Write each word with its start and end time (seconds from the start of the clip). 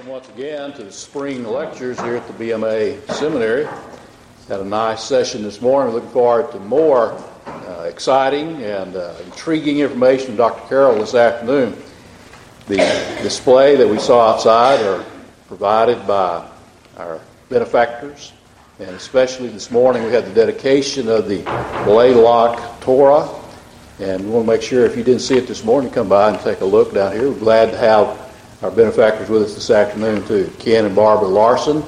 welcome 0.00 0.12
once 0.12 0.28
again 0.30 0.72
to 0.72 0.82
the 0.82 0.92
spring 0.92 1.44
lectures 1.44 2.00
here 2.00 2.16
at 2.16 2.26
the 2.26 2.32
BMA 2.32 3.06
Seminary. 3.12 3.66
Had 4.48 4.60
a 4.60 4.64
nice 4.64 5.04
session 5.04 5.42
this 5.42 5.60
morning. 5.60 5.92
Looking 5.92 6.08
forward 6.08 6.50
to 6.52 6.60
more 6.60 7.12
uh, 7.44 7.84
exciting 7.86 8.62
and 8.62 8.96
uh, 8.96 9.14
intriguing 9.26 9.80
information 9.80 10.28
from 10.28 10.36
Dr. 10.36 10.68
Carroll 10.68 10.98
this 11.00 11.14
afternoon. 11.14 11.76
The 12.66 12.76
display 13.22 13.76
that 13.76 13.86
we 13.86 13.98
saw 13.98 14.32
outside 14.32 14.80
are 14.86 15.04
provided 15.48 16.06
by 16.06 16.48
our 16.96 17.20
benefactors, 17.50 18.32
and 18.78 18.90
especially 18.90 19.48
this 19.48 19.70
morning 19.70 20.04
we 20.04 20.12
had 20.12 20.24
the 20.24 20.32
dedication 20.32 21.08
of 21.08 21.28
the 21.28 21.42
Blaylock 21.84 22.80
Torah. 22.80 23.28
And 23.98 24.24
we 24.24 24.30
want 24.30 24.46
to 24.46 24.52
make 24.52 24.62
sure 24.62 24.86
if 24.86 24.96
you 24.96 25.04
didn't 25.04 25.20
see 25.20 25.36
it 25.36 25.46
this 25.46 25.62
morning, 25.62 25.90
come 25.90 26.08
by 26.08 26.30
and 26.30 26.40
take 26.40 26.62
a 26.62 26.64
look 26.64 26.94
down 26.94 27.12
here. 27.12 27.30
We're 27.30 27.38
glad 27.38 27.70
to 27.72 27.76
have 27.76 28.29
our 28.62 28.70
benefactors 28.70 29.28
with 29.30 29.42
us 29.42 29.54
this 29.54 29.70
afternoon 29.70 30.26
too, 30.26 30.52
Ken 30.58 30.84
and 30.84 30.94
Barbara 30.94 31.28
Larson. 31.28 31.82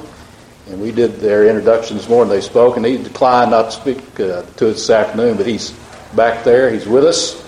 And 0.69 0.81
we 0.81 0.91
did 0.91 1.17
their 1.17 1.47
introduction 1.47 1.97
this 1.97 2.09
morning. 2.09 2.33
They 2.33 2.41
spoke, 2.41 2.77
and 2.77 2.87
he 2.87 2.97
declined 2.97 3.51
not 3.51 3.65
to 3.65 3.73
speak 3.73 3.98
uh, 4.21 4.43
to 4.43 4.71
us 4.71 4.77
this 4.77 4.91
afternoon, 4.91 5.37
but 5.37 5.47
he's 5.47 5.73
back 6.15 6.45
there. 6.45 6.71
He's 6.71 6.87
with 6.87 7.05
us. 7.05 7.43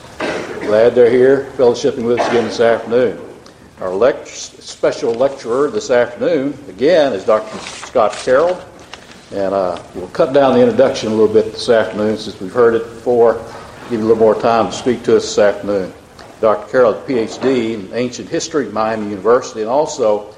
Glad 0.60 0.94
they're 0.94 1.10
here, 1.10 1.50
fellowshipping 1.56 2.04
with 2.04 2.18
us 2.18 2.28
again 2.28 2.44
this 2.44 2.60
afternoon. 2.60 3.20
Our 3.80 4.24
special 4.26 5.14
lecturer 5.14 5.70
this 5.70 5.90
afternoon, 5.90 6.58
again, 6.68 7.12
is 7.12 7.24
Dr. 7.24 7.56
Scott 7.58 8.12
Carroll. 8.12 8.60
And 9.32 9.54
uh, 9.54 9.82
we'll 9.94 10.08
cut 10.08 10.32
down 10.32 10.54
the 10.54 10.60
introduction 10.60 11.12
a 11.12 11.14
little 11.14 11.32
bit 11.32 11.52
this 11.52 11.68
afternoon 11.68 12.18
since 12.18 12.38
we've 12.40 12.52
heard 12.52 12.74
it 12.74 12.84
before. 12.84 13.34
Give 13.90 14.00
you 14.00 14.06
a 14.06 14.08
little 14.08 14.16
more 14.16 14.34
time 14.40 14.66
to 14.66 14.72
speak 14.72 15.02
to 15.04 15.16
us 15.16 15.24
this 15.24 15.38
afternoon. 15.38 15.92
Dr. 16.40 16.70
Carroll, 16.70 16.94
PhD 16.94 17.74
in 17.74 17.94
ancient 17.94 18.28
history 18.28 18.66
at 18.66 18.72
Miami 18.72 19.10
University, 19.10 19.60
and 19.62 19.70
also 19.70 20.34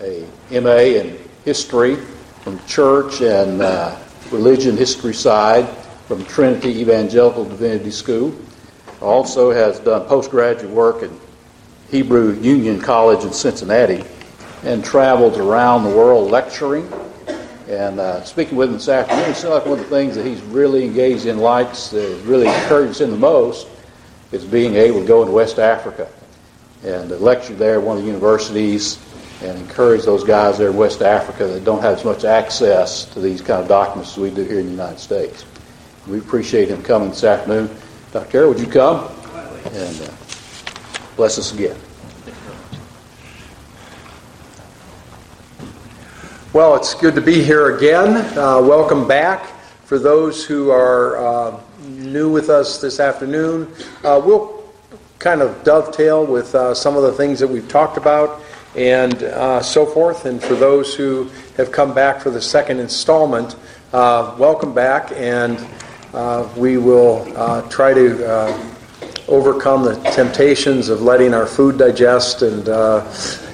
a 0.00 0.26
MA 0.50 0.76
in 0.76 1.18
history 1.44 1.96
from 2.42 2.64
church 2.66 3.20
and 3.22 3.62
uh, 3.62 3.96
religion 4.30 4.76
history 4.76 5.14
side 5.14 5.68
from 6.06 6.24
Trinity 6.26 6.80
Evangelical 6.80 7.44
Divinity 7.44 7.90
School. 7.90 8.34
Also 9.00 9.50
has 9.50 9.78
done 9.80 10.06
postgraduate 10.06 10.70
work 10.70 11.02
at 11.02 11.10
Hebrew 11.90 12.38
Union 12.40 12.80
College 12.80 13.24
in 13.24 13.32
Cincinnati 13.32 14.04
and 14.64 14.84
travels 14.84 15.38
around 15.38 15.84
the 15.84 15.90
world 15.90 16.30
lecturing. 16.30 16.90
And 17.68 17.98
uh, 17.98 18.22
speaking 18.24 18.56
with 18.56 18.68
him 18.68 18.74
this 18.74 18.88
afternoon, 18.88 19.30
it 19.30 19.34
seems 19.34 19.50
like 19.50 19.66
one 19.66 19.78
of 19.78 19.88
the 19.88 19.90
things 19.90 20.14
that 20.14 20.24
he's 20.24 20.40
really 20.42 20.84
engaged 20.84 21.26
in, 21.26 21.38
likes, 21.38 21.92
uh, 21.92 22.20
really 22.24 22.46
encourages 22.46 23.00
him 23.00 23.10
the 23.10 23.16
most, 23.16 23.68
is 24.32 24.44
being 24.44 24.74
able 24.74 25.00
to 25.00 25.06
go 25.06 25.22
into 25.22 25.32
West 25.32 25.58
Africa 25.58 26.08
and 26.84 27.10
lecture 27.20 27.54
there 27.54 27.78
at 27.78 27.82
one 27.82 27.96
of 27.96 28.02
the 28.02 28.08
universities 28.08 28.98
and 29.42 29.58
encourage 29.58 30.04
those 30.04 30.24
guys 30.24 30.58
there 30.58 30.70
in 30.70 30.76
West 30.76 31.02
Africa 31.02 31.46
that 31.46 31.64
don't 31.64 31.82
have 31.82 31.98
as 31.98 32.04
much 32.04 32.24
access 32.24 33.04
to 33.06 33.20
these 33.20 33.40
kind 33.40 33.62
of 33.62 33.68
documents 33.68 34.12
as 34.12 34.18
we 34.18 34.30
do 34.30 34.44
here 34.44 34.60
in 34.60 34.66
the 34.66 34.72
United 34.72 34.98
States. 34.98 35.44
We 36.06 36.18
appreciate 36.18 36.68
him 36.68 36.82
coming 36.82 37.10
this 37.10 37.24
afternoon. 37.24 37.68
Dr. 38.12 38.30
Carroll, 38.30 38.48
would 38.50 38.60
you 38.60 38.66
come 38.66 39.10
and 39.72 40.02
uh, 40.02 40.12
bless 41.16 41.38
us 41.38 41.52
again? 41.52 41.76
Well, 46.52 46.76
it's 46.76 46.94
good 46.94 47.14
to 47.16 47.20
be 47.20 47.42
here 47.42 47.76
again. 47.76 48.16
Uh, 48.38 48.62
welcome 48.62 49.06
back. 49.06 49.52
For 49.84 49.98
those 49.98 50.44
who 50.44 50.70
are 50.70 51.18
uh, 51.18 51.60
new 52.16 52.30
with 52.30 52.48
us 52.48 52.80
this 52.80 52.98
afternoon, 52.98 53.70
uh, 54.02 54.18
we'll 54.24 54.64
kind 55.18 55.42
of 55.42 55.62
dovetail 55.64 56.24
with 56.24 56.54
uh, 56.54 56.72
some 56.72 56.96
of 56.96 57.02
the 57.02 57.12
things 57.12 57.38
that 57.38 57.46
we've 57.46 57.68
talked 57.68 57.98
about 57.98 58.40
and 58.74 59.22
uh, 59.24 59.60
so 59.60 59.84
forth. 59.84 60.24
And 60.24 60.42
for 60.42 60.54
those 60.54 60.94
who 60.94 61.28
have 61.58 61.70
come 61.70 61.92
back 61.92 62.22
for 62.22 62.30
the 62.30 62.40
second 62.40 62.80
installment, 62.80 63.56
uh, 63.92 64.34
welcome 64.38 64.72
back, 64.72 65.12
and 65.12 65.58
we 66.56 66.78
will 66.78 67.26
try 67.68 67.92
to 67.92 68.08
overcome 69.28 69.84
the 69.84 69.96
temptations 70.14 70.88
of 70.88 71.02
letting 71.02 71.34
our 71.34 71.46
food 71.46 71.76
digest 71.76 72.40
and 72.40 72.66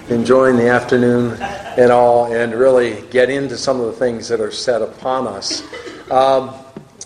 enjoying 0.08 0.56
the 0.56 0.68
afternoon 0.68 1.36
and 1.76 1.90
all, 1.90 2.32
and 2.32 2.54
really 2.54 3.02
get 3.10 3.28
into 3.28 3.58
some 3.58 3.80
of 3.80 3.86
the 3.86 3.92
things 4.04 4.28
that 4.28 4.40
are 4.40 4.52
set 4.52 4.82
upon 4.82 5.26
us. 5.26 5.64
Um, 6.12 6.54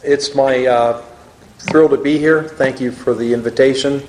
it's 0.04 0.34
my 0.34 0.66
uh, 0.66 1.02
thrill 1.66 1.88
to 1.88 1.96
be 1.96 2.18
here. 2.18 2.44
Thank 2.44 2.80
you 2.80 2.90
for 2.90 3.14
the 3.14 3.32
invitation, 3.32 4.02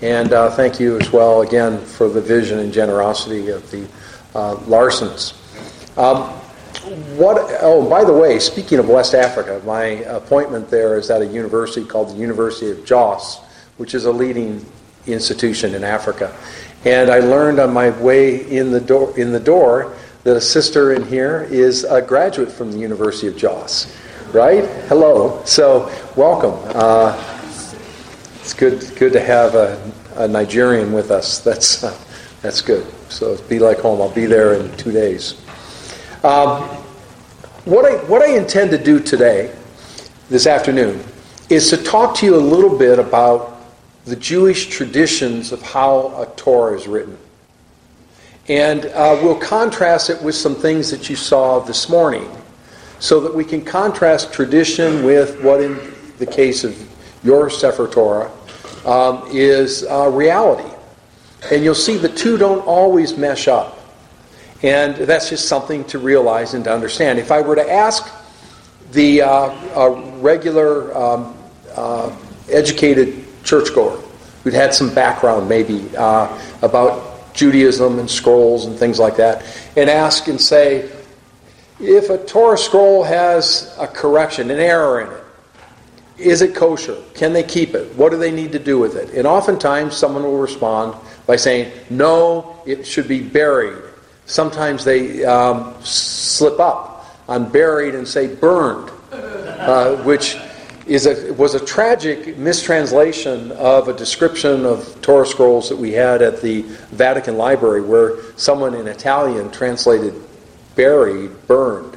and 0.00 0.32
uh, 0.32 0.50
thank 0.50 0.80
you 0.80 0.98
as 0.98 1.12
well 1.12 1.42
again 1.42 1.78
for 1.84 2.08
the 2.08 2.20
vision 2.20 2.58
and 2.58 2.72
generosity 2.72 3.48
of 3.50 3.70
the 3.70 3.84
uh, 4.34 4.56
Larsons. 4.66 5.34
Um, 5.98 6.30
what? 7.16 7.36
Oh, 7.60 7.88
by 7.88 8.04
the 8.04 8.12
way, 8.12 8.38
speaking 8.38 8.78
of 8.78 8.88
West 8.88 9.14
Africa, 9.14 9.60
my 9.64 9.84
appointment 9.84 10.70
there 10.70 10.98
is 10.98 11.10
at 11.10 11.22
a 11.22 11.26
university 11.26 11.86
called 11.86 12.10
the 12.10 12.18
University 12.18 12.70
of 12.70 12.84
Jos, 12.84 13.40
which 13.76 13.94
is 13.94 14.06
a 14.06 14.12
leading 14.12 14.64
institution 15.06 15.74
in 15.74 15.84
Africa. 15.84 16.36
And 16.84 17.10
I 17.10 17.20
learned 17.20 17.60
on 17.60 17.72
my 17.72 17.90
way 18.00 18.50
in 18.50 18.72
the 18.72 18.80
door, 18.80 19.16
in 19.18 19.32
the 19.32 19.40
door 19.40 19.94
that 20.24 20.36
a 20.36 20.40
sister 20.40 20.92
in 20.92 21.04
here 21.06 21.46
is 21.50 21.84
a 21.84 22.00
graduate 22.00 22.50
from 22.50 22.72
the 22.72 22.78
University 22.78 23.26
of 23.26 23.36
Jos, 23.36 23.94
right? 24.32 24.64
Hello. 24.88 25.42
So, 25.44 25.92
welcome. 26.16 26.54
Uh, 26.74 27.14
it's 28.40 28.54
good, 28.54 28.80
good 28.96 29.12
to 29.12 29.20
have 29.20 29.54
a, 29.54 29.92
a 30.16 30.26
Nigerian 30.26 30.92
with 30.92 31.10
us. 31.10 31.38
That's, 31.44 31.84
uh, 31.84 31.96
that's 32.40 32.60
good. 32.60 32.86
So, 33.08 33.36
be 33.42 33.58
like 33.58 33.78
home. 33.78 34.00
I'll 34.00 34.10
be 34.10 34.26
there 34.26 34.54
in 34.54 34.74
two 34.76 34.90
days. 34.90 35.34
Um, 36.24 36.62
what, 37.66 37.84
I, 37.84 38.02
what 38.06 38.22
I 38.22 38.36
intend 38.36 38.70
to 38.70 38.78
do 38.78 38.98
today, 38.98 39.54
this 40.28 40.46
afternoon, 40.46 41.04
is 41.48 41.70
to 41.70 41.76
talk 41.76 42.16
to 42.16 42.26
you 42.26 42.34
a 42.34 42.38
little 42.38 42.76
bit 42.76 42.98
about 42.98 43.60
the 44.06 44.16
Jewish 44.16 44.66
traditions 44.66 45.52
of 45.52 45.62
how 45.62 46.20
a 46.20 46.26
Torah 46.36 46.76
is 46.76 46.88
written. 46.88 47.16
And 48.48 48.86
uh, 48.86 49.20
we'll 49.22 49.38
contrast 49.38 50.10
it 50.10 50.20
with 50.20 50.34
some 50.34 50.56
things 50.56 50.90
that 50.90 51.08
you 51.08 51.14
saw 51.16 51.60
this 51.60 51.88
morning 51.88 52.28
so 53.02 53.18
that 53.18 53.34
we 53.34 53.44
can 53.44 53.60
contrast 53.64 54.32
tradition 54.32 55.02
with 55.02 55.42
what, 55.42 55.60
in 55.60 55.76
the 56.18 56.24
case 56.24 56.62
of 56.62 56.88
your 57.24 57.50
Sefer 57.50 57.88
Torah, 57.88 58.30
um, 58.86 59.24
is 59.32 59.84
uh, 59.90 60.08
reality. 60.08 60.72
And 61.50 61.64
you'll 61.64 61.74
see 61.74 61.96
the 61.96 62.08
two 62.08 62.36
don't 62.38 62.60
always 62.60 63.16
mesh 63.16 63.48
up. 63.48 63.76
And 64.62 64.94
that's 64.94 65.30
just 65.30 65.48
something 65.48 65.82
to 65.86 65.98
realize 65.98 66.54
and 66.54 66.62
to 66.62 66.72
understand. 66.72 67.18
If 67.18 67.32
I 67.32 67.40
were 67.40 67.56
to 67.56 67.68
ask 67.68 68.08
the 68.92 69.22
uh, 69.22 69.90
regular 70.20 70.96
um, 70.96 71.36
uh, 71.74 72.16
educated 72.48 73.24
churchgoer 73.42 74.00
who'd 74.44 74.54
had 74.54 74.72
some 74.72 74.94
background 74.94 75.48
maybe 75.48 75.90
uh, 75.96 76.40
about 76.62 77.34
Judaism 77.34 77.98
and 77.98 78.08
scrolls 78.08 78.66
and 78.66 78.78
things 78.78 79.00
like 79.00 79.16
that, 79.16 79.44
and 79.76 79.90
ask 79.90 80.28
and 80.28 80.40
say, 80.40 80.88
if 81.82 82.10
a 82.10 82.18
Torah 82.24 82.56
scroll 82.56 83.02
has 83.02 83.74
a 83.78 83.86
correction, 83.86 84.50
an 84.50 84.58
error 84.58 85.00
in 85.00 85.12
it, 85.12 85.24
is 86.16 86.40
it 86.40 86.54
kosher? 86.54 86.96
Can 87.14 87.32
they 87.32 87.42
keep 87.42 87.74
it? 87.74 87.92
What 87.96 88.10
do 88.10 88.18
they 88.18 88.30
need 88.30 88.52
to 88.52 88.58
do 88.58 88.78
with 88.78 88.96
it? 88.96 89.10
And 89.10 89.26
oftentimes 89.26 89.96
someone 89.96 90.22
will 90.22 90.38
respond 90.38 90.94
by 91.26 91.36
saying, 91.36 91.72
no, 91.90 92.62
it 92.64 92.86
should 92.86 93.08
be 93.08 93.20
buried. 93.20 93.82
Sometimes 94.26 94.84
they 94.84 95.24
um, 95.24 95.74
slip 95.82 96.60
up 96.60 97.06
on 97.28 97.50
buried 97.50 97.94
and 97.96 98.06
say 98.06 98.32
burned, 98.32 98.90
uh, 99.10 99.96
which 100.04 100.36
is 100.86 101.06
a, 101.06 101.32
was 101.34 101.54
a 101.54 101.64
tragic 101.64 102.36
mistranslation 102.36 103.50
of 103.52 103.88
a 103.88 103.92
description 103.92 104.64
of 104.64 105.00
Torah 105.00 105.26
scrolls 105.26 105.68
that 105.68 105.76
we 105.76 105.92
had 105.92 106.22
at 106.22 106.40
the 106.40 106.62
Vatican 106.90 107.36
Library, 107.36 107.80
where 107.80 108.22
someone 108.36 108.74
in 108.74 108.86
Italian 108.86 109.50
translated 109.50 110.14
buried, 110.74 111.30
burned. 111.46 111.96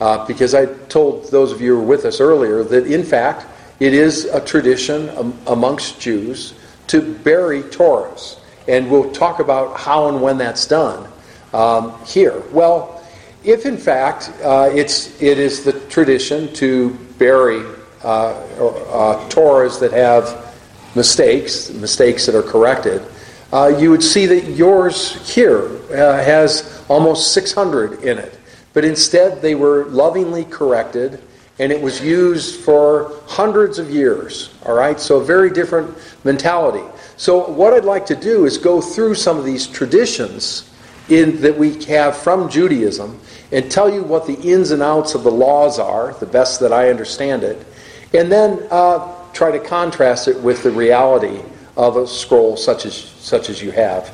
Uh, 0.00 0.26
because 0.26 0.54
I 0.54 0.66
told 0.66 1.30
those 1.30 1.52
of 1.52 1.60
you 1.60 1.74
who 1.74 1.80
were 1.80 1.86
with 1.86 2.04
us 2.06 2.20
earlier 2.20 2.62
that, 2.64 2.86
in 2.86 3.04
fact, 3.04 3.46
it 3.80 3.94
is 3.94 4.24
a 4.26 4.40
tradition 4.40 5.08
amongst 5.46 6.00
Jews 6.00 6.54
to 6.88 7.00
bury 7.16 7.62
Torahs. 7.62 8.38
And 8.68 8.90
we'll 8.90 9.10
talk 9.12 9.40
about 9.40 9.78
how 9.78 10.08
and 10.08 10.22
when 10.22 10.38
that's 10.38 10.66
done 10.66 11.08
um, 11.52 12.02
here. 12.04 12.42
Well, 12.52 13.02
if 13.44 13.64
in 13.64 13.76
fact 13.76 14.32
uh, 14.42 14.70
it's, 14.72 15.20
it 15.20 15.38
is 15.38 15.64
the 15.64 15.72
tradition 15.88 16.52
to 16.54 16.90
bury 17.18 17.64
uh, 18.04 18.32
uh, 18.32 19.28
Torahs 19.28 19.80
that 19.80 19.92
have 19.92 20.54
mistakes, 20.94 21.70
mistakes 21.70 22.26
that 22.26 22.34
are 22.34 22.42
corrected, 22.42 23.02
uh, 23.52 23.66
you 23.78 23.90
would 23.90 24.02
see 24.02 24.26
that 24.26 24.44
yours 24.50 25.34
here 25.34 25.66
uh, 25.90 26.22
has 26.22 26.84
almost 26.88 27.34
600 27.34 28.02
in 28.02 28.18
it. 28.18 28.38
But 28.72 28.84
instead, 28.84 29.42
they 29.42 29.54
were 29.54 29.86
lovingly 29.86 30.44
corrected, 30.44 31.20
and 31.58 31.72
it 31.72 31.80
was 31.80 32.00
used 32.00 32.60
for 32.60 33.12
hundreds 33.26 33.78
of 33.78 33.90
years. 33.90 34.54
All 34.64 34.74
right, 34.74 35.00
so 35.00 35.18
a 35.18 35.24
very 35.24 35.50
different 35.50 35.96
mentality. 36.24 36.84
So, 37.16 37.50
what 37.50 37.74
I'd 37.74 37.84
like 37.84 38.06
to 38.06 38.16
do 38.16 38.46
is 38.46 38.56
go 38.56 38.80
through 38.80 39.16
some 39.16 39.36
of 39.36 39.44
these 39.44 39.66
traditions 39.66 40.70
in, 41.08 41.40
that 41.40 41.58
we 41.58 41.82
have 41.84 42.16
from 42.16 42.48
Judaism 42.48 43.20
and 43.52 43.68
tell 43.70 43.92
you 43.92 44.04
what 44.04 44.26
the 44.26 44.40
ins 44.40 44.70
and 44.70 44.80
outs 44.80 45.14
of 45.14 45.24
the 45.24 45.30
laws 45.30 45.80
are, 45.80 46.14
the 46.14 46.26
best 46.26 46.60
that 46.60 46.72
I 46.72 46.88
understand 46.88 47.42
it, 47.42 47.66
and 48.14 48.30
then 48.30 48.66
uh, 48.70 49.12
try 49.32 49.50
to 49.50 49.58
contrast 49.58 50.28
it 50.28 50.40
with 50.40 50.62
the 50.62 50.70
reality 50.70 51.42
of 51.80 51.96
a 51.96 52.06
scroll 52.06 52.58
such 52.58 52.84
as, 52.84 52.94
such 52.94 53.48
as 53.48 53.62
you 53.62 53.70
have. 53.70 54.10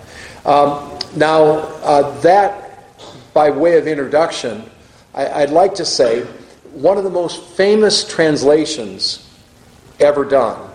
Um, 0.47 0.97
now, 1.17 1.43
uh, 1.83 2.19
that, 2.21 2.95
by 3.35 3.51
way 3.51 3.77
of 3.77 3.89
introduction, 3.89 4.63
I, 5.13 5.43
I'd 5.43 5.51
like 5.51 5.75
to 5.75 5.85
say 5.85 6.23
one 6.73 6.97
of 6.97 7.03
the 7.03 7.11
most 7.11 7.43
famous 7.57 8.07
translations 8.07 9.29
ever 9.99 10.25
done 10.25 10.71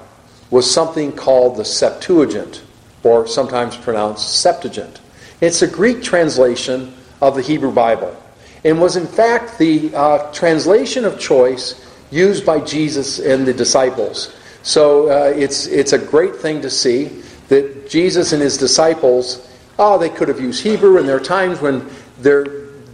was 0.49 0.69
something 0.69 1.13
called 1.13 1.55
the 1.55 1.63
Septuagint, 1.63 2.61
or 3.03 3.25
sometimes 3.25 3.77
pronounced 3.77 4.41
Septuagint. 4.41 4.99
It's 5.39 5.61
a 5.61 5.67
Greek 5.67 6.03
translation 6.03 6.93
of 7.21 7.35
the 7.35 7.41
Hebrew 7.41 7.71
Bible 7.71 8.17
and 8.65 8.81
was 8.81 8.97
in 8.97 9.07
fact 9.07 9.57
the 9.57 9.95
uh, 9.95 10.31
translation 10.33 11.05
of 11.05 11.17
choice 11.17 11.87
used 12.11 12.45
by 12.45 12.59
Jesus 12.59 13.19
and 13.19 13.47
the 13.47 13.53
disciples. 13.53 14.35
So 14.63 15.09
uh, 15.09 15.33
it's, 15.35 15.65
it's 15.65 15.93
a 15.93 15.97
great 15.97 16.35
thing 16.35 16.61
to 16.61 16.69
see 16.69 17.05
that 17.47 17.89
Jesus 17.89 18.31
and 18.31 18.41
his 18.41 18.57
disciples, 18.57 19.49
oh, 19.79 19.97
they 19.97 20.09
could 20.09 20.27
have 20.27 20.39
used 20.39 20.63
Hebrew, 20.63 20.97
and 20.97 21.07
there 21.07 21.17
are 21.17 21.19
times 21.19 21.59
when 21.59 21.89
their, 22.19 22.43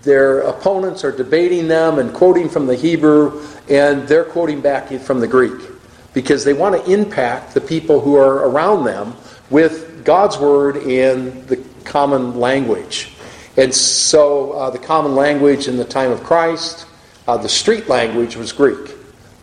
their 0.01 0.41
opponents 0.41 1.03
are 1.03 1.11
debating 1.11 1.67
them 1.67 1.99
and 1.99 2.13
quoting 2.13 2.49
from 2.49 2.67
the 2.67 2.75
Hebrew, 2.75 3.45
and 3.69 4.07
they're 4.07 4.25
quoting 4.25 4.61
back 4.61 4.89
from 5.01 5.19
the 5.19 5.27
Greek 5.27 5.59
because 6.13 6.43
they 6.43 6.53
want 6.53 6.73
to 6.83 6.91
impact 6.91 7.53
the 7.53 7.61
people 7.61 7.99
who 7.99 8.15
are 8.15 8.47
around 8.49 8.85
them 8.85 9.13
with 9.49 10.03
God's 10.03 10.37
word 10.37 10.77
in 10.77 11.45
the 11.47 11.63
common 11.83 12.39
language. 12.39 13.11
And 13.57 13.73
so 13.73 14.53
uh, 14.53 14.69
the 14.69 14.79
common 14.79 15.15
language 15.15 15.67
in 15.67 15.77
the 15.77 15.85
time 15.85 16.11
of 16.11 16.23
Christ, 16.23 16.87
uh, 17.27 17.37
the 17.37 17.49
street 17.49 17.89
language 17.89 18.35
was 18.35 18.51
Greek. 18.51 18.96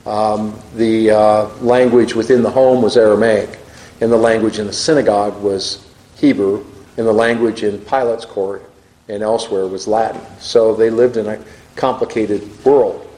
Um, 0.06 0.58
the 0.74 1.10
uh, 1.10 1.48
language 1.60 2.14
within 2.14 2.42
the 2.42 2.50
home 2.50 2.82
was 2.82 2.96
Aramaic, 2.96 3.58
and 4.00 4.12
the 4.12 4.16
language 4.16 4.58
in 4.58 4.66
the 4.66 4.72
synagogue 4.72 5.40
was 5.42 5.86
Hebrew, 6.16 6.64
and 6.96 7.06
the 7.06 7.12
language 7.12 7.62
in 7.62 7.78
Pilate's 7.78 8.24
court 8.24 8.70
and 9.08 9.22
elsewhere 9.22 9.66
was 9.66 9.86
Latin. 9.86 10.20
So 10.38 10.74
they 10.74 10.90
lived 10.90 11.16
in 11.16 11.26
a 11.26 11.42
complicated 11.76 12.64
world. 12.64 13.08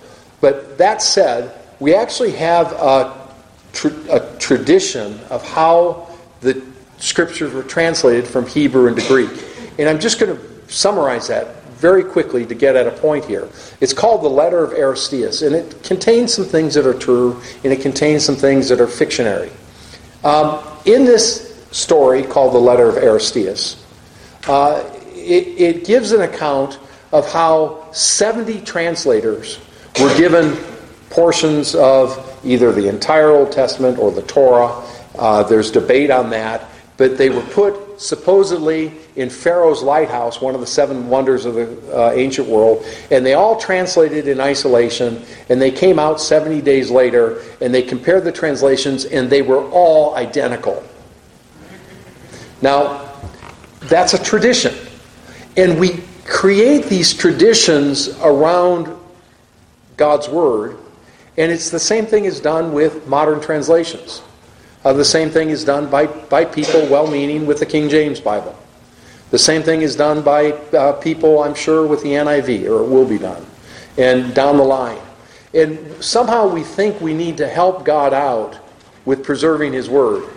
But 0.41 0.79
that 0.79 1.03
said, 1.03 1.59
we 1.81 1.95
actually 1.95 2.33
have 2.33 2.73
a, 2.73 3.29
tra- 3.73 3.93
a 4.11 4.39
tradition 4.39 5.21
of 5.31 5.47
how 5.47 6.09
the 6.41 6.63
scriptures 6.99 7.53
were 7.53 7.63
translated 7.63 8.27
from 8.27 8.47
Hebrew 8.47 8.87
into 8.89 9.07
Greek. 9.07 9.31
And 9.79 9.89
I'm 9.89 10.01
just 10.01 10.19
going 10.19 10.37
to 10.37 10.73
summarize 10.73 11.29
that 11.29 11.57
very 11.77 12.03
quickly 12.03 12.47
to 12.47 12.55
get 12.55 12.77
at 12.77 12.87
a 12.87 12.91
point 12.91 13.25
here. 13.25 13.49
It's 13.81 13.93
called 13.93 14.23
the 14.23 14.29
Letter 14.29 14.65
of 14.65 14.71
Aristeas, 14.71 15.47
and 15.47 15.55
it 15.55 15.83
contains 15.83 16.35
some 16.35 16.45
things 16.45 16.75
that 16.75 16.87
are 16.87 16.95
true, 16.95 17.41
and 17.65 17.73
it 17.73 17.81
contains 17.81 18.25
some 18.25 18.37
things 18.37 18.69
that 18.69 18.81
are 18.81 18.87
fictionary. 18.87 19.51
Um, 20.25 20.63
in 20.87 21.05
this 21.05 21.65
story 21.71 22.23
called 22.23 22.55
the 22.55 22.59
Letter 22.59 22.89
of 22.89 22.97
Aristeas, 22.97 23.83
uh, 24.49 24.83
it, 25.15 25.47
it 25.61 25.85
gives 25.85 26.13
an 26.13 26.23
account 26.23 26.79
of 27.13 27.31
how 27.31 27.91
70 27.93 28.63
translators 28.63 29.59
were 30.01 30.15
given 30.17 30.57
portions 31.11 31.75
of 31.75 32.41
either 32.45 32.73
the 32.73 32.89
entire 32.89 33.31
Old 33.31 33.53
Testament 33.53 33.99
or 33.99 34.11
the 34.11 34.23
Torah. 34.23 34.83
Uh, 35.19 35.43
there's 35.43 35.71
debate 35.71 36.11
on 36.11 36.31
that, 36.31 36.69
but 36.97 37.19
they 37.19 37.31
were 37.31 37.43
put 37.43 38.01
supposedly 38.01 38.93
in 39.17 39.31
Pharaoh's 39.31 39.83
lighthouse, 39.83 40.41
one 40.41 40.55
of 40.55 40.61
the 40.61 40.67
seven 40.67 41.09
wonders 41.09 41.47
of 41.47 41.55
the 41.55 41.99
uh, 41.99 42.13
ancient 42.13 42.47
world, 42.47 42.85
and 43.11 43.25
they 43.25 43.33
all 43.33 43.59
translated 43.59 44.29
in 44.29 44.41
isolation, 44.41 45.23
and 45.49 45.61
they 45.61 45.71
came 45.71 45.99
out 45.99 46.21
70 46.21 46.61
days 46.61 46.91
later, 46.91 47.43
and 47.61 47.75
they 47.75 47.83
compared 47.83 48.25
the 48.25 48.33
translations, 48.33 49.07
and 49.07 49.31
they 49.31 49.43
were 49.43 49.65
all 49.71 50.15
identical. 50.17 50.85
Now, 52.61 53.11
that's 53.81 54.15
a 54.15 54.23
tradition. 54.23 54.75
And 55.57 55.81
we 55.81 56.03
create 56.27 56.85
these 56.85 57.15
traditions 57.15 58.09
around 58.21 58.95
God's 59.97 60.29
Word, 60.29 60.77
and 61.39 61.51
it's 61.51 61.71
the 61.71 61.79
same 61.79 62.05
thing 62.05 62.27
is 62.27 62.41
done 62.41 62.73
with 62.73 63.07
modern 63.07 63.41
translations. 63.41 64.23
Uh, 64.85 64.93
the 64.93 65.05
same 65.05 65.31
thing 65.31 65.51
is 65.51 65.65
done 65.65 65.91
by, 65.91 66.07
by 66.07 66.45
people 66.45 66.81
well 66.89 67.07
meaning 67.07 67.47
with 67.47 67.59
the 67.59 67.67
King 67.67 67.89
James 67.89 68.21
Bible. 68.21 68.57
The 69.31 69.39
same 69.39 69.63
thing 69.63 69.83
is 69.83 69.97
done 69.97 70.23
by 70.23 70.53
uh, 70.53 70.93
people, 70.95 71.43
I'm 71.43 71.55
sure, 71.55 71.87
with 71.87 72.03
the 72.03 72.11
NIV, 72.11 72.69
or 72.69 72.85
it 72.85 72.89
will 72.89 73.07
be 73.07 73.19
done, 73.19 73.45
and 73.99 74.35
down 74.35 74.57
the 74.57 74.65
line. 74.65 75.01
And 75.53 76.03
somehow 76.03 76.49
we 76.49 76.63
think 76.63 77.01
we 77.01 77.15
need 77.15 77.37
to 77.39 77.49
help 77.49 77.85
God 77.85 78.15
out 78.15 78.59
with 79.05 79.25
preserving 79.25 79.73
His 79.73 79.89
Word. 79.89 80.29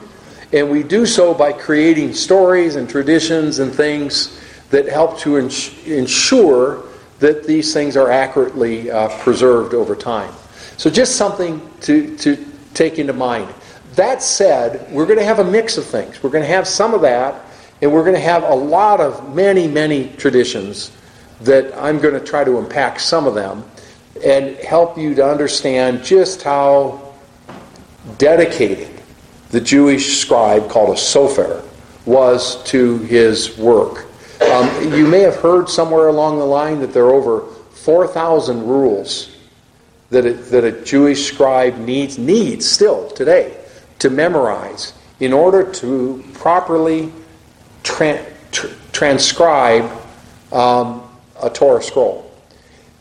And 0.51 0.71
we 0.71 0.81
do 0.81 1.05
so 1.05 1.33
by 1.33 1.53
creating 1.53 2.13
stories 2.13 2.75
and 2.75 2.89
traditions 2.89 3.59
and 3.59 3.73
things 3.73 4.39
that 4.71 4.87
help 4.87 5.19
to 5.19 5.37
ensure 5.37 6.83
that 7.19 7.45
these 7.45 7.73
things 7.73 7.97
are 7.97 8.09
accurately 8.09 8.89
uh, 8.89 9.09
preserved 9.19 9.73
over 9.73 9.95
time. 9.95 10.33
So, 10.77 10.89
just 10.89 11.15
something 11.15 11.61
to, 11.81 12.17
to 12.17 12.45
take 12.73 12.97
into 12.97 13.13
mind. 13.13 13.53
That 13.95 14.23
said, 14.23 14.91
we're 14.91 15.05
going 15.05 15.19
to 15.19 15.25
have 15.25 15.39
a 15.39 15.43
mix 15.43 15.77
of 15.77 15.85
things. 15.85 16.23
We're 16.23 16.29
going 16.29 16.43
to 16.43 16.49
have 16.49 16.67
some 16.67 16.93
of 16.93 17.01
that 17.01 17.45
and 17.81 17.91
we're 17.91 18.03
going 18.03 18.15
to 18.15 18.21
have 18.21 18.43
a 18.43 18.55
lot 18.55 18.99
of 18.99 19.35
many, 19.35 19.67
many 19.67 20.09
traditions 20.17 20.91
that 21.41 21.75
I'm 21.77 21.99
going 21.99 22.13
to 22.13 22.19
try 22.19 22.43
to 22.43 22.57
unpack 22.57 22.99
some 22.99 23.25
of 23.25 23.35
them 23.35 23.63
and 24.25 24.57
help 24.57 24.97
you 24.97 25.15
to 25.15 25.25
understand 25.25 26.03
just 26.03 26.41
how 26.41 27.13
dedicated 28.17 29.01
the 29.51 29.61
Jewish 29.61 30.17
scribe 30.17 30.69
called 30.69 30.89
a 30.89 30.99
sofer 30.99 31.63
was 32.05 32.61
to 32.65 32.99
his 32.99 33.57
work. 33.57 34.07
Um, 34.41 34.93
you 34.93 35.07
may 35.07 35.21
have 35.21 35.35
heard 35.35 35.69
somewhere 35.69 36.07
along 36.07 36.39
the 36.39 36.45
line 36.45 36.79
that 36.79 36.93
there 36.93 37.05
are 37.05 37.13
over 37.13 37.41
4,000 37.73 38.65
rules 38.65 39.35
that 40.09 40.25
a, 40.25 40.33
that 40.33 40.63
a 40.63 40.71
Jewish 40.83 41.31
scribe 41.31 41.77
needs, 41.77 42.17
needs 42.17 42.69
still 42.69 43.09
today 43.11 43.55
to 43.99 44.09
memorize 44.09 44.93
in 45.19 45.33
order 45.33 45.69
to 45.73 46.23
properly 46.33 47.11
tra- 47.89 48.25
tr- 48.51 48.67
transcribe 48.91 49.91
um, 50.51 51.03
a 51.41 51.49
Torah 51.49 51.81
scroll. 51.81 52.31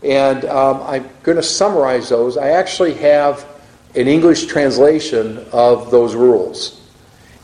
And 0.02 0.44
um, 0.44 0.82
I'm 0.82 1.08
going 1.22 1.36
to 1.36 1.42
summarize 1.42 2.08
those. 2.08 2.36
I 2.36 2.50
actually 2.50 2.94
have 2.94 3.46
an 3.94 4.06
English 4.06 4.46
translation 4.46 5.44
of 5.52 5.90
those 5.90 6.14
rules. 6.14 6.80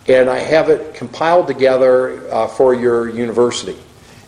And 0.07 0.29
I 0.29 0.39
have 0.39 0.69
it 0.69 0.95
compiled 0.95 1.47
together 1.47 2.31
uh, 2.33 2.47
for 2.47 2.75
your 2.75 3.09
university. 3.09 3.77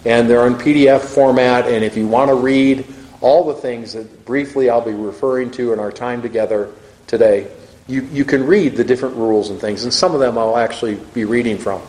And 0.05 0.29
they're 0.29 0.47
in 0.47 0.55
PDF 0.55 1.01
format. 1.01 1.67
And 1.67 1.85
if 1.85 1.97
you 1.97 2.09
want 2.09 2.31
to 2.31 2.35
read 2.35 2.87
all 3.21 3.45
the 3.45 3.55
things 3.55 3.93
that 3.93 4.25
briefly 4.25 4.71
I'll 4.71 4.85
be 4.85 4.93
referring 4.93 5.51
to 5.53 5.73
in 5.73 5.79
our 5.79 5.93
time 5.93 6.23
together 6.23 6.73
today, 7.07 7.49
you, 7.89 8.03
you 8.13 8.25
can 8.25 8.47
read 8.47 8.77
the 8.77 8.85
different 8.85 9.17
rules 9.17 9.51
and 9.51 9.61
things. 9.61 9.85
And 9.85 9.93
some 9.93 10.15
of 10.15 10.21
them 10.21 10.37
I'll 10.37 10.57
actually 10.57 10.97
be 11.15 11.25
reading 11.25 11.59
from. 11.59 11.83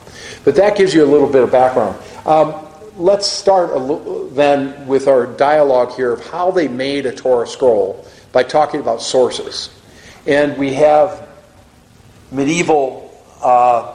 But 0.44 0.56
that 0.56 0.78
gives 0.78 0.94
you 0.94 1.04
a 1.04 1.10
little 1.10 1.30
bit 1.30 1.44
of 1.44 1.52
background. 1.52 1.98
Um, 2.26 2.54
let's 2.98 3.28
start 3.28 3.72
then 4.36 4.88
with 4.88 5.08
our 5.08 5.26
dialogue 5.26 5.96
here 5.96 6.12
of 6.12 6.26
how 6.28 6.52
they 6.52 6.68
made 6.68 7.06
a 7.06 7.12
Torah 7.12 7.48
scroll 7.48 8.06
by 8.32 8.44
talking 8.44 8.80
about 8.80 9.02
sources. 9.02 9.70
And 10.26 10.58
we 10.58 10.74
have 10.74 11.28
medieval 12.32 13.10
uh, 13.42 13.94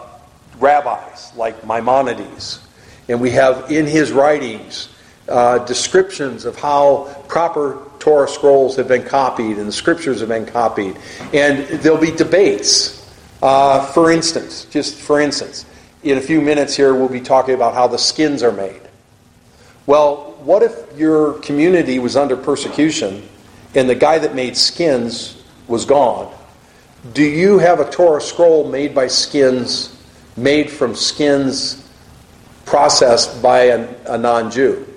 rabbis 0.59 1.35
like 1.37 1.64
Maimonides, 1.66 2.66
and 3.09 3.21
we 3.21 3.30
have 3.30 3.71
in 3.71 3.87
his 3.87 4.12
writings 4.12 4.88
uh, 5.28 5.59
descriptions 5.59 6.44
of 6.44 6.56
how 6.59 7.14
proper 7.28 7.78
Torah 8.02 8.26
scrolls 8.26 8.75
have 8.75 8.88
been 8.88 9.04
copied 9.04 9.59
and 9.59 9.68
the 9.68 9.73
scriptures 9.73 10.18
have 10.18 10.28
been 10.28 10.44
copied. 10.44 10.97
And 11.32 11.68
there'll 11.68 12.00
be 12.00 12.11
debates. 12.11 13.09
Uh, 13.40 13.87
for 13.92 14.11
instance, 14.11 14.64
just 14.64 14.97
for 14.97 15.21
instance, 15.21 15.66
in 16.02 16.18
a 16.18 16.21
few 16.21 16.40
minutes 16.40 16.75
here, 16.75 16.94
we'll 16.94 17.09
be 17.09 17.21
talking 17.21 17.54
about 17.54 17.75
how 17.75 17.87
the 17.87 17.99
skins 17.99 18.42
are 18.42 18.50
made. 18.50 18.80
Well, 19.87 20.32
what 20.40 20.64
if 20.64 20.99
your 20.99 21.35
community 21.35 22.00
was 22.00 22.16
under 22.16 22.37
persecution 22.37 23.23
and 23.76 23.88
the 23.88 23.94
guy 23.94 24.18
that 24.18 24.35
made 24.35 24.56
skins 24.56 25.40
was 25.68 25.85
gone? 25.85 26.35
Do 27.14 27.23
you 27.23 27.61
have 27.61 27.78
a 27.78 27.88
Torah 27.88 28.21
scroll 28.21 28.68
made 28.68 28.97
by 28.97 29.06
skins, 29.06 29.97
made 30.37 30.68
from 30.68 30.97
skins 30.97 31.88
processed 32.64 33.40
by 33.40 33.61
a, 33.66 33.88
a 34.06 34.18
non 34.18 34.50
Jew? 34.50 34.91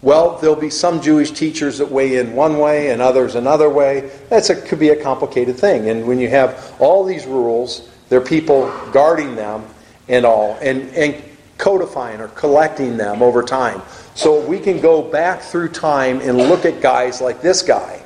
Well, 0.00 0.38
there'll 0.38 0.56
be 0.56 0.70
some 0.70 1.00
Jewish 1.00 1.32
teachers 1.32 1.78
that 1.78 1.90
weigh 1.90 2.18
in 2.18 2.34
one 2.34 2.58
way 2.58 2.90
and 2.90 3.02
others 3.02 3.34
another 3.34 3.68
way. 3.68 4.10
That's 4.28 4.48
could 4.48 4.78
be 4.78 4.90
a 4.90 5.02
complicated 5.02 5.56
thing. 5.56 5.88
And 5.88 6.06
when 6.06 6.20
you 6.20 6.28
have 6.28 6.76
all 6.78 7.04
these 7.04 7.26
rules, 7.26 7.90
there 8.08 8.20
are 8.20 8.24
people 8.24 8.72
guarding 8.92 9.34
them 9.34 9.64
and 10.08 10.24
all. 10.24 10.56
And, 10.60 10.88
and 10.90 11.22
codifying 11.58 12.20
or 12.20 12.28
collecting 12.28 12.96
them 12.96 13.20
over 13.22 13.42
time. 13.42 13.82
So 14.14 14.44
we 14.46 14.58
can 14.58 14.80
go 14.80 15.02
back 15.02 15.42
through 15.42 15.70
time 15.70 16.20
and 16.20 16.38
look 16.38 16.64
at 16.64 16.80
guys 16.80 17.20
like 17.20 17.42
this 17.42 17.62
guy, 17.62 18.00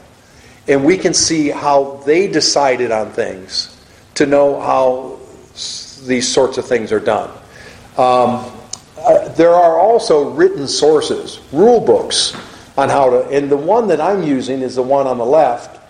and 0.66 0.84
we 0.84 0.98
can 0.98 1.14
see 1.14 1.48
how 1.48 2.02
they 2.04 2.26
decided 2.26 2.90
on 2.90 3.10
things 3.12 3.78
to 4.14 4.26
know 4.26 4.60
how 4.60 5.18
these 6.06 6.26
sorts 6.26 6.58
of 6.58 6.66
things 6.66 6.90
are 6.92 7.00
done. 7.00 7.30
Um, 7.96 8.50
uh, 9.04 9.28
there 9.30 9.54
are 9.54 9.78
also 9.78 10.30
written 10.30 10.66
sources, 10.66 11.40
rule 11.52 11.80
books 11.80 12.34
on 12.76 12.88
how 12.88 13.10
to, 13.10 13.28
and 13.28 13.50
the 13.50 13.56
one 13.56 13.88
that 13.88 14.00
I'm 14.00 14.22
using 14.22 14.60
is 14.62 14.76
the 14.76 14.82
one 14.82 15.06
on 15.06 15.18
the 15.18 15.26
left 15.26 15.80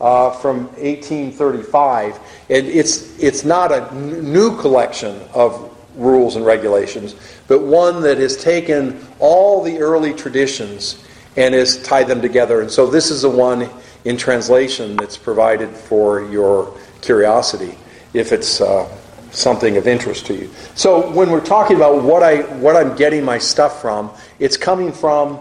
uh, 0.00 0.30
from 0.30 0.64
1835. 0.78 2.18
And 2.48 2.66
it's, 2.66 3.18
it's 3.18 3.44
not 3.44 3.72
a 3.72 3.90
n- 3.90 4.32
new 4.32 4.56
collection 4.58 5.20
of 5.34 5.76
rules 5.96 6.36
and 6.36 6.46
regulations, 6.46 7.14
but 7.46 7.62
one 7.62 8.00
that 8.02 8.18
has 8.18 8.36
taken 8.36 9.06
all 9.18 9.62
the 9.62 9.78
early 9.78 10.14
traditions 10.14 11.04
and 11.36 11.54
has 11.54 11.82
tied 11.82 12.08
them 12.08 12.22
together. 12.22 12.60
And 12.60 12.70
so 12.70 12.86
this 12.86 13.10
is 13.10 13.22
the 13.22 13.30
one 13.30 13.68
in 14.04 14.16
translation 14.16 14.96
that's 14.96 15.18
provided 15.18 15.68
for 15.68 16.24
your 16.30 16.76
curiosity, 17.02 17.76
if 18.14 18.32
it's 18.32 18.60
uh, 18.60 18.88
something 19.32 19.76
of 19.76 19.86
interest 19.86 20.26
to 20.26 20.34
you. 20.34 20.50
So 20.74 21.10
when 21.12 21.30
we're 21.30 21.44
talking 21.44 21.76
about 21.76 22.02
what 22.02 22.22
I 22.22 22.42
what 22.58 22.76
I'm 22.76 22.96
getting 22.96 23.24
my 23.24 23.38
stuff 23.38 23.80
from, 23.80 24.10
it's 24.38 24.56
coming 24.56 24.92
from 24.92 25.38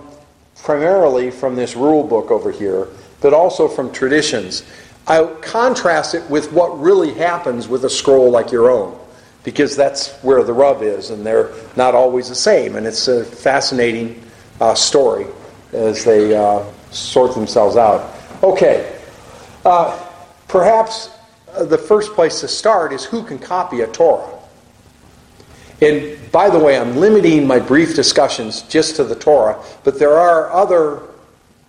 primarily 0.63 1.31
from 1.31 1.55
this 1.55 1.75
rule 1.75 2.03
book 2.03 2.31
over 2.31 2.51
here, 2.51 2.87
but 3.21 3.33
also 3.33 3.67
from 3.67 3.91
traditions. 3.91 4.63
I 5.07 5.25
contrast 5.41 6.13
it 6.13 6.29
with 6.29 6.51
what 6.51 6.79
really 6.79 7.13
happens 7.13 7.67
with 7.67 7.83
a 7.85 7.89
scroll 7.89 8.29
like 8.29 8.51
your 8.51 8.69
own, 8.69 8.99
because 9.43 9.75
that's 9.75 10.13
where 10.21 10.43
the 10.43 10.53
rub 10.53 10.83
is, 10.83 11.09
and 11.09 11.25
they're 11.25 11.51
not 11.75 11.95
always 11.95 12.29
the 12.29 12.35
same. 12.35 12.75
And 12.75 12.85
it's 12.85 13.07
a 13.07 13.25
fascinating 13.25 14.21
uh, 14.61 14.75
story 14.75 15.25
as 15.73 16.03
they 16.03 16.35
uh, 16.35 16.63
sort 16.91 17.33
themselves 17.33 17.75
out. 17.75 18.15
Okay, 18.43 18.99
uh, 19.65 19.97
perhaps 20.47 21.09
Uh, 21.55 21.65
the 21.65 21.77
first 21.77 22.13
place 22.13 22.41
to 22.41 22.47
start 22.47 22.93
is 22.93 23.05
who 23.05 23.23
can 23.23 23.39
copy 23.39 23.81
a 23.81 23.87
Torah. 23.87 24.39
And 25.81 26.17
by 26.31 26.49
the 26.49 26.59
way, 26.59 26.77
I'm 26.77 26.97
limiting 26.97 27.47
my 27.47 27.59
brief 27.59 27.95
discussions 27.95 28.63
just 28.63 28.97
to 28.97 29.03
the 29.03 29.15
Torah, 29.15 29.61
but 29.83 29.97
there 29.97 30.17
are 30.17 30.51
other 30.51 31.01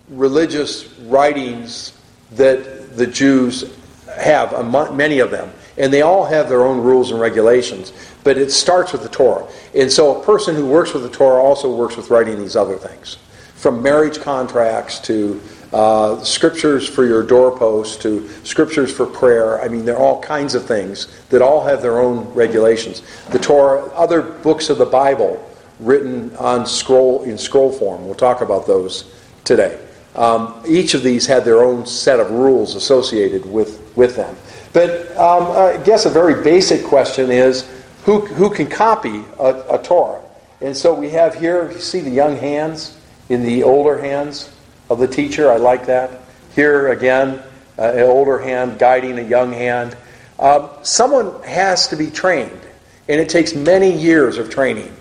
religious 0.09 0.89
writings 0.99 1.93
that 2.31 2.97
the 2.97 3.07
Jews 3.07 3.73
have, 4.17 4.51
many 4.93 5.19
of 5.19 5.31
them, 5.31 5.51
and 5.77 5.93
they 5.93 6.01
all 6.01 6.25
have 6.25 6.49
their 6.49 6.63
own 6.63 6.81
rules 6.81 7.11
and 7.11 7.21
regulations. 7.21 7.93
But 8.23 8.37
it 8.37 8.51
starts 8.51 8.91
with 8.91 9.03
the 9.03 9.09
Torah. 9.09 9.47
And 9.73 9.89
so 9.89 10.21
a 10.21 10.25
person 10.25 10.55
who 10.55 10.67
works 10.67 10.93
with 10.93 11.03
the 11.03 11.09
Torah 11.09 11.41
also 11.41 11.73
works 11.73 11.95
with 11.95 12.09
writing 12.09 12.37
these 12.37 12.57
other 12.57 12.77
things, 12.77 13.17
from 13.55 13.81
marriage 13.81 14.19
contracts 14.19 14.99
to 15.01 15.41
uh, 15.73 16.21
scriptures 16.23 16.87
for 16.87 17.05
your 17.05 17.23
doorpost 17.23 18.01
to 18.01 18.27
scriptures 18.43 18.93
for 18.93 19.05
prayer. 19.05 19.61
I 19.61 19.67
mean, 19.67 19.85
there 19.85 19.95
are 19.95 20.01
all 20.01 20.21
kinds 20.21 20.53
of 20.55 20.65
things 20.65 21.07
that 21.29 21.41
all 21.41 21.63
have 21.63 21.81
their 21.81 21.99
own 21.99 22.25
regulations. 22.33 23.03
The 23.29 23.39
Torah, 23.39 23.85
other 23.93 24.21
books 24.21 24.69
of 24.69 24.77
the 24.77 24.85
Bible 24.85 25.47
written 25.79 26.35
on 26.35 26.65
scroll 26.65 27.23
in 27.23 27.37
scroll 27.37 27.71
form. 27.71 28.05
We'll 28.05 28.15
talk 28.15 28.41
about 28.41 28.67
those 28.67 29.13
today. 29.43 29.79
Um, 30.15 30.61
each 30.67 30.93
of 30.93 31.03
these 31.03 31.25
had 31.25 31.45
their 31.45 31.63
own 31.63 31.85
set 31.85 32.19
of 32.19 32.31
rules 32.31 32.75
associated 32.75 33.45
with, 33.45 33.95
with 33.95 34.15
them. 34.15 34.35
But 34.73 35.15
um, 35.17 35.51
I 35.51 35.81
guess 35.83 36.05
a 36.05 36.09
very 36.09 36.43
basic 36.43 36.85
question 36.85 37.31
is 37.31 37.69
who, 38.03 38.25
who 38.25 38.49
can 38.49 38.67
copy 38.67 39.23
a, 39.39 39.75
a 39.75 39.81
Torah? 39.81 40.21
And 40.59 40.75
so 40.75 40.93
we 40.93 41.09
have 41.11 41.35
here, 41.35 41.71
you 41.71 41.79
see 41.79 42.01
the 42.01 42.09
young 42.09 42.35
hands 42.35 42.97
in 43.29 43.43
the 43.43 43.63
older 43.63 43.99
hands 43.99 44.51
of 44.91 44.99
the 44.99 45.07
teacher. 45.07 45.49
I 45.49 45.55
like 45.55 45.85
that. 45.85 46.19
Here 46.53 46.89
again, 46.89 47.41
uh, 47.79 47.93
an 47.93 48.03
older 48.03 48.39
hand 48.39 48.77
guiding 48.77 49.19
a 49.19 49.23
young 49.23 49.53
hand. 49.53 49.95
Um, 50.37 50.69
someone 50.83 51.41
has 51.43 51.87
to 51.87 51.95
be 51.95 52.11
trained, 52.11 52.59
and 53.07 53.21
it 53.21 53.29
takes 53.29 53.55
many 53.55 53.89
years 53.89 54.37
of 54.37 54.49
training 54.49 54.93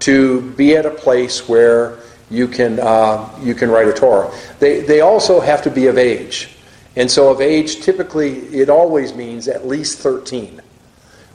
to 0.00 0.42
be 0.52 0.76
at 0.76 0.84
a 0.84 0.90
place 0.90 1.48
where 1.48 1.98
you 2.30 2.46
can 2.46 2.78
uh, 2.78 3.26
you 3.40 3.54
can 3.54 3.70
write 3.70 3.88
a 3.88 3.92
Torah. 3.94 4.30
They 4.58 4.80
they 4.80 5.00
also 5.00 5.40
have 5.40 5.62
to 5.62 5.70
be 5.70 5.86
of 5.86 5.96
age, 5.96 6.56
and 6.94 7.10
so 7.10 7.30
of 7.30 7.40
age 7.40 7.80
typically 7.80 8.40
it 8.48 8.68
always 8.68 9.14
means 9.14 9.48
at 9.48 9.66
least 9.66 10.00
thirteen. 10.00 10.60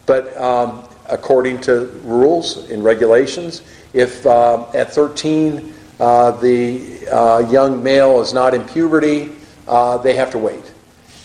But 0.05 0.37
um, 0.37 0.83
according 1.09 1.61
to 1.61 1.87
rules 2.03 2.69
and 2.69 2.83
regulations, 2.83 3.63
if 3.93 4.23
uh, 4.27 4.69
at 4.75 4.93
thirteen 4.93 5.73
uh, 5.99 6.31
the 6.31 7.07
uh, 7.07 7.39
young 7.49 7.83
male 7.83 8.21
is 8.21 8.33
not 8.33 8.53
in 8.53 8.63
puberty, 8.63 9.31
uh, 9.67 9.97
they 9.97 10.15
have 10.15 10.31
to 10.31 10.37
wait. 10.37 10.71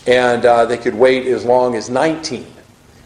And 0.07 0.45
uh, 0.45 0.67
they 0.67 0.79
could 0.79 0.95
wait 0.95 1.27
as 1.27 1.45
long 1.45 1.75
as 1.75 1.91
19. 1.91 2.47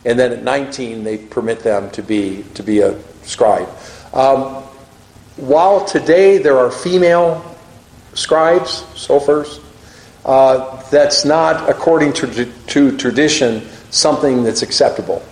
And 0.04 0.18
then 0.18 0.32
at 0.32 0.42
19, 0.42 1.04
they 1.04 1.18
permit 1.18 1.60
them 1.60 1.90
to 1.92 2.02
be, 2.02 2.44
to 2.54 2.62
be 2.62 2.80
a 2.80 3.00
scribe. 3.22 3.68
Um, 4.12 4.62
while 5.36 5.84
today 5.84 6.38
there 6.38 6.58
are 6.58 6.70
female 6.70 7.56
scribes, 8.14 8.84
sofers, 8.94 9.60
uh, 10.24 10.82
that's 10.90 11.24
not, 11.24 11.68
according 11.68 12.12
to, 12.14 12.44
to 12.66 12.96
tradition, 12.96 13.66
something 13.90 14.42
that's 14.42 14.62
acceptable. 14.62 15.22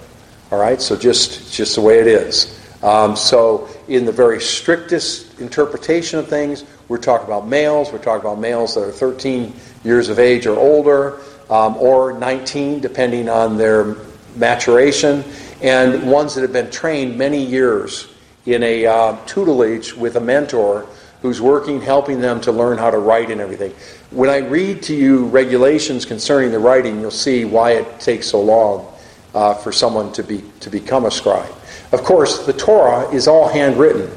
All 0.50 0.58
right, 0.58 0.80
so 0.80 0.96
just 0.96 1.52
just 1.52 1.76
the 1.76 1.80
way 1.80 2.00
it 2.00 2.08
is. 2.08 2.58
Um, 2.82 3.14
so, 3.14 3.68
in 3.86 4.04
the 4.04 4.10
very 4.10 4.40
strictest 4.40 5.29
interpretation 5.40 6.18
of 6.18 6.28
things, 6.28 6.64
we're 6.88 6.98
talking 6.98 7.26
about 7.26 7.46
males. 7.46 7.92
We're 7.92 7.98
talking 7.98 8.26
about 8.26 8.38
males 8.38 8.74
that 8.74 8.82
are 8.82 8.92
13 8.92 9.54
years 9.84 10.08
of 10.08 10.18
age 10.18 10.46
or 10.46 10.58
older, 10.58 11.20
um, 11.48 11.76
or 11.76 12.12
19, 12.12 12.80
depending 12.80 13.28
on 13.28 13.56
their 13.56 13.96
maturation, 14.36 15.24
and 15.62 16.10
ones 16.10 16.34
that 16.34 16.42
have 16.42 16.52
been 16.52 16.70
trained 16.70 17.16
many 17.16 17.44
years 17.44 18.12
in 18.46 18.62
a 18.62 18.86
uh, 18.86 19.16
tutelage 19.26 19.94
with 19.94 20.16
a 20.16 20.20
mentor 20.20 20.86
who's 21.22 21.40
working, 21.40 21.80
helping 21.80 22.20
them 22.20 22.40
to 22.40 22.52
learn 22.52 22.78
how 22.78 22.90
to 22.90 22.98
write 22.98 23.30
and 23.30 23.40
everything. 23.40 23.72
When 24.10 24.30
I 24.30 24.38
read 24.38 24.82
to 24.84 24.94
you 24.94 25.26
regulations 25.26 26.06
concerning 26.06 26.50
the 26.50 26.58
writing, 26.58 27.00
you'll 27.00 27.10
see 27.10 27.44
why 27.44 27.72
it 27.72 28.00
takes 28.00 28.28
so 28.28 28.40
long 28.40 28.90
uh, 29.34 29.54
for 29.54 29.70
someone 29.70 30.12
to 30.12 30.22
be 30.22 30.42
to 30.60 30.70
become 30.70 31.04
a 31.04 31.10
scribe. 31.10 31.52
Of 31.92 32.04
course, 32.04 32.46
the 32.46 32.52
Torah 32.52 33.08
is 33.10 33.28
all 33.28 33.48
handwritten. 33.48 34.10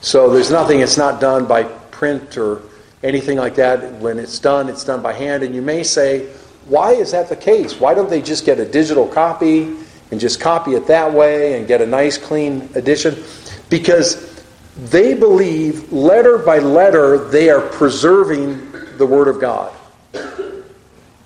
So 0.00 0.30
there's 0.30 0.50
nothing, 0.50 0.80
it's 0.80 0.96
not 0.96 1.20
done 1.20 1.46
by 1.46 1.64
print 1.64 2.36
or 2.36 2.62
anything 3.02 3.38
like 3.38 3.56
that. 3.56 3.94
When 3.94 4.18
it's 4.18 4.38
done, 4.38 4.68
it's 4.68 4.84
done 4.84 5.02
by 5.02 5.12
hand. 5.12 5.42
And 5.42 5.54
you 5.54 5.62
may 5.62 5.82
say, 5.82 6.26
why 6.66 6.92
is 6.92 7.12
that 7.12 7.28
the 7.28 7.36
case? 7.36 7.80
Why 7.80 7.94
don't 7.94 8.10
they 8.10 8.22
just 8.22 8.44
get 8.44 8.58
a 8.58 8.64
digital 8.64 9.06
copy 9.08 9.74
and 10.10 10.20
just 10.20 10.40
copy 10.40 10.72
it 10.72 10.86
that 10.86 11.12
way 11.12 11.58
and 11.58 11.66
get 11.66 11.80
a 11.80 11.86
nice, 11.86 12.18
clean 12.18 12.68
edition? 12.74 13.22
Because 13.70 14.44
they 14.76 15.14
believe, 15.14 15.92
letter 15.92 16.38
by 16.38 16.58
letter, 16.58 17.28
they 17.28 17.50
are 17.50 17.60
preserving 17.60 18.70
the 18.98 19.06
Word 19.06 19.28
of 19.28 19.40
God. 19.40 19.74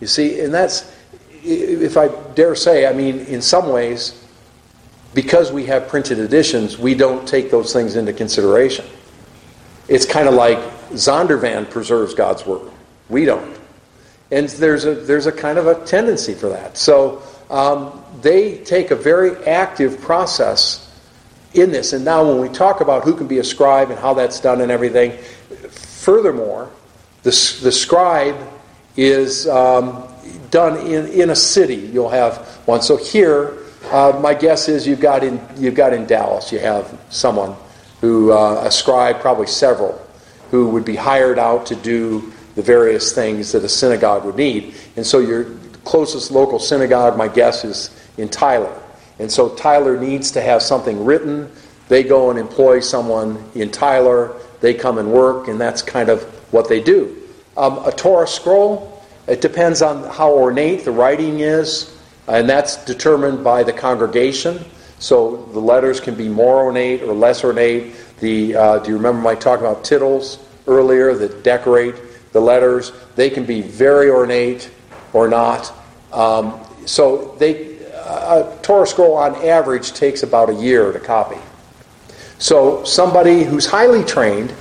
You 0.00 0.07
see, 0.07 0.41
and 0.41 0.52
that's, 0.52 0.91
if 1.45 1.97
I 1.97 2.09
dare 2.35 2.55
say, 2.55 2.87
I 2.87 2.93
mean, 2.93 3.21
in 3.21 3.43
some 3.43 3.69
ways, 3.69 4.22
because 5.14 5.52
we 5.52 5.66
have 5.66 5.88
printed 5.88 6.19
editions, 6.19 6.78
we 6.78 6.95
don't 6.95 7.26
take 7.26 7.50
those 7.50 7.73
things 7.73 7.97
into 7.97 8.12
consideration. 8.12 8.85
It's 9.88 10.07
kind 10.07 10.28
of 10.28 10.35
like 10.35 10.59
Zondervan 10.90 11.69
preserves 11.71 12.14
God's 12.14 12.47
Word. 12.47 12.71
We 13.09 13.25
don't. 13.25 13.59
And 14.31 14.49
there's 14.49 14.87
a, 14.87 14.95
there's 14.95 15.26
a 15.26 15.33
kind 15.33 15.59
of 15.59 15.66
a 15.66 15.85
tendency 15.85 16.35
for 16.35 16.49
that. 16.49 16.78
So 16.78 17.23
um, 17.50 18.02
they 18.23 18.59
take 18.59 18.90
a 18.90 18.97
very 18.97 19.37
active 19.45 20.00
process 20.00 20.90
in 21.52 21.71
this. 21.71 21.92
And 21.92 22.04
now, 22.04 22.26
when 22.26 22.40
we 22.40 22.49
talk 22.49 22.81
about 22.81 23.04
who 23.04 23.14
can 23.14 23.26
be 23.26 23.38
a 23.38 23.45
scribe 23.45 23.90
and 23.90 23.99
how 23.99 24.14
that's 24.14 24.40
done 24.40 24.62
and 24.62 24.71
everything, 24.71 25.19
furthermore, 25.69 26.71
the, 27.23 27.31
the 27.62 27.71
scribe 27.71 28.37
is 28.97 29.47
um, 29.49 30.09
done 30.50 30.78
in, 30.87 31.07
in 31.09 31.31
a 31.31 31.37
city. 31.37 31.76
You'll 31.76 32.09
have 32.09 32.38
one. 32.66 32.81
So 32.81 32.97
here, 32.97 33.59
uh, 33.90 34.18
my 34.22 34.34
guess 34.34 34.68
is 34.68 34.86
you've 34.86 35.00
got 35.00 35.24
in 35.24 35.40
you've 35.56 35.74
got 35.74 35.92
in 35.92 36.06
Dallas. 36.06 36.52
You 36.52 36.58
have 36.60 36.98
someone 37.10 37.56
who 38.00 38.32
uh, 38.32 38.62
a 38.64 38.70
scribe, 38.70 39.20
probably 39.20 39.46
several, 39.46 40.00
who 40.50 40.68
would 40.68 40.84
be 40.84 40.96
hired 40.96 41.38
out 41.38 41.66
to 41.66 41.76
do 41.76 42.32
the 42.54 42.62
various 42.62 43.12
things 43.12 43.52
that 43.52 43.64
a 43.64 43.68
synagogue 43.68 44.24
would 44.24 44.36
need. 44.36 44.74
And 44.96 45.06
so 45.06 45.20
your 45.20 45.46
closest 45.84 46.30
local 46.30 46.58
synagogue, 46.58 47.16
my 47.16 47.28
guess, 47.28 47.64
is 47.64 47.90
in 48.18 48.28
Tyler. 48.28 48.76
And 49.18 49.30
so 49.30 49.54
Tyler 49.54 49.98
needs 49.98 50.30
to 50.32 50.40
have 50.40 50.62
something 50.62 51.04
written. 51.04 51.50
They 51.88 52.02
go 52.02 52.30
and 52.30 52.38
employ 52.38 52.80
someone 52.80 53.42
in 53.54 53.70
Tyler. 53.70 54.34
They 54.60 54.74
come 54.74 54.98
and 54.98 55.12
work, 55.12 55.48
and 55.48 55.60
that's 55.60 55.82
kind 55.82 56.08
of 56.08 56.22
what 56.52 56.68
they 56.68 56.82
do. 56.82 57.16
Um, 57.56 57.78
a 57.84 57.92
Torah 57.92 58.26
scroll, 58.26 59.02
it 59.26 59.40
depends 59.40 59.82
on 59.82 60.04
how 60.10 60.32
ornate 60.32 60.84
the 60.84 60.90
writing 60.90 61.40
is 61.40 61.96
and 62.29 62.49
that's 62.49 62.85
determined 62.85 63.43
by 63.43 63.62
the 63.62 63.73
congregation. 63.73 64.64
So 64.99 65.49
the 65.52 65.61
letters 65.61 65.99
can 66.00 66.14
be 66.14 66.29
more 66.29 66.62
ornate 66.62 67.02
or 67.02 67.12
less 67.12 67.43
ornate. 67.43 67.95
The, 68.21 68.55
uh, 68.55 68.79
do 68.79 68.91
you 68.91 68.97
remember 68.97 69.21
my 69.21 69.35
talk 69.35 69.61
about 69.61 69.85
tittles 69.85 70.38
earlier 70.67 71.14
that 71.14 71.43
decorate 71.43 71.97
the 72.33 72.41
letters? 72.41 72.93
They 73.17 73.29
can 73.29 73.45
be 73.45 73.62
very 73.62 74.11
ornate 74.11 74.71
or 75.12 75.29
not. 75.29 75.73
Um, 76.12 76.61
so 76.87 77.35
they, 77.38 77.79
a 78.05 78.59
Torah 78.62 78.87
scroll 78.87 79.14
on 79.14 79.35
average 79.45 79.93
takes 79.93 80.23
about 80.23 80.50
a 80.50 80.55
year 80.55 80.93
to 80.93 81.00
copy. 81.00 81.38
So 82.38 82.85
somebody 82.85 83.45
who's 83.45 83.67
highly 83.67 84.05
trained 84.05 84.52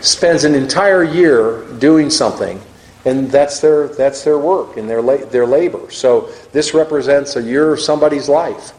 spends 0.00 0.44
an 0.44 0.54
entire 0.54 1.02
year 1.02 1.64
doing 1.78 2.10
something, 2.10 2.60
and 3.04 3.30
that's 3.30 3.60
their 3.60 3.88
that's 3.88 4.24
their 4.24 4.38
work 4.38 4.76
and 4.76 4.88
their 4.88 5.02
la- 5.02 5.24
their 5.26 5.46
labor. 5.46 5.90
So 5.90 6.30
this 6.52 6.74
represents 6.74 7.36
a 7.36 7.42
year 7.42 7.74
of 7.74 7.80
somebody's 7.80 8.28
life. 8.28 8.72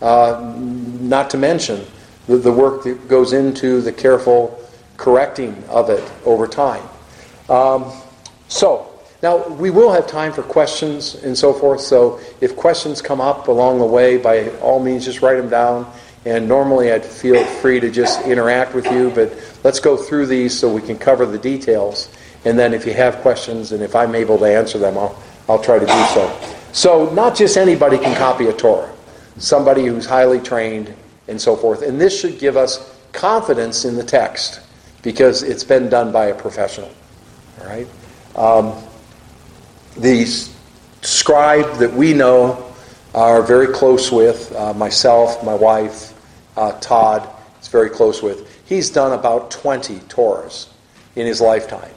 Uh, 0.00 0.52
not 1.00 1.30
to 1.30 1.38
mention 1.38 1.86
the, 2.26 2.36
the 2.36 2.52
work 2.52 2.82
that 2.84 3.08
goes 3.08 3.32
into 3.32 3.80
the 3.80 3.92
careful 3.92 4.58
correcting 4.96 5.62
of 5.68 5.90
it 5.90 6.02
over 6.24 6.46
time. 6.46 6.82
Um, 7.48 7.92
so 8.48 8.88
now 9.22 9.46
we 9.48 9.70
will 9.70 9.92
have 9.92 10.06
time 10.06 10.32
for 10.32 10.42
questions 10.42 11.14
and 11.14 11.36
so 11.38 11.52
forth. 11.52 11.80
So 11.80 12.20
if 12.40 12.56
questions 12.56 13.00
come 13.00 13.20
up 13.20 13.48
along 13.48 13.78
the 13.78 13.86
way, 13.86 14.16
by 14.16 14.50
all 14.58 14.82
means, 14.82 15.04
just 15.04 15.22
write 15.22 15.36
them 15.36 15.48
down. 15.48 15.90
And 16.24 16.46
normally 16.46 16.92
I'd 16.92 17.04
feel 17.04 17.44
free 17.44 17.80
to 17.80 17.90
just 17.90 18.22
interact 18.22 18.74
with 18.74 18.86
you, 18.86 19.10
but 19.10 19.32
let's 19.64 19.80
go 19.80 19.96
through 19.96 20.26
these 20.26 20.56
so 20.56 20.72
we 20.72 20.82
can 20.82 20.96
cover 20.96 21.26
the 21.26 21.38
details. 21.38 22.08
And 22.44 22.58
then 22.58 22.74
if 22.74 22.86
you 22.86 22.92
have 22.94 23.16
questions 23.18 23.72
and 23.72 23.82
if 23.82 23.94
I'm 23.94 24.14
able 24.14 24.38
to 24.38 24.44
answer 24.44 24.78
them, 24.78 24.98
I'll, 24.98 25.20
I'll 25.48 25.62
try 25.62 25.78
to 25.78 25.86
do 25.86 26.04
so. 26.14 26.56
So 26.72 27.12
not 27.12 27.36
just 27.36 27.56
anybody 27.56 27.98
can 27.98 28.16
copy 28.16 28.46
a 28.46 28.52
Torah. 28.52 28.92
Somebody 29.38 29.86
who's 29.86 30.06
highly 30.06 30.40
trained 30.40 30.94
and 31.28 31.40
so 31.40 31.56
forth. 31.56 31.82
And 31.82 32.00
this 32.00 32.18
should 32.18 32.38
give 32.38 32.56
us 32.56 32.98
confidence 33.12 33.84
in 33.84 33.94
the 33.94 34.02
text 34.02 34.60
because 35.02 35.42
it's 35.42 35.64
been 35.64 35.88
done 35.88 36.12
by 36.12 36.26
a 36.26 36.34
professional. 36.34 36.90
All 37.60 37.66
right? 37.66 37.86
Um, 38.36 38.82
the 39.96 40.24
scribe 41.02 41.78
that 41.78 41.92
we 41.92 42.14
know 42.14 42.72
are 43.14 43.42
very 43.42 43.66
close 43.66 44.10
with, 44.10 44.52
uh, 44.56 44.72
myself, 44.72 45.44
my 45.44 45.54
wife, 45.54 46.14
uh, 46.56 46.72
Todd, 46.80 47.28
is 47.60 47.68
very 47.68 47.90
close 47.90 48.22
with. 48.22 48.48
He's 48.66 48.90
done 48.90 49.12
about 49.12 49.50
20 49.50 49.98
Torahs 50.00 50.68
in 51.14 51.26
his 51.26 51.40
lifetime. 51.40 51.92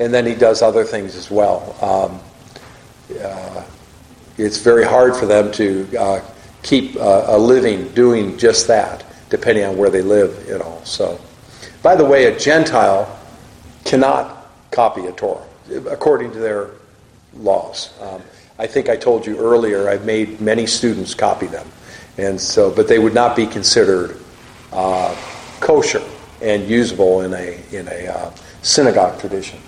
And 0.00 0.12
then 0.12 0.26
he 0.26 0.34
does 0.34 0.62
other 0.62 0.82
things 0.82 1.14
as 1.14 1.30
well. 1.30 1.76
Um, 1.80 2.20
uh, 3.22 3.64
it's 4.38 4.58
very 4.58 4.84
hard 4.84 5.14
for 5.14 5.26
them 5.26 5.52
to 5.52 5.96
uh, 5.96 6.20
keep 6.62 6.96
uh, 6.96 7.24
a 7.28 7.38
living 7.38 7.88
doing 7.90 8.38
just 8.38 8.66
that, 8.68 9.04
depending 9.28 9.64
on 9.64 9.76
where 9.76 9.90
they 9.90 10.02
live, 10.02 10.44
you 10.48 10.58
know. 10.58 10.80
So, 10.84 11.20
by 11.82 11.94
the 11.94 12.04
way, 12.04 12.24
a 12.24 12.38
Gentile 12.38 13.18
cannot 13.84 14.48
copy 14.70 15.06
a 15.06 15.12
Torah 15.12 15.44
according 15.90 16.32
to 16.32 16.38
their 16.38 16.70
laws. 17.34 17.92
Um, 18.00 18.22
I 18.58 18.66
think 18.66 18.88
I 18.88 18.96
told 18.96 19.26
you 19.26 19.38
earlier. 19.38 19.88
I've 19.88 20.04
made 20.04 20.40
many 20.40 20.66
students 20.66 21.14
copy 21.14 21.46
them, 21.46 21.66
and 22.18 22.40
so, 22.40 22.70
but 22.70 22.88
they 22.88 22.98
would 22.98 23.14
not 23.14 23.36
be 23.36 23.46
considered 23.46 24.18
uh, 24.72 25.14
kosher 25.60 26.02
and 26.42 26.68
usable 26.68 27.22
in 27.22 27.34
a 27.34 27.60
in 27.72 27.88
a 27.88 28.06
uh, 28.06 28.30
synagogue 28.62 29.18
tradition. 29.20 29.60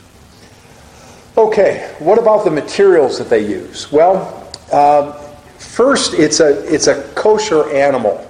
Okay, 1.37 1.95
what 1.99 2.19
about 2.19 2.45
the 2.45 2.51
materials 2.51 3.19
that 3.19 3.31
they 3.31 3.47
use? 3.47 3.91
Well, 3.91 4.51
uh, 4.71 5.13
first, 5.59 6.13
it's 6.13 6.41
a 6.41 6.63
it's 6.73 6.89
a 6.89 7.03
kosher 7.15 7.71
animal, 7.73 8.29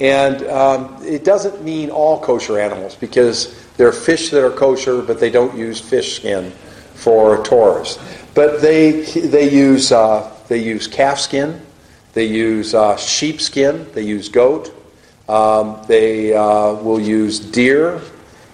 and 0.00 0.42
um, 0.44 0.96
it 1.04 1.24
doesn't 1.24 1.62
mean 1.62 1.90
all 1.90 2.18
kosher 2.20 2.58
animals 2.58 2.94
because 2.94 3.54
there 3.76 3.86
are 3.86 3.92
fish 3.92 4.30
that 4.30 4.42
are 4.42 4.50
kosher, 4.50 5.02
but 5.02 5.20
they 5.20 5.28
don't 5.28 5.54
use 5.54 5.78
fish 5.78 6.16
skin 6.16 6.52
for 6.94 7.42
Torahs. 7.42 8.00
But 8.32 8.62
they 8.62 9.02
they 9.02 9.50
use 9.50 9.92
uh, 9.92 10.34
they 10.48 10.62
use 10.62 10.86
calf 10.86 11.18
skin, 11.18 11.60
they 12.14 12.24
use 12.24 12.72
uh, 12.72 12.96
sheep 12.96 13.42
skin, 13.42 13.86
they 13.92 14.04
use 14.04 14.30
goat, 14.30 14.74
um, 15.28 15.84
they 15.86 16.32
uh, 16.32 16.72
will 16.74 17.00
use 17.00 17.38
deer 17.38 18.00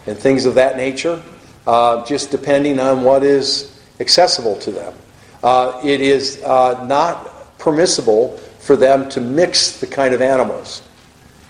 and 0.06 0.18
things 0.18 0.46
of 0.46 0.56
that 0.56 0.76
nature, 0.76 1.22
uh, 1.68 2.02
just 2.06 2.30
depending 2.30 2.80
on 2.80 3.04
what 3.04 3.22
is 3.22 3.78
accessible 4.00 4.56
to 4.58 4.70
them. 4.70 4.94
Uh, 5.42 5.78
it 5.84 6.00
is 6.00 6.42
uh, 6.42 6.82
not 6.86 7.58
permissible 7.58 8.38
for 8.58 8.74
them 8.74 9.06
to 9.10 9.20
mix 9.20 9.78
the 9.78 9.86
kind 9.86 10.14
of 10.14 10.22
animals. 10.22 10.82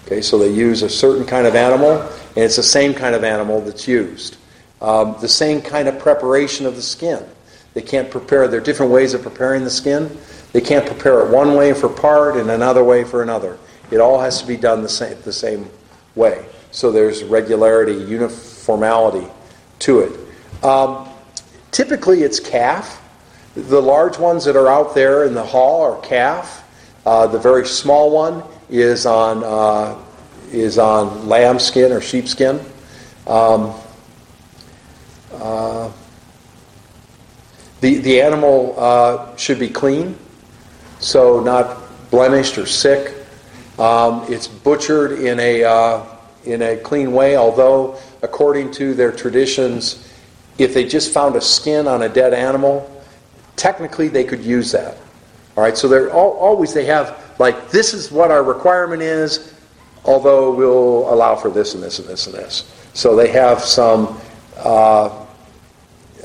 Okay, 0.05 0.21
so 0.21 0.37
they 0.37 0.51
use 0.51 0.83
a 0.83 0.89
certain 0.89 1.25
kind 1.25 1.47
of 1.47 1.55
animal, 1.55 2.01
and 2.01 2.39
it's 2.39 2.57
the 2.57 2.63
same 2.65 2.95
kind 2.95 3.15
of 3.15 3.23
animal 3.23 3.61
that's 3.61 3.87
used. 3.87 4.39
Um, 4.81 5.15
the 5.21 5.29
same 5.29 5.63
kind 5.63 5.87
of 5.87 6.01
preparation 6.01 6.67
of 6.67 6.75
the 6.75 6.83
skin. 6.83 7.25
They 7.75 7.83
can't 7.83 8.11
prepare, 8.11 8.49
there 8.49 8.61
are 8.61 8.65
different 8.65 8.91
ways 8.91 9.15
of 9.15 9.23
preparing 9.23 9.63
the 9.63 9.71
skin. 9.71 10.19
They 10.53 10.61
can't 10.61 10.85
prepare 10.85 11.25
it 11.25 11.31
one 11.31 11.55
way 11.55 11.75
for 11.75 11.89
part 11.89 12.37
and 12.37 12.51
another 12.51 12.83
way 12.83 13.05
for 13.05 13.23
another. 13.23 13.57
It 13.93 13.99
all 13.99 14.19
has 14.21 14.41
to 14.41 14.49
be 14.49 14.57
done 14.57 14.83
the 14.83 14.89
same, 14.89 15.17
the 15.23 15.33
same 15.33 15.71
way. 16.17 16.45
So 16.73 16.91
there's 16.91 17.23
regularity, 17.23 17.93
uniformity 17.93 19.29
to 19.81 20.01
it. 20.01 20.65
Um, 20.65 21.09
typically, 21.71 22.23
it's 22.23 22.41
calf. 22.41 23.03
The 23.55 23.81
large 23.81 24.19
ones 24.19 24.45
that 24.45 24.57
are 24.57 24.69
out 24.69 24.95
there 24.95 25.25
in 25.25 25.35
the 25.35 25.45
hall 25.45 25.83
are 25.83 26.01
calf. 26.01 26.65
Uh, 27.05 27.27
the 27.27 27.39
very 27.39 27.67
small 27.67 28.11
one 28.11 28.43
is 28.69 29.07
on 29.07 29.43
uh, 29.45 29.99
is 30.53 30.79
on 30.79 31.29
lamb 31.29 31.59
skin 31.59 31.93
or 31.93 32.01
sheep 32.01 32.29
skin. 32.29 32.61
Um, 33.27 33.75
uh, 35.33 35.93
the, 37.81 37.99
the 37.99 38.21
animal 38.21 38.75
uh, 38.77 39.37
should 39.37 39.59
be 39.59 39.69
clean, 39.69 40.17
so 40.99 41.41
not 41.41 41.83
blemished 42.11 42.59
or 42.59 42.67
sick. 42.67 43.15
Um, 43.79 44.25
it's 44.29 44.49
butchered 44.49 45.21
in 45.21 45.39
a, 45.39 45.63
uh, 45.63 46.05
in 46.45 46.63
a 46.63 46.77
clean 46.79 47.13
way, 47.13 47.37
although, 47.37 47.97
according 48.23 48.71
to 48.73 48.95
their 48.95 49.13
traditions, 49.13 50.09
if 50.59 50.75
they 50.75 50.85
just 50.85 51.13
found 51.13 51.37
a 51.37 51.41
skin 51.41 51.87
on 51.87 52.03
a 52.03 52.09
dead 52.09 52.35
animal, 52.35 52.91
technically 53.57 54.09
they 54.09 54.25
could 54.25 54.43
use 54.43 54.73
that. 54.73 54.97
All 55.57 55.65
right, 55.65 55.77
so 55.77 55.89
they're 55.89 56.13
all, 56.13 56.33
always 56.33 56.73
they 56.73 56.85
have 56.87 57.19
like 57.39 57.71
this 57.71 57.95
is 57.95 58.11
what 58.11 58.31
our 58.31 58.43
requirement 58.43 59.03
is, 59.03 59.55
although 60.05 60.53
we'll 60.53 61.13
allow 61.13 61.37
for 61.37 61.51
this 61.51 61.75
and 61.75 61.83
this 61.83 61.99
and 61.99 62.09
this 62.09 62.27
and 62.27 62.35
this. 62.35 62.73
So 62.95 63.15
they 63.15 63.29
have 63.29 63.61
some 63.61 64.21
uh, 64.57 65.27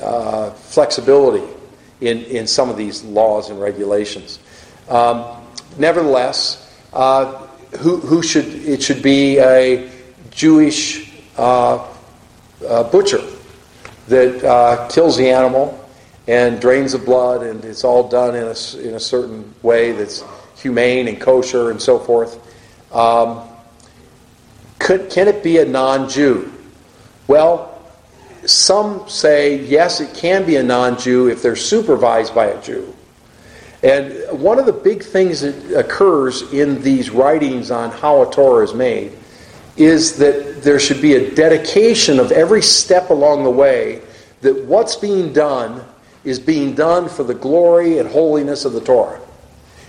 uh, 0.00 0.50
flexibility 0.50 1.46
in, 2.00 2.22
in 2.24 2.46
some 2.46 2.70
of 2.70 2.76
these 2.76 3.04
laws 3.04 3.50
and 3.50 3.60
regulations. 3.60 4.40
Um, 4.88 5.24
nevertheless, 5.78 6.72
uh, 6.92 7.46
who, 7.78 7.98
who 7.98 8.22
should 8.22 8.46
it 8.46 8.82
should 8.82 9.02
be 9.02 9.38
a 9.38 9.90
Jewish 10.30 11.13
butcher 11.36 13.22
that 14.08 14.44
uh, 14.44 14.88
kills 14.88 15.16
the 15.16 15.30
animal 15.30 15.80
and 16.26 16.60
drains 16.60 16.92
the 16.92 16.98
blood, 16.98 17.42
and 17.42 17.64
it's 17.64 17.84
all 17.84 18.08
done 18.08 18.34
in 18.34 18.44
a, 18.44 18.88
in 18.88 18.94
a 18.94 19.00
certain 19.00 19.54
way 19.62 19.92
that's 19.92 20.24
humane 20.56 21.08
and 21.08 21.20
kosher 21.20 21.70
and 21.70 21.80
so 21.80 21.98
forth. 21.98 22.40
Um, 22.94 23.42
could, 24.78 25.10
can 25.10 25.28
it 25.28 25.42
be 25.42 25.58
a 25.58 25.64
non 25.64 26.08
Jew? 26.08 26.52
Well, 27.26 27.70
some 28.46 29.08
say, 29.08 29.64
yes, 29.64 30.00
it 30.00 30.14
can 30.14 30.44
be 30.46 30.56
a 30.56 30.62
non 30.62 30.98
Jew 30.98 31.28
if 31.28 31.42
they're 31.42 31.56
supervised 31.56 32.34
by 32.34 32.46
a 32.46 32.62
Jew. 32.62 32.94
And 33.82 34.40
one 34.40 34.58
of 34.58 34.64
the 34.64 34.72
big 34.72 35.02
things 35.02 35.42
that 35.42 35.78
occurs 35.78 36.40
in 36.52 36.80
these 36.82 37.10
writings 37.10 37.70
on 37.70 37.90
how 37.90 38.22
a 38.22 38.32
Torah 38.32 38.64
is 38.64 38.72
made 38.72 39.12
is 39.76 40.16
that 40.18 40.62
there 40.62 40.78
should 40.78 41.02
be 41.02 41.14
a 41.14 41.34
dedication 41.34 42.20
of 42.20 42.30
every 42.32 42.62
step 42.62 43.10
along 43.10 43.44
the 43.44 43.50
way 43.50 44.00
that 44.40 44.64
what's 44.64 44.96
being 44.96 45.32
done 45.32 45.84
is 46.24 46.38
being 46.38 46.74
done 46.74 47.08
for 47.08 47.24
the 47.24 47.34
glory 47.34 47.98
and 47.98 48.08
holiness 48.08 48.64
of 48.64 48.72
the 48.72 48.80
Torah. 48.80 49.20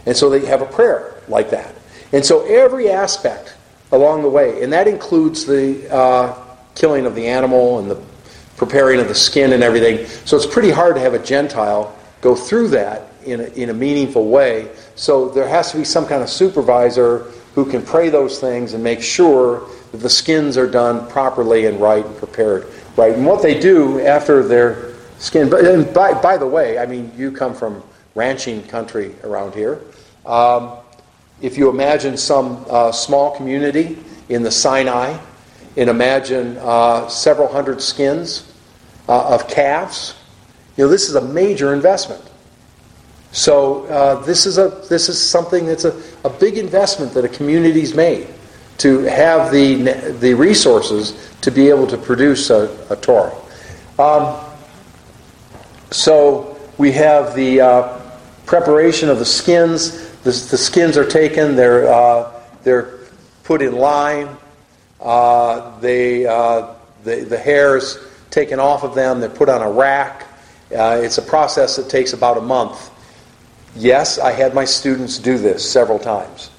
And 0.05 0.15
so 0.15 0.29
they 0.29 0.45
have 0.45 0.61
a 0.61 0.65
prayer 0.65 1.15
like 1.27 1.49
that. 1.51 1.73
And 2.11 2.25
so 2.25 2.45
every 2.45 2.89
aspect 2.89 3.55
along 3.91 4.21
the 4.21 4.29
way, 4.29 4.63
and 4.63 4.71
that 4.73 4.87
includes 4.87 5.45
the 5.45 5.91
uh, 5.93 6.45
killing 6.73 7.05
of 7.05 7.15
the 7.15 7.27
animal 7.27 7.79
and 7.79 7.89
the 7.89 8.01
preparing 8.57 8.99
of 8.99 9.07
the 9.07 9.15
skin 9.15 9.53
and 9.53 9.63
everything. 9.63 10.05
So 10.25 10.37
it's 10.37 10.45
pretty 10.45 10.71
hard 10.71 10.95
to 10.95 11.01
have 11.01 11.13
a 11.13 11.19
Gentile 11.19 11.95
go 12.21 12.35
through 12.35 12.69
that 12.69 13.09
in 13.25 13.41
a, 13.41 13.43
in 13.49 13.69
a 13.69 13.73
meaningful 13.73 14.29
way. 14.29 14.69
So 14.95 15.29
there 15.29 15.47
has 15.47 15.71
to 15.71 15.77
be 15.77 15.83
some 15.83 16.05
kind 16.05 16.23
of 16.23 16.29
supervisor 16.29 17.31
who 17.55 17.65
can 17.65 17.81
pray 17.81 18.09
those 18.09 18.39
things 18.39 18.73
and 18.73 18.83
make 18.83 19.01
sure 19.01 19.67
that 19.91 19.97
the 19.97 20.09
skins 20.09 20.57
are 20.57 20.69
done 20.69 21.07
properly 21.09 21.65
and 21.65 21.79
right 21.79 22.05
and 22.05 22.17
prepared 22.17 22.67
right. 22.97 23.13
And 23.13 23.25
what 23.25 23.41
they 23.41 23.59
do 23.59 24.05
after 24.05 24.43
their 24.43 24.93
skin, 25.17 25.51
and 25.53 25.91
by, 25.93 26.13
by 26.13 26.37
the 26.37 26.45
way, 26.45 26.77
I 26.77 26.85
mean, 26.85 27.11
you 27.17 27.31
come 27.31 27.55
from 27.55 27.81
ranching 28.13 28.61
country 28.63 29.15
around 29.23 29.55
here. 29.55 29.81
Um, 30.25 30.77
if 31.41 31.57
you 31.57 31.69
imagine 31.69 32.17
some 32.17 32.65
uh, 32.69 32.91
small 32.91 33.35
community 33.35 33.97
in 34.29 34.43
the 34.43 34.51
Sinai, 34.51 35.17
and 35.77 35.89
imagine 35.89 36.57
uh, 36.57 37.07
several 37.07 37.47
hundred 37.47 37.81
skins 37.81 38.51
uh, 39.09 39.33
of 39.33 39.47
calves, 39.47 40.15
you 40.77 40.85
know, 40.85 40.89
this 40.89 41.09
is 41.09 41.15
a 41.15 41.21
major 41.21 41.73
investment. 41.73 42.23
So 43.35 43.85
uh, 43.87 44.23
this 44.23 44.45
is 44.45 44.57
a 44.57 44.69
this 44.87 45.09
is 45.09 45.21
something 45.21 45.65
that's 45.65 45.83
a, 45.83 46.01
a 46.23 46.29
big 46.29 46.57
investment 46.57 47.13
that 47.15 47.25
a 47.25 47.27
community's 47.27 47.93
made 47.93 48.33
to 48.77 48.99
have 48.99 49.51
the 49.51 50.15
the 50.21 50.33
resources 50.33 51.35
to 51.41 51.51
be 51.51 51.67
able 51.67 51.85
to 51.87 51.97
produce 51.97 52.49
a, 52.49 52.73
a 52.89 52.95
Torah. 52.95 53.35
Um, 53.99 54.41
so 55.91 56.57
we 56.77 56.93
have 56.93 57.35
the 57.35 57.59
uh, 57.59 58.01
preparation 58.45 59.09
of 59.09 59.19
the 59.19 59.25
skins. 59.25 60.09
The, 60.21 60.31
the 60.31 60.57
skins 60.57 60.95
are 60.95 61.05
taken. 61.05 61.57
They're 61.57 61.93
uh, 61.93 62.41
they're 62.63 62.99
put 63.43 63.61
in 63.61 63.75
lime. 63.75 64.37
Uh, 65.01 65.77
they 65.81 66.25
uh, 66.25 66.73
the 67.03 67.25
the 67.25 67.37
hair 67.37 67.75
is 67.75 67.99
taken 68.31 68.61
off 68.61 68.85
of 68.85 68.95
them. 68.95 69.19
They're 69.19 69.27
put 69.27 69.49
on 69.49 69.61
a 69.61 69.69
rack. 69.69 70.25
Uh, 70.73 71.01
it's 71.03 71.17
a 71.17 71.21
process 71.21 71.75
that 71.75 71.89
takes 71.89 72.13
about 72.13 72.37
a 72.37 72.41
month. 72.41 72.91
Yes, 73.75 74.17
I 74.17 74.31
had 74.31 74.53
my 74.53 74.65
students 74.65 75.19
do 75.19 75.37
this 75.37 75.69
several 75.69 75.99
times. 75.99 76.49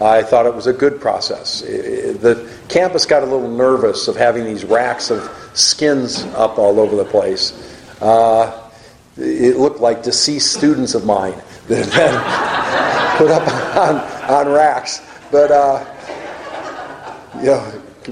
I 0.00 0.22
thought 0.22 0.46
it 0.46 0.54
was 0.54 0.66
a 0.66 0.72
good 0.72 1.00
process. 1.00 1.60
The 1.60 2.48
campus 2.68 3.04
got 3.04 3.22
a 3.22 3.26
little 3.26 3.50
nervous 3.50 4.08
of 4.08 4.16
having 4.16 4.44
these 4.44 4.64
racks 4.64 5.10
of 5.10 5.30
skins 5.52 6.24
up 6.36 6.58
all 6.58 6.80
over 6.80 6.96
the 6.96 7.04
place. 7.04 7.52
Uh, 8.00 8.70
it 9.18 9.56
looked 9.56 9.80
like 9.80 10.02
deceased 10.02 10.52
students 10.52 10.94
of 10.94 11.04
mine 11.04 11.34
that 11.68 11.86
had 11.86 13.18
been 13.18 13.18
put 13.18 13.30
up 13.30 13.76
on, 13.76 14.46
on 14.46 14.52
racks. 14.52 15.02
But, 15.30 15.50
uh, 15.50 15.84
you 17.38 17.46
know, 17.46 17.60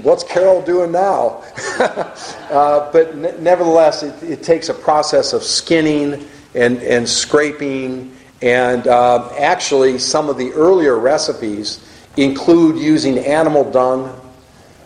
what's 0.03 0.23
Carroll 0.23 0.61
doing 0.61 0.91
now? 0.91 1.43
uh, 1.79 2.91
but 2.91 3.15
ne- 3.17 3.37
nevertheless, 3.39 4.03
it, 4.03 4.21
it, 4.23 4.43
takes 4.43 4.69
a 4.69 4.73
process 4.73 5.33
of 5.33 5.43
skinning 5.43 6.27
and, 6.53 6.77
and 6.83 7.09
scraping. 7.09 8.15
And 8.41 8.87
uh, 8.87 9.29
actually, 9.37 9.99
some 9.99 10.29
of 10.29 10.37
the 10.37 10.51
earlier 10.53 10.97
recipes 10.97 11.85
include 12.15 12.77
using 12.77 13.19
animal 13.19 13.69
dung 13.69 14.19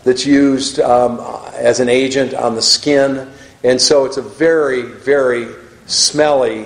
that's 0.04 0.26
used 0.26 0.80
um, 0.80 1.20
as 1.54 1.80
an 1.80 1.90
agent 1.90 2.34
on 2.34 2.56
the 2.56 2.62
skin. 2.62 3.30
And 3.64 3.80
so 3.80 4.06
it's 4.06 4.18
a 4.18 4.22
very, 4.22 4.82
very 4.82 5.54
smelly, 5.86 6.66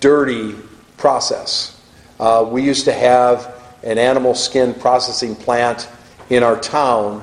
dirty 0.00 0.54
process. 0.96 1.80
Uh, 2.18 2.46
we 2.48 2.62
used 2.62 2.86
to 2.86 2.92
have 2.92 3.54
an 3.82 3.98
animal 3.98 4.34
skin 4.34 4.74
processing 4.74 5.36
plant 5.36 5.88
in 6.30 6.42
our 6.42 6.58
town 6.58 7.22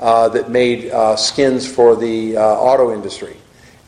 uh, 0.00 0.28
that 0.30 0.50
made 0.50 0.90
uh, 0.90 1.14
skins 1.14 1.70
for 1.70 1.94
the 1.94 2.36
uh, 2.36 2.42
auto 2.42 2.92
industry. 2.92 3.36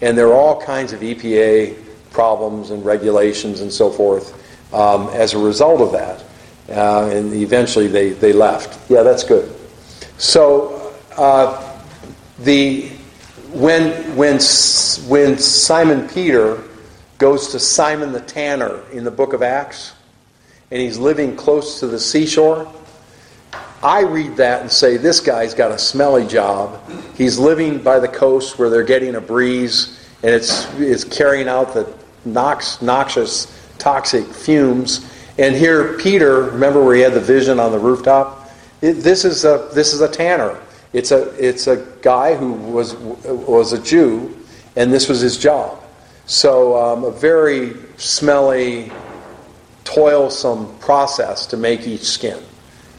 And 0.02 0.16
there 0.16 0.28
are 0.28 0.34
all 0.34 0.60
kinds 0.60 0.92
of 0.92 1.00
EPA 1.00 1.82
problems 2.10 2.70
and 2.70 2.84
regulations 2.84 3.62
and 3.62 3.72
so 3.72 3.90
forth 3.90 4.41
um, 4.72 5.08
as 5.08 5.34
a 5.34 5.38
result 5.38 5.80
of 5.80 5.92
that. 5.92 6.24
Uh, 6.68 7.10
and 7.10 7.34
eventually 7.34 7.88
they, 7.88 8.10
they 8.10 8.32
left. 8.32 8.90
Yeah, 8.90 9.02
that's 9.02 9.24
good. 9.24 9.54
So 10.18 10.94
uh, 11.16 11.80
the 12.38 12.88
when 13.52 14.16
when 14.16 14.38
when 15.08 15.38
Simon 15.38 16.08
Peter 16.08 16.62
goes 17.18 17.48
to 17.48 17.58
Simon 17.58 18.12
the 18.12 18.20
tanner 18.20 18.82
in 18.92 19.04
the 19.04 19.10
book 19.10 19.32
of 19.32 19.42
Acts, 19.42 19.92
and 20.70 20.80
he's 20.80 20.98
living 20.98 21.36
close 21.36 21.80
to 21.80 21.86
the 21.86 22.00
seashore. 22.00 22.72
I 23.82 24.02
read 24.02 24.36
that 24.36 24.62
and 24.62 24.70
say, 24.70 24.96
this 24.96 25.20
guy's 25.20 25.54
got 25.54 25.72
a 25.72 25.78
smelly 25.78 26.26
job. 26.26 26.80
He's 27.16 27.38
living 27.38 27.82
by 27.82 27.98
the 27.98 28.08
coast 28.08 28.58
where 28.58 28.70
they're 28.70 28.84
getting 28.84 29.16
a 29.16 29.20
breeze, 29.20 29.98
and 30.22 30.32
it's, 30.32 30.72
it's 30.78 31.04
carrying 31.04 31.48
out 31.48 31.74
the 31.74 31.92
nox, 32.24 32.80
noxious, 32.80 33.51
toxic 33.78 34.26
fumes. 34.26 35.10
And 35.38 35.54
here, 35.54 35.96
Peter, 35.98 36.44
remember 36.44 36.82
where 36.84 36.94
he 36.94 37.02
had 37.02 37.14
the 37.14 37.20
vision 37.20 37.58
on 37.58 37.72
the 37.72 37.78
rooftop? 37.78 38.50
It, 38.80 38.94
this, 38.94 39.24
is 39.24 39.44
a, 39.44 39.70
this 39.74 39.92
is 39.92 40.00
a 40.00 40.08
tanner. 40.08 40.60
It's 40.92 41.10
a, 41.10 41.30
it's 41.38 41.66
a 41.66 41.86
guy 42.02 42.34
who 42.34 42.52
was, 42.52 42.94
was 42.94 43.72
a 43.72 43.82
Jew, 43.82 44.36
and 44.76 44.92
this 44.92 45.08
was 45.08 45.20
his 45.20 45.38
job. 45.38 45.82
So, 46.26 46.76
um, 46.76 47.04
a 47.04 47.10
very 47.10 47.74
smelly, 47.96 48.92
toilsome 49.84 50.78
process 50.78 51.46
to 51.46 51.56
make 51.56 51.86
each 51.86 52.04
skin. 52.04 52.42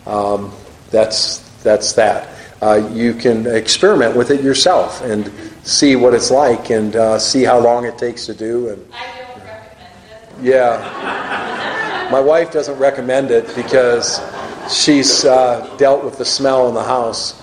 Um, 0.06 0.52
that's, 0.92 1.40
that's 1.64 1.94
that. 1.94 2.30
Uh, 2.62 2.90
you 2.94 3.14
can 3.14 3.46
experiment 3.48 4.16
with 4.16 4.32
it 4.32 4.42
yourself 4.42 5.02
and 5.02 5.32
see 5.64 5.96
what 5.96 6.14
it's 6.14 6.32
like 6.32 6.70
and 6.70 6.96
uh, 6.96 7.20
see 7.20 7.44
how 7.44 7.60
long 7.60 7.86
it 7.86 7.98
takes 7.98 8.26
to 8.26 8.34
do. 8.34 8.70
And, 8.70 8.86
I 8.94 9.06
don't 9.06 9.44
recommend 9.44 9.66
it. 10.12 10.23
Yeah. 10.42 12.10
My 12.12 12.20
wife 12.20 12.52
doesn't 12.52 12.78
recommend 12.78 13.32
it 13.32 13.56
because 13.56 14.22
she's 14.70 15.26
uh, 15.26 15.76
dealt 15.78 16.04
with 16.04 16.18
the 16.18 16.26
smell 16.26 16.68
in 16.68 16.74
the 16.76 16.84
house. 16.84 17.42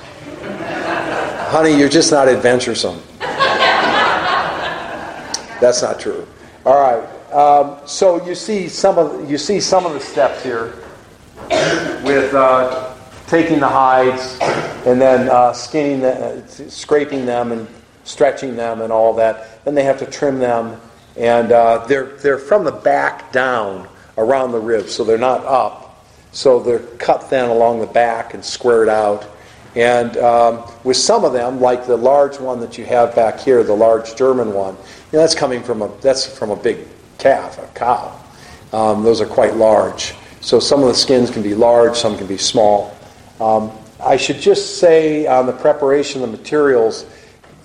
Honey, 1.50 1.76
you're 1.76 1.88
just 1.88 2.12
not 2.12 2.28
adventuresome. 2.28 3.00
That's 5.60 5.82
not 5.82 6.00
true. 6.00 6.26
All 6.64 6.80
right. 6.80 7.04
Um, 7.32 7.78
so 7.86 8.24
you 8.26 8.34
see 8.34 8.68
some 8.68 8.98
of 8.98 9.30
you 9.30 9.38
see 9.38 9.60
some 9.60 9.86
of 9.86 9.92
the 9.92 10.00
steps 10.00 10.42
here 10.42 10.74
with 12.02 12.34
uh, 12.34 12.94
taking 13.26 13.60
the 13.60 13.68
hides 13.68 14.36
and 14.86 15.00
then 15.00 15.28
uh, 15.28 15.52
skinning, 15.52 16.00
them, 16.00 16.42
uh, 16.42 16.68
scraping 16.68 17.26
them, 17.26 17.52
and 17.52 17.68
stretching 18.04 18.56
them, 18.56 18.80
and 18.80 18.92
all 18.92 19.14
that. 19.14 19.64
Then 19.64 19.74
they 19.74 19.84
have 19.84 19.98
to 19.98 20.06
trim 20.06 20.38
them, 20.38 20.80
and 21.16 21.52
uh, 21.52 21.86
they're 21.86 22.16
they're 22.16 22.38
from 22.38 22.64
the 22.64 22.72
back 22.72 23.32
down 23.32 23.88
around 24.18 24.52
the 24.52 24.60
ribs, 24.60 24.92
so 24.94 25.04
they're 25.04 25.18
not 25.18 25.44
up. 25.44 26.04
So 26.32 26.60
they're 26.60 26.78
cut 26.98 27.28
then 27.30 27.50
along 27.50 27.80
the 27.80 27.86
back 27.86 28.34
and 28.34 28.44
squared 28.44 28.88
out. 28.88 29.26
And 29.74 30.16
um, 30.18 30.64
with 30.84 30.96
some 30.96 31.24
of 31.24 31.32
them, 31.32 31.60
like 31.60 31.86
the 31.86 31.96
large 31.96 32.38
one 32.38 32.60
that 32.60 32.76
you 32.76 32.84
have 32.84 33.14
back 33.14 33.38
here, 33.38 33.62
the 33.62 33.74
large 33.74 34.16
German 34.16 34.52
one, 34.52 34.74
you 34.74 34.82
know, 35.12 35.20
that's 35.20 35.34
coming 35.34 35.62
from 35.62 35.82
a 35.82 35.88
that's 36.00 36.26
from 36.26 36.50
a 36.50 36.56
big 36.56 36.86
calf, 37.18 37.58
a 37.58 37.66
cow. 37.78 38.20
Um, 38.72 39.02
those 39.02 39.20
are 39.20 39.26
quite 39.26 39.56
large. 39.56 40.14
So 40.40 40.58
some 40.58 40.80
of 40.80 40.88
the 40.88 40.94
skins 40.94 41.30
can 41.30 41.42
be 41.42 41.54
large, 41.54 41.96
some 41.96 42.16
can 42.16 42.26
be 42.26 42.38
small. 42.38 42.96
Um, 43.40 43.70
I 44.02 44.16
should 44.16 44.40
just 44.40 44.78
say 44.78 45.26
on 45.26 45.46
the 45.46 45.52
preparation 45.52 46.22
of 46.22 46.30
the 46.30 46.36
materials, 46.36 47.04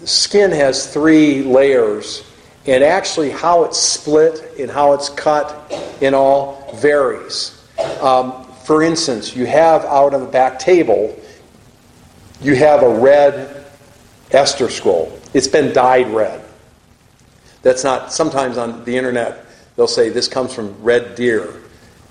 skin 0.04 0.52
has 0.52 0.92
three 0.92 1.42
layers, 1.44 2.24
and 2.68 2.84
actually 2.84 3.30
how 3.30 3.64
it's 3.64 3.78
split 3.78 4.60
and 4.60 4.70
how 4.70 4.94
it's 4.94 5.10
cut 5.10 5.72
in 6.02 6.14
all 6.14 6.74
varies. 6.76 7.62
Um, 8.02 8.46
for 8.66 8.82
instance, 8.82 9.36
you 9.36 9.46
have 9.46 9.86
out 9.86 10.14
on 10.14 10.22
the 10.22 10.28
back 10.28 10.58
table 10.60 11.20
you 12.42 12.56
have 12.56 12.84
a 12.84 13.00
red 13.00 13.66
Esther 14.32 14.70
scroll. 14.70 15.18
It's 15.34 15.48
been 15.48 15.74
dyed 15.74 16.08
red. 16.10 16.44
That's 17.62 17.84
not, 17.84 18.12
sometimes 18.12 18.58
on 18.58 18.84
the 18.86 18.96
internet, 18.96 19.46
they'll 19.76 19.88
say 19.88 20.10
this 20.10 20.28
comes 20.28 20.54
from 20.54 20.82
red 20.84 21.16
deer. 21.16 21.62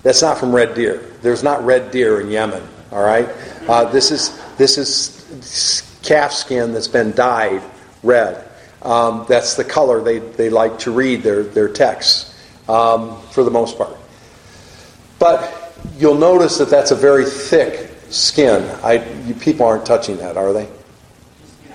That's 0.03 0.21
not 0.21 0.37
from 0.37 0.53
red 0.53 0.75
deer. 0.75 0.97
There's 1.21 1.43
not 1.43 1.63
red 1.65 1.91
deer 1.91 2.21
in 2.21 2.29
Yemen, 2.29 2.63
all 2.91 3.03
right? 3.03 3.27
Uh, 3.67 3.85
this, 3.85 4.11
is, 4.11 4.39
this 4.57 4.77
is 4.77 5.99
calf 6.03 6.31
skin 6.31 6.73
that's 6.73 6.87
been 6.87 7.13
dyed 7.13 7.61
red. 8.03 8.47
Um, 8.85 9.25
that's 9.27 9.55
the 9.55 9.63
color 9.63 10.03
they, 10.03 10.19
they 10.19 10.51
like 10.51 10.77
to 10.79 10.91
read 10.91 11.23
their, 11.23 11.41
their 11.41 11.67
texts 11.67 12.39
um, 12.69 13.19
for 13.31 13.43
the 13.43 13.49
most 13.49 13.77
part. 13.79 13.97
But 15.17 15.73
you'll 15.97 16.19
notice 16.19 16.59
that 16.59 16.69
that's 16.69 16.91
a 16.91 16.95
very 16.95 17.25
thick 17.25 17.91
skin. 18.09 18.63
I, 18.83 19.03
you, 19.25 19.33
people 19.33 19.65
aren't 19.65 19.87
touching 19.87 20.17
that, 20.17 20.37
are 20.37 20.53
they? 20.53 20.69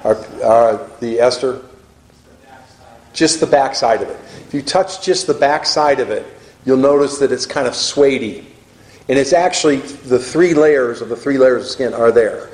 Are, 0.04 0.16
are 0.44 0.90
the 1.00 1.18
Esther? 1.18 1.62
Just 3.12 3.40
the 3.40 3.46
back 3.46 3.74
side 3.74 4.02
of 4.02 4.08
it. 4.08 4.20
If 4.46 4.54
you 4.54 4.62
touch 4.62 5.02
just 5.02 5.26
the 5.26 5.34
back 5.34 5.66
side 5.66 5.98
of 5.98 6.10
it, 6.10 6.24
you'll 6.64 6.76
notice 6.76 7.18
that 7.18 7.32
it's 7.32 7.44
kind 7.44 7.66
of 7.66 7.74
suede 7.74 8.46
And 9.08 9.18
it's 9.18 9.32
actually 9.32 9.78
the 9.78 10.18
three 10.18 10.54
layers 10.54 11.00
of 11.00 11.08
the 11.08 11.16
three 11.16 11.38
layers 11.38 11.64
of 11.64 11.70
skin 11.70 11.92
are 11.92 12.12
there. 12.12 12.46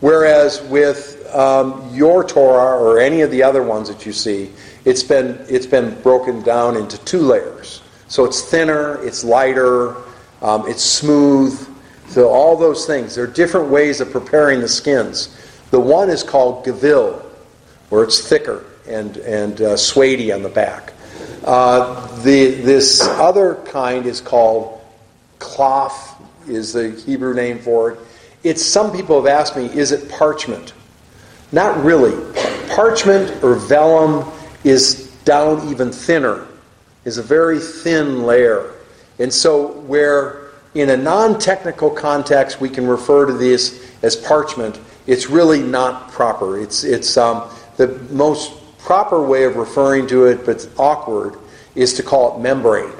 Whereas 0.00 0.60
with 0.62 1.15
um, 1.34 1.88
your 1.94 2.24
Torah 2.24 2.78
or 2.78 2.98
any 2.98 3.20
of 3.20 3.30
the 3.30 3.42
other 3.42 3.62
ones 3.62 3.88
that 3.88 4.06
you 4.06 4.12
see, 4.12 4.50
it's 4.84 5.02
been, 5.02 5.44
it's 5.48 5.66
been 5.66 6.00
broken 6.02 6.42
down 6.42 6.76
into 6.76 6.98
two 7.04 7.20
layers. 7.20 7.82
So 8.08 8.24
it's 8.24 8.42
thinner, 8.42 9.02
it's 9.04 9.24
lighter, 9.24 9.96
um, 10.42 10.68
it's 10.68 10.82
smooth, 10.82 11.58
so 12.08 12.28
all 12.28 12.56
those 12.56 12.86
things. 12.86 13.14
There 13.14 13.24
are 13.24 13.28
different 13.28 13.68
ways 13.68 14.00
of 14.00 14.10
preparing 14.10 14.60
the 14.60 14.68
skins. 14.68 15.36
The 15.70 15.80
one 15.80 16.08
is 16.08 16.22
called 16.22 16.64
gavil, 16.64 17.20
where 17.88 18.04
it's 18.04 18.26
thicker 18.26 18.64
and, 18.86 19.16
and 19.18 19.60
uh, 19.60 19.72
on 19.72 20.42
the 20.42 20.52
back. 20.54 20.92
Uh, 21.44 22.06
the, 22.22 22.52
this 22.52 23.00
other 23.02 23.56
kind 23.66 24.06
is 24.06 24.20
called 24.20 24.80
klaf 25.38 26.20
is 26.48 26.72
the 26.72 26.90
Hebrew 26.90 27.34
name 27.34 27.58
for 27.58 27.92
it. 27.92 27.98
It's 28.44 28.64
some 28.64 28.92
people 28.92 29.16
have 29.16 29.26
asked 29.26 29.56
me, 29.56 29.66
is 29.66 29.92
it 29.92 30.08
parchment? 30.08 30.72
Not 31.52 31.82
really. 31.84 32.14
Parchment 32.68 33.42
or 33.42 33.54
vellum 33.54 34.30
is 34.64 35.06
down 35.24 35.68
even 35.68 35.92
thinner, 35.92 36.46
is 37.04 37.18
a 37.18 37.22
very 37.22 37.58
thin 37.58 38.24
layer. 38.24 38.72
And 39.18 39.32
so, 39.32 39.72
where 39.82 40.50
in 40.74 40.90
a 40.90 40.96
non 40.96 41.38
technical 41.38 41.90
context 41.90 42.60
we 42.60 42.68
can 42.68 42.86
refer 42.86 43.26
to 43.26 43.32
this 43.32 43.92
as 44.02 44.16
parchment, 44.16 44.80
it's 45.06 45.30
really 45.30 45.62
not 45.62 46.10
proper. 46.10 46.58
It's, 46.60 46.84
it's 46.84 47.16
um, 47.16 47.48
the 47.76 47.88
most 48.10 48.52
proper 48.78 49.22
way 49.22 49.44
of 49.44 49.56
referring 49.56 50.06
to 50.08 50.26
it, 50.26 50.44
but 50.44 50.68
awkward, 50.78 51.36
is 51.74 51.94
to 51.94 52.02
call 52.02 52.36
it 52.36 52.42
membrane. 52.42 52.92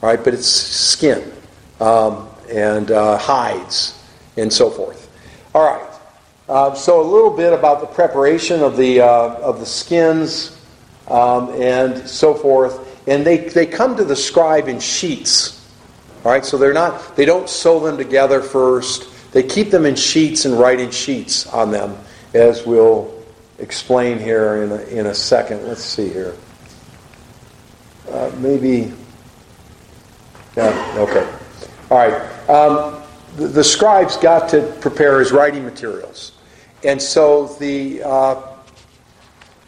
Right? 0.00 0.22
But 0.22 0.34
it's 0.34 0.46
skin 0.46 1.32
um, 1.80 2.28
and 2.50 2.90
uh, 2.90 3.18
hides 3.18 4.02
and 4.36 4.52
so 4.52 4.70
forth. 4.70 5.08
All 5.54 5.64
right. 5.64 5.95
Uh, 6.48 6.74
so 6.74 7.00
a 7.00 7.02
little 7.02 7.36
bit 7.36 7.52
about 7.52 7.80
the 7.80 7.86
preparation 7.86 8.62
of 8.62 8.76
the 8.76 9.00
uh, 9.00 9.34
of 9.40 9.58
the 9.58 9.66
skins 9.66 10.56
um, 11.08 11.50
and 11.60 12.08
so 12.08 12.34
forth. 12.34 12.82
And 13.08 13.24
they, 13.24 13.38
they 13.38 13.66
come 13.66 13.96
to 13.96 14.04
the 14.04 14.16
scribe 14.16 14.68
in 14.68 14.80
sheets. 14.80 15.64
All 16.24 16.32
right, 16.32 16.44
so 16.44 16.56
they're 16.56 16.72
not 16.72 17.16
they 17.16 17.24
don't 17.24 17.48
sew 17.48 17.80
them 17.80 17.96
together 17.96 18.40
first. 18.40 19.32
They 19.32 19.42
keep 19.42 19.70
them 19.70 19.86
in 19.86 19.96
sheets 19.96 20.44
and 20.44 20.58
write 20.58 20.80
in 20.80 20.90
sheets 20.90 21.46
on 21.48 21.70
them, 21.70 21.96
as 22.32 22.66
we'll 22.66 23.12
explain 23.58 24.18
here 24.18 24.62
in 24.62 24.72
a, 24.72 24.82
in 24.84 25.06
a 25.06 25.14
second. 25.14 25.66
Let's 25.66 25.84
see 25.84 26.08
here. 26.08 26.34
Uh, 28.10 28.30
maybe. 28.38 28.92
Yeah, 30.56 30.94
okay. 30.98 31.30
All 31.90 31.98
right. 31.98 32.48
Um, 32.48 33.02
the, 33.36 33.48
the, 33.48 33.64
scribes 33.64 34.16
got 34.16 34.48
to 34.50 34.62
prepare 34.80 35.18
his 35.18 35.32
writing 35.32 35.64
materials. 35.64 36.32
And 36.86 37.02
so 37.02 37.48
the 37.58 38.00
uh, 38.04 38.40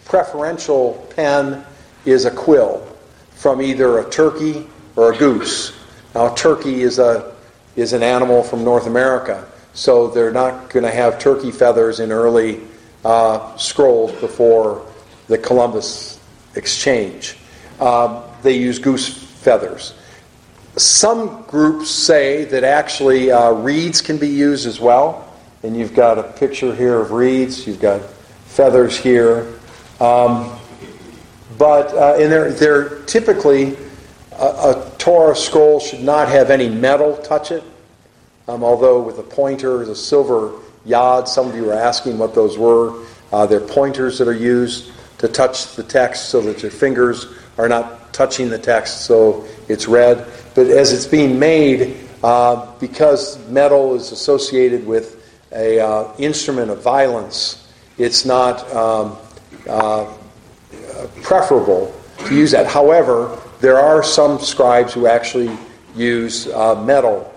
preferential 0.04 1.04
pen 1.16 1.64
is 2.04 2.26
a 2.26 2.30
quill 2.30 2.86
from 3.32 3.60
either 3.60 3.98
a 3.98 4.08
turkey 4.08 4.68
or 4.94 5.12
a 5.12 5.18
goose. 5.18 5.76
Now, 6.14 6.32
a 6.32 6.36
turkey 6.36 6.82
is, 6.82 7.00
a, 7.00 7.34
is 7.74 7.92
an 7.92 8.04
animal 8.04 8.44
from 8.44 8.62
North 8.62 8.86
America, 8.86 9.48
so 9.74 10.06
they're 10.06 10.30
not 10.30 10.70
going 10.70 10.84
to 10.84 10.92
have 10.92 11.18
turkey 11.18 11.50
feathers 11.50 11.98
in 11.98 12.12
early 12.12 12.60
uh, 13.04 13.56
scrolls 13.56 14.12
before 14.20 14.86
the 15.26 15.38
Columbus 15.38 16.20
exchange. 16.54 17.36
Um, 17.80 18.22
they 18.42 18.56
use 18.56 18.78
goose 18.78 19.08
feathers. 19.08 19.94
Some 20.76 21.42
groups 21.48 21.90
say 21.90 22.44
that 22.44 22.62
actually 22.62 23.32
uh, 23.32 23.50
reeds 23.54 24.00
can 24.00 24.18
be 24.18 24.28
used 24.28 24.68
as 24.68 24.78
well. 24.78 25.27
And 25.62 25.76
you've 25.76 25.94
got 25.94 26.18
a 26.18 26.22
picture 26.22 26.74
here 26.74 27.00
of 27.00 27.10
reeds, 27.10 27.66
you've 27.66 27.80
got 27.80 28.00
feathers 28.46 28.96
here. 28.96 29.52
Um, 30.00 30.56
but, 31.58 31.92
uh, 31.94 32.16
and 32.18 32.30
they're, 32.30 32.52
they're 32.52 33.02
typically, 33.02 33.76
a, 34.38 34.44
a, 34.44 34.92
Torah 34.98 35.34
scroll 35.34 35.80
should 35.80 36.02
not 36.02 36.28
have 36.28 36.50
any 36.50 36.68
metal 36.68 37.16
touch 37.16 37.50
it. 37.50 37.64
Um, 38.46 38.62
although 38.62 39.02
with 39.02 39.18
a 39.18 39.22
pointer, 39.22 39.84
the 39.84 39.96
silver 39.96 40.52
yod, 40.84 41.28
some 41.28 41.48
of 41.48 41.56
you 41.56 41.64
were 41.64 41.74
asking 41.74 42.18
what 42.18 42.34
those 42.34 42.56
were. 42.56 43.04
Uh, 43.32 43.44
they're 43.44 43.60
pointers 43.60 44.18
that 44.18 44.28
are 44.28 44.32
used 44.32 44.92
to 45.18 45.26
touch 45.26 45.74
the 45.74 45.82
text 45.82 46.28
so 46.28 46.40
that 46.40 46.62
your 46.62 46.70
fingers 46.70 47.26
are 47.58 47.68
not 47.68 48.12
touching 48.14 48.48
the 48.48 48.58
text 48.58 49.02
so 49.04 49.44
it's 49.68 49.88
read. 49.88 50.24
But 50.54 50.68
as 50.68 50.92
it's 50.92 51.06
being 51.06 51.38
made, 51.38 52.08
uh, 52.22 52.72
because 52.78 53.38
metal 53.48 53.94
is 53.94 54.12
associated 54.12 54.86
with 54.86 55.17
a 55.52 55.80
uh, 55.80 56.12
instrument 56.18 56.70
of 56.70 56.82
violence, 56.82 57.68
it's 57.96 58.24
not 58.24 58.70
um, 58.74 59.16
uh, 59.68 60.14
preferable 61.22 61.94
to 62.26 62.34
use 62.34 62.50
that. 62.50 62.66
However, 62.66 63.38
there 63.60 63.78
are 63.78 64.02
some 64.02 64.38
scribes 64.38 64.92
who 64.92 65.06
actually 65.06 65.56
use 65.94 66.46
uh, 66.48 66.82
metal 66.84 67.32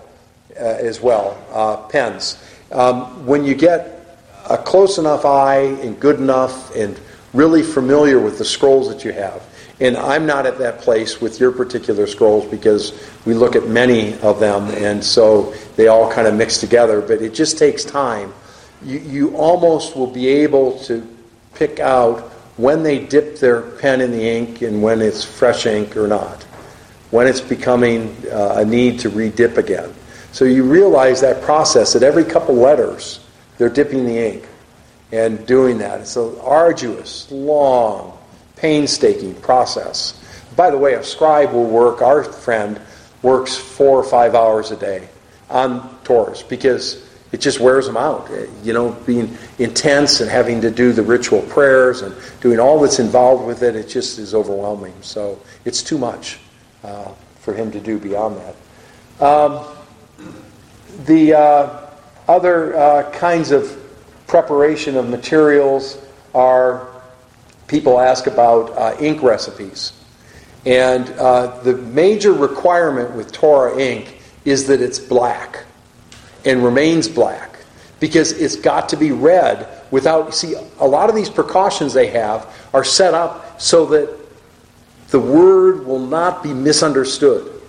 uh, 0.56 0.64
as 0.64 1.00
well, 1.00 1.42
uh, 1.50 1.76
pens. 1.88 2.42
Um, 2.70 3.26
when 3.26 3.44
you 3.44 3.54
get 3.54 4.20
a 4.48 4.58
close 4.58 4.98
enough 4.98 5.24
eye 5.24 5.60
and 5.60 5.98
good 5.98 6.18
enough 6.18 6.74
and 6.76 6.98
really 7.32 7.62
familiar 7.62 8.18
with 8.20 8.38
the 8.38 8.44
scrolls 8.44 8.88
that 8.88 9.04
you 9.04 9.12
have, 9.12 9.42
and 9.82 9.96
I'm 9.96 10.26
not 10.26 10.46
at 10.46 10.58
that 10.58 10.78
place 10.78 11.20
with 11.20 11.40
your 11.40 11.50
particular 11.50 12.06
scrolls 12.06 12.48
because 12.48 12.92
we 13.26 13.34
look 13.34 13.56
at 13.56 13.66
many 13.66 14.16
of 14.20 14.38
them, 14.38 14.68
and 14.68 15.02
so 15.02 15.52
they 15.74 15.88
all 15.88 16.10
kind 16.10 16.28
of 16.28 16.36
mix 16.36 16.58
together, 16.58 17.00
but 17.00 17.20
it 17.20 17.34
just 17.34 17.58
takes 17.58 17.84
time. 17.84 18.32
You, 18.84 19.00
you 19.00 19.36
almost 19.36 19.96
will 19.96 20.06
be 20.06 20.28
able 20.28 20.78
to 20.84 21.04
pick 21.54 21.80
out 21.80 22.30
when 22.58 22.84
they 22.84 23.00
dip 23.04 23.38
their 23.38 23.62
pen 23.62 24.00
in 24.00 24.12
the 24.12 24.22
ink 24.22 24.62
and 24.62 24.80
when 24.84 25.02
it's 25.02 25.24
fresh 25.24 25.66
ink 25.66 25.96
or 25.96 26.06
not, 26.06 26.44
when 27.10 27.26
it's 27.26 27.40
becoming 27.40 28.16
uh, 28.30 28.54
a 28.58 28.64
need 28.64 29.00
to 29.00 29.08
re-dip 29.08 29.56
again. 29.56 29.92
So 30.30 30.44
you 30.44 30.62
realize 30.62 31.20
that 31.22 31.42
process 31.42 31.92
that 31.94 32.04
every 32.04 32.24
couple 32.24 32.54
letters 32.54 33.18
they're 33.58 33.68
dipping 33.68 34.06
the 34.06 34.16
ink 34.16 34.48
and 35.10 35.44
doing 35.46 35.78
that. 35.78 36.00
It's 36.00 36.16
an 36.16 36.38
arduous, 36.40 37.30
long, 37.30 38.18
painstaking 38.62 39.34
process. 39.42 40.18
By 40.54 40.70
the 40.70 40.78
way, 40.78 40.94
a 40.94 41.02
scribe 41.02 41.52
will 41.52 41.66
work, 41.66 42.00
our 42.00 42.22
friend 42.22 42.80
works 43.20 43.56
four 43.56 43.98
or 43.98 44.04
five 44.04 44.36
hours 44.36 44.70
a 44.70 44.76
day 44.76 45.08
on 45.50 45.80
Torahs 46.04 46.48
because 46.48 47.08
it 47.32 47.40
just 47.40 47.58
wears 47.58 47.86
them 47.86 47.96
out. 47.96 48.30
You 48.62 48.72
know, 48.72 48.92
being 49.04 49.36
intense 49.58 50.20
and 50.20 50.30
having 50.30 50.60
to 50.60 50.70
do 50.70 50.92
the 50.92 51.02
ritual 51.02 51.42
prayers 51.42 52.02
and 52.02 52.14
doing 52.40 52.60
all 52.60 52.78
that's 52.80 53.00
involved 53.00 53.44
with 53.46 53.64
it, 53.64 53.74
it 53.74 53.88
just 53.88 54.20
is 54.20 54.32
overwhelming. 54.32 54.94
So 55.00 55.40
it's 55.64 55.82
too 55.82 55.98
much 55.98 56.38
uh, 56.84 57.10
for 57.40 57.54
him 57.54 57.72
to 57.72 57.80
do 57.80 57.98
beyond 57.98 58.36
that. 58.36 59.24
Um, 59.24 59.66
the 61.06 61.34
uh, 61.34 61.90
other 62.28 62.76
uh, 62.76 63.10
kinds 63.10 63.50
of 63.50 63.76
preparation 64.28 64.96
of 64.96 65.08
materials 65.08 65.98
are 66.32 66.91
people 67.72 67.98
ask 67.98 68.26
about 68.26 68.70
uh, 68.76 68.94
ink 69.00 69.22
recipes. 69.22 69.94
And 70.66 71.08
uh, 71.10 71.58
the 71.62 71.74
major 71.74 72.32
requirement 72.32 73.16
with 73.16 73.32
Torah 73.32 73.76
ink 73.76 74.20
is 74.44 74.66
that 74.66 74.80
it's 74.80 74.98
black 74.98 75.64
and 76.44 76.62
remains 76.62 77.08
black 77.08 77.58
because 77.98 78.32
it's 78.32 78.56
got 78.56 78.90
to 78.90 78.96
be 78.96 79.10
read 79.10 79.66
without. 79.90 80.34
See, 80.34 80.54
a 80.78 80.86
lot 80.86 81.08
of 81.08 81.16
these 81.16 81.30
precautions 81.30 81.94
they 81.94 82.08
have 82.08 82.54
are 82.74 82.84
set 82.84 83.14
up 83.14 83.60
so 83.60 83.86
that 83.86 84.18
the 85.08 85.18
word 85.18 85.86
will 85.86 86.04
not 86.06 86.42
be 86.42 86.52
misunderstood, 86.52 87.60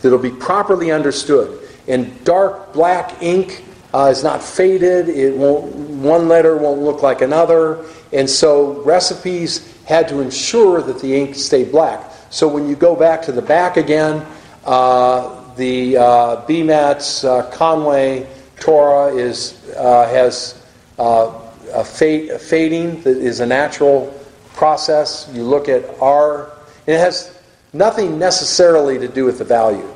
that 0.00 0.08
it'll 0.08 0.18
be 0.18 0.30
properly 0.30 0.92
understood. 0.92 1.68
And 1.88 2.22
dark 2.24 2.72
black 2.72 3.20
ink 3.22 3.64
uh, 3.92 4.12
is 4.12 4.22
not 4.22 4.42
faded. 4.42 5.08
It 5.08 5.36
won't. 5.36 5.74
One 5.74 6.28
letter 6.28 6.56
won't 6.56 6.80
look 6.80 7.02
like 7.02 7.20
another. 7.20 7.84
And 8.12 8.28
so 8.28 8.82
recipes 8.82 9.76
had 9.84 10.08
to 10.08 10.20
ensure 10.20 10.82
that 10.82 11.00
the 11.00 11.14
ink 11.14 11.34
stayed 11.34 11.72
black. 11.72 12.10
So 12.30 12.48
when 12.48 12.68
you 12.68 12.76
go 12.76 12.94
back 12.94 13.22
to 13.22 13.32
the 13.32 13.42
back 13.42 13.76
again, 13.76 14.26
uh, 14.64 15.54
the 15.54 15.96
uh, 15.96 16.46
BMAT's 16.46 17.24
uh, 17.24 17.50
Conway 17.50 18.26
Torah 18.60 19.14
is, 19.14 19.60
uh, 19.76 20.08
has 20.08 20.62
uh, 20.98 21.40
a, 21.72 21.84
fade, 21.84 22.30
a 22.30 22.38
fading 22.38 23.00
that 23.02 23.16
is 23.16 23.40
a 23.40 23.46
natural 23.46 24.14
process. 24.54 25.30
You 25.32 25.44
look 25.44 25.68
at 25.68 25.84
R, 26.00 26.50
it 26.86 26.98
has 26.98 27.38
nothing 27.72 28.18
necessarily 28.18 28.98
to 28.98 29.08
do 29.08 29.24
with 29.24 29.38
the 29.38 29.44
value. 29.44 29.88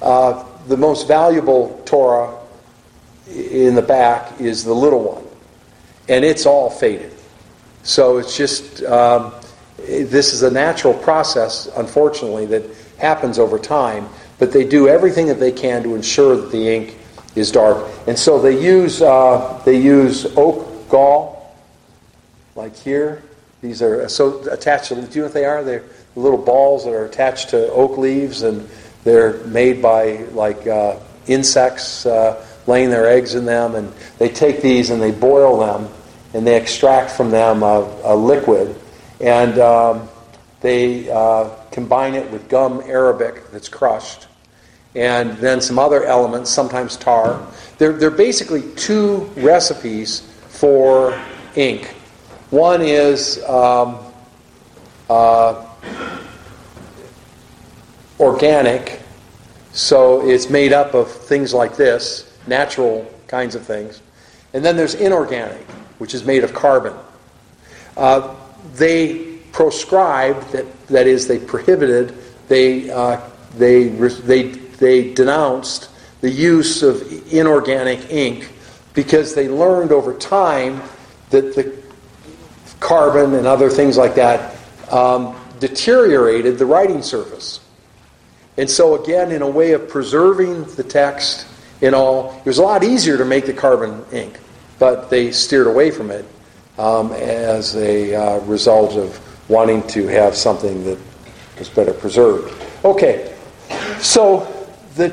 Uh, 0.00 0.44
the 0.68 0.76
most 0.76 1.08
valuable 1.08 1.82
Torah 1.84 2.36
in 3.30 3.74
the 3.74 3.82
back 3.82 4.40
is 4.40 4.64
the 4.64 4.74
little 4.74 5.02
one, 5.02 5.24
and 6.08 6.24
it's 6.24 6.46
all 6.46 6.70
faded. 6.70 7.12
So 7.82 8.18
it's 8.18 8.36
just, 8.36 8.82
um, 8.84 9.32
this 9.78 10.34
is 10.34 10.42
a 10.42 10.50
natural 10.50 10.94
process, 10.94 11.68
unfortunately, 11.76 12.46
that 12.46 12.64
happens 12.98 13.38
over 13.38 13.58
time, 13.58 14.08
but 14.38 14.52
they 14.52 14.64
do 14.64 14.88
everything 14.88 15.26
that 15.28 15.40
they 15.40 15.52
can 15.52 15.82
to 15.84 15.94
ensure 15.94 16.36
that 16.36 16.50
the 16.50 16.68
ink 16.68 16.96
is 17.34 17.50
dark. 17.52 17.88
And 18.06 18.18
so 18.18 18.40
they 18.40 18.60
use, 18.60 19.00
uh, 19.00 19.62
they 19.64 19.80
use 19.80 20.26
oak 20.36 20.88
gall, 20.88 21.56
like 22.56 22.76
here. 22.76 23.22
These 23.62 23.82
are 23.82 24.08
so 24.08 24.40
attached 24.50 24.88
to, 24.88 24.94
do 24.94 25.00
you 25.00 25.20
know 25.20 25.22
what 25.24 25.34
they 25.34 25.44
are? 25.44 25.64
They're 25.64 25.84
little 26.16 26.38
balls 26.38 26.84
that 26.84 26.92
are 26.92 27.04
attached 27.04 27.50
to 27.50 27.70
oak 27.70 27.96
leaves, 27.98 28.42
and 28.42 28.68
they're 29.04 29.44
made 29.44 29.80
by 29.80 30.18
like 30.32 30.66
uh, 30.66 30.98
insects 31.26 32.04
uh, 32.06 32.44
laying 32.66 32.90
their 32.90 33.08
eggs 33.08 33.34
in 33.34 33.44
them. 33.44 33.74
And 33.74 33.92
they 34.18 34.28
take 34.28 34.60
these 34.60 34.90
and 34.90 35.00
they 35.00 35.10
boil 35.12 35.58
them, 35.58 35.88
and 36.34 36.46
they 36.46 36.56
extract 36.56 37.10
from 37.10 37.30
them 37.30 37.62
a, 37.62 37.80
a 38.04 38.14
liquid. 38.14 38.74
And 39.20 39.58
um, 39.58 40.08
they 40.60 41.10
uh, 41.10 41.50
combine 41.70 42.14
it 42.14 42.30
with 42.30 42.48
gum 42.48 42.80
arabic 42.86 43.50
that's 43.50 43.68
crushed, 43.68 44.26
and 44.94 45.36
then 45.38 45.60
some 45.60 45.78
other 45.78 46.04
elements, 46.04 46.50
sometimes 46.50 46.96
tar. 46.96 47.46
They're, 47.78 47.92
they're 47.92 48.10
basically 48.10 48.62
two 48.74 49.30
recipes 49.36 50.20
for 50.48 51.20
ink. 51.54 51.94
One 52.50 52.82
is 52.82 53.44
um, 53.44 53.98
uh, 55.08 55.66
organic, 58.18 59.00
so 59.72 60.28
it's 60.28 60.50
made 60.50 60.72
up 60.72 60.94
of 60.94 61.10
things 61.10 61.54
like 61.54 61.76
this, 61.76 62.36
natural 62.46 63.06
kinds 63.28 63.54
of 63.54 63.64
things. 63.64 64.00
And 64.54 64.64
then 64.64 64.76
there's 64.76 64.94
inorganic, 64.94 65.64
which 65.98 66.14
is 66.14 66.24
made 66.24 66.44
of 66.44 66.54
carbon. 66.54 66.94
Uh, 67.96 68.34
they 68.74 69.38
proscribed, 69.52 70.50
that, 70.52 70.86
that 70.86 71.06
is, 71.06 71.26
they 71.26 71.38
prohibited, 71.38 72.14
they, 72.48 72.90
uh, 72.90 73.20
they, 73.56 73.88
they, 73.88 74.42
they 74.42 75.12
denounced 75.14 75.90
the 76.20 76.30
use 76.30 76.82
of 76.82 77.32
inorganic 77.32 78.10
ink 78.10 78.50
because 78.94 79.34
they 79.34 79.48
learned 79.48 79.92
over 79.92 80.14
time 80.14 80.82
that 81.30 81.54
the 81.54 81.76
carbon 82.80 83.34
and 83.34 83.46
other 83.46 83.70
things 83.70 83.96
like 83.96 84.14
that 84.14 84.56
um, 84.90 85.38
deteriorated 85.60 86.58
the 86.58 86.66
writing 86.66 87.02
surface. 87.02 87.60
And 88.56 88.68
so, 88.68 89.00
again, 89.02 89.30
in 89.30 89.42
a 89.42 89.48
way 89.48 89.72
of 89.72 89.88
preserving 89.88 90.64
the 90.74 90.82
text 90.82 91.46
in 91.80 91.94
all, 91.94 92.36
it 92.38 92.46
was 92.46 92.58
a 92.58 92.62
lot 92.62 92.82
easier 92.82 93.16
to 93.16 93.24
make 93.24 93.46
the 93.46 93.52
carbon 93.52 94.04
ink, 94.12 94.38
but 94.78 95.10
they 95.10 95.32
steered 95.32 95.66
away 95.66 95.90
from 95.90 96.10
it 96.10 96.24
um, 96.78 97.12
as 97.12 97.76
a 97.76 98.14
uh, 98.14 98.38
result 98.40 98.92
of 98.92 99.20
wanting 99.48 99.86
to 99.88 100.06
have 100.06 100.36
something 100.36 100.84
that 100.84 100.98
was 101.58 101.68
better 101.68 101.92
preserved. 101.92 102.54
Okay, 102.84 103.34
so 104.00 104.46
the 104.94 105.10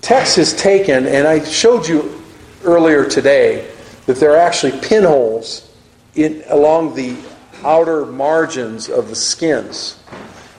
text 0.00 0.38
is 0.38 0.54
taken, 0.54 1.06
and 1.06 1.26
I 1.26 1.42
showed 1.44 1.88
you 1.88 2.22
earlier 2.64 3.04
today 3.08 3.70
that 4.06 4.16
there 4.16 4.32
are 4.32 4.36
actually 4.38 4.78
pinholes 4.80 5.70
in, 6.14 6.42
along 6.48 6.94
the 6.94 7.16
outer 7.64 8.06
margins 8.06 8.88
of 8.88 9.08
the 9.08 9.16
skins. 9.16 10.00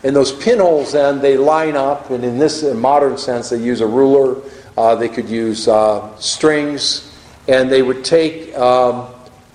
And 0.04 0.16
those 0.16 0.32
pinholes 0.32 0.94
then, 0.94 1.20
they 1.20 1.38
line 1.38 1.76
up, 1.76 2.10
and 2.10 2.24
in 2.24 2.38
this 2.38 2.64
in 2.64 2.80
modern 2.80 3.18
sense, 3.18 3.50
they 3.50 3.58
use 3.58 3.82
a 3.82 3.88
ruler, 3.88 4.42
uh, 4.78 4.96
they 4.96 5.10
could 5.10 5.30
use 5.30 5.68
uh, 5.68 6.16
strings, 6.18 7.09
and 7.50 7.72
they 7.72 7.82
would 7.82 8.06
take 8.06 8.56
um, 8.56 9.08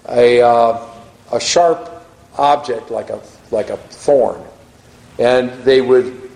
a, 0.09 0.43
uh, 0.43 0.85
a 1.33 1.41
sharp 1.41 1.89
object 2.37 2.91
like 2.91 3.11
a, 3.11 3.23
like 3.53 3.71
a 3.71 3.77
thorn, 3.77 4.43
and 5.21 5.51
they 5.63 5.81
would 5.81 6.31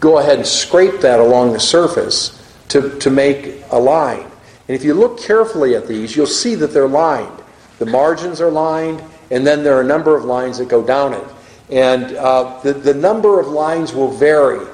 go 0.00 0.18
ahead 0.18 0.38
and 0.38 0.46
scrape 0.46 1.00
that 1.00 1.20
along 1.20 1.52
the 1.52 1.60
surface 1.60 2.40
to, 2.68 2.98
to 2.98 3.10
make 3.10 3.62
a 3.72 3.78
line. 3.78 4.22
And 4.66 4.74
if 4.74 4.82
you 4.82 4.94
look 4.94 5.20
carefully 5.20 5.76
at 5.76 5.86
these, 5.86 6.16
you'll 6.16 6.26
see 6.26 6.54
that 6.54 6.72
they're 6.72 6.88
lined. 6.88 7.42
The 7.78 7.86
margins 7.86 8.40
are 8.40 8.50
lined, 8.50 9.02
and 9.30 9.46
then 9.46 9.62
there 9.62 9.76
are 9.76 9.82
a 9.82 9.86
number 9.86 10.16
of 10.16 10.24
lines 10.24 10.56
that 10.58 10.68
go 10.68 10.82
down 10.82 11.12
it. 11.12 11.26
And 11.70 12.16
uh, 12.16 12.60
the, 12.62 12.72
the 12.72 12.94
number 12.94 13.38
of 13.38 13.48
lines 13.48 13.92
will 13.92 14.10
vary 14.10 14.66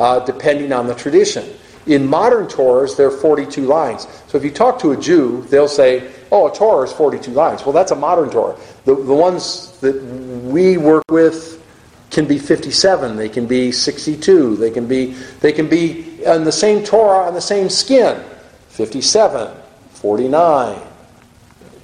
uh, 0.00 0.20
depending 0.20 0.72
on 0.72 0.86
the 0.86 0.94
tradition. 0.94 1.44
In 1.86 2.06
modern 2.06 2.46
Torahs, 2.46 2.96
there 2.96 3.08
are 3.08 3.10
42 3.10 3.64
lines. 3.64 4.06
So 4.28 4.38
if 4.38 4.44
you 4.44 4.50
talk 4.50 4.78
to 4.80 4.92
a 4.92 4.96
Jew, 4.96 5.42
they'll 5.50 5.68
say, 5.68 6.12
oh, 6.30 6.48
a 6.48 6.54
Torah 6.54 6.84
is 6.84 6.92
42 6.92 7.32
lines. 7.32 7.64
Well, 7.64 7.72
that's 7.72 7.90
a 7.90 7.96
modern 7.96 8.30
Torah. 8.30 8.56
The, 8.84 8.94
the 8.94 9.14
ones 9.14 9.78
that 9.80 10.00
we 10.44 10.76
work 10.76 11.04
with 11.10 11.62
can 12.10 12.26
be 12.26 12.38
57, 12.38 13.16
they 13.16 13.28
can 13.28 13.46
be 13.46 13.72
62, 13.72 14.56
they 14.56 14.70
can 14.70 14.86
be, 14.86 15.14
they 15.40 15.52
can 15.52 15.68
be 15.68 16.24
on 16.26 16.44
the 16.44 16.52
same 16.52 16.84
Torah 16.84 17.26
on 17.26 17.34
the 17.34 17.40
same 17.40 17.68
skin 17.70 18.22
57, 18.68 19.54
49, 19.90 20.82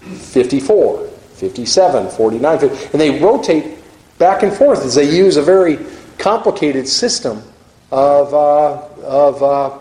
54, 0.00 1.06
57, 1.06 2.10
49, 2.10 2.58
50, 2.58 2.84
and 2.92 3.00
they 3.00 3.18
rotate 3.20 3.78
back 4.18 4.42
and 4.42 4.52
forth 4.52 4.84
as 4.84 4.94
they 4.94 5.10
use 5.10 5.36
a 5.36 5.42
very 5.42 5.78
complicated 6.18 6.86
system 6.86 7.42
of, 7.90 8.34
uh, 8.34 8.82
of 9.02 9.42
uh, 9.42 9.78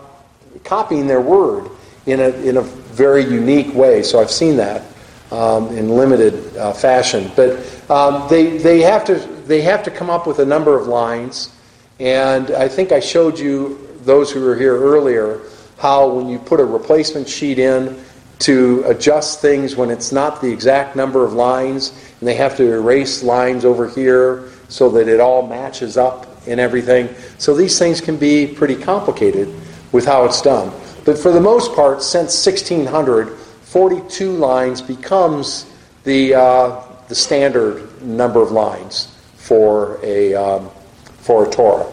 copying 0.64 1.06
their 1.06 1.20
word 1.20 1.70
in 2.06 2.20
a, 2.20 2.28
in 2.40 2.56
a 2.56 2.62
very 2.62 3.22
unique 3.22 3.74
way. 3.74 4.02
So 4.02 4.20
I've 4.20 4.30
seen 4.30 4.56
that 4.56 4.82
um, 5.30 5.68
in 5.76 5.90
limited 5.90 6.56
uh, 6.56 6.72
fashion. 6.72 7.30
But 7.36 7.58
um, 7.90 8.28
they, 8.28 8.58
they, 8.58 8.80
have 8.80 9.04
to, 9.06 9.14
they 9.14 9.60
have 9.62 9.82
to 9.84 9.90
come 9.90 10.10
up 10.10 10.26
with 10.26 10.38
a 10.38 10.46
number 10.46 10.78
of 10.78 10.86
lines. 10.86 11.54
And 12.00 12.50
I 12.52 12.68
think 12.68 12.92
I 12.92 13.00
showed 13.00 13.38
you, 13.38 13.84
those 14.02 14.30
who 14.30 14.40
were 14.40 14.56
here 14.56 14.78
earlier, 14.78 15.40
how 15.76 16.08
when 16.08 16.28
you 16.28 16.38
put 16.38 16.60
a 16.60 16.64
replacement 16.64 17.28
sheet 17.28 17.58
in 17.58 18.02
to 18.38 18.84
adjust 18.86 19.40
things 19.40 19.76
when 19.76 19.90
it's 19.90 20.12
not 20.12 20.40
the 20.40 20.50
exact 20.50 20.96
number 20.96 21.24
of 21.24 21.32
lines, 21.32 21.90
and 22.20 22.28
they 22.28 22.34
have 22.34 22.56
to 22.56 22.72
erase 22.72 23.22
lines 23.22 23.64
over 23.64 23.88
here 23.88 24.48
so 24.68 24.88
that 24.90 25.08
it 25.08 25.20
all 25.20 25.46
matches 25.46 25.96
up 25.96 26.26
and 26.46 26.60
everything. 26.60 27.08
So 27.38 27.54
these 27.54 27.78
things 27.78 28.00
can 28.00 28.16
be 28.16 28.46
pretty 28.46 28.76
complicated 28.76 29.54
with 29.92 30.04
how 30.04 30.24
it's 30.24 30.42
done. 30.42 30.72
But 31.04 31.18
for 31.18 31.32
the 31.32 31.40
most 31.40 31.74
part, 31.74 32.02
since 32.02 32.44
1600, 32.44 33.36
42 33.36 34.32
lines 34.32 34.80
becomes 34.80 35.66
the, 36.04 36.34
uh, 36.34 36.82
the 37.08 37.14
standard 37.14 38.02
number 38.02 38.42
of 38.42 38.50
lines 38.50 39.14
for 39.36 39.98
a, 40.02 40.34
um, 40.34 40.70
for 41.18 41.46
a 41.46 41.50
Torah. 41.50 41.90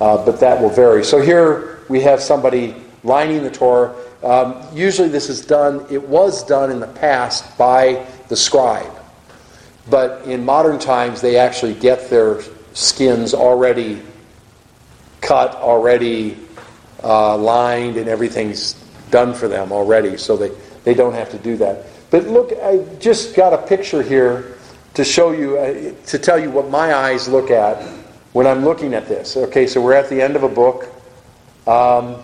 Uh, 0.00 0.24
but 0.24 0.38
that 0.40 0.60
will 0.60 0.70
vary. 0.70 1.04
So 1.04 1.20
here 1.20 1.80
we 1.88 2.00
have 2.02 2.20
somebody 2.20 2.74
lining 3.02 3.42
the 3.42 3.50
Torah. 3.50 3.94
Um, 4.22 4.64
usually 4.72 5.08
this 5.08 5.28
is 5.28 5.44
done, 5.44 5.86
it 5.90 6.02
was 6.02 6.44
done 6.44 6.70
in 6.70 6.80
the 6.80 6.86
past 6.86 7.56
by 7.56 8.06
the 8.28 8.36
scribe. 8.36 8.92
But 9.90 10.22
in 10.26 10.44
modern 10.44 10.78
times, 10.78 11.20
they 11.20 11.36
actually 11.36 11.74
get 11.74 12.10
their 12.10 12.42
skins 12.74 13.34
already 13.34 14.02
cut, 15.20 15.54
already 15.56 16.36
uh, 17.02 17.36
lined, 17.36 17.96
and 17.96 18.08
everything's 18.08 18.74
done 19.10 19.34
for 19.34 19.48
them 19.48 19.72
already. 19.72 20.16
So 20.16 20.36
they 20.36 20.50
they 20.84 20.94
don't 20.94 21.14
have 21.14 21.30
to 21.30 21.38
do 21.38 21.56
that. 21.58 21.84
But 22.10 22.26
look, 22.26 22.52
I 22.62 22.78
just 22.98 23.36
got 23.36 23.52
a 23.52 23.58
picture 23.58 24.02
here 24.02 24.56
to 24.94 25.04
show 25.04 25.32
you, 25.32 25.58
uh, 25.58 25.92
to 26.06 26.18
tell 26.18 26.38
you 26.38 26.50
what 26.50 26.70
my 26.70 26.94
eyes 26.94 27.28
look 27.28 27.50
at 27.50 27.82
when 28.32 28.46
I'm 28.46 28.64
looking 28.64 28.94
at 28.94 29.06
this. 29.06 29.36
Okay, 29.36 29.66
so 29.66 29.82
we're 29.82 29.94
at 29.94 30.08
the 30.08 30.20
end 30.22 30.34
of 30.34 30.42
a 30.42 30.48
book. 30.48 30.86
Um, 31.66 32.16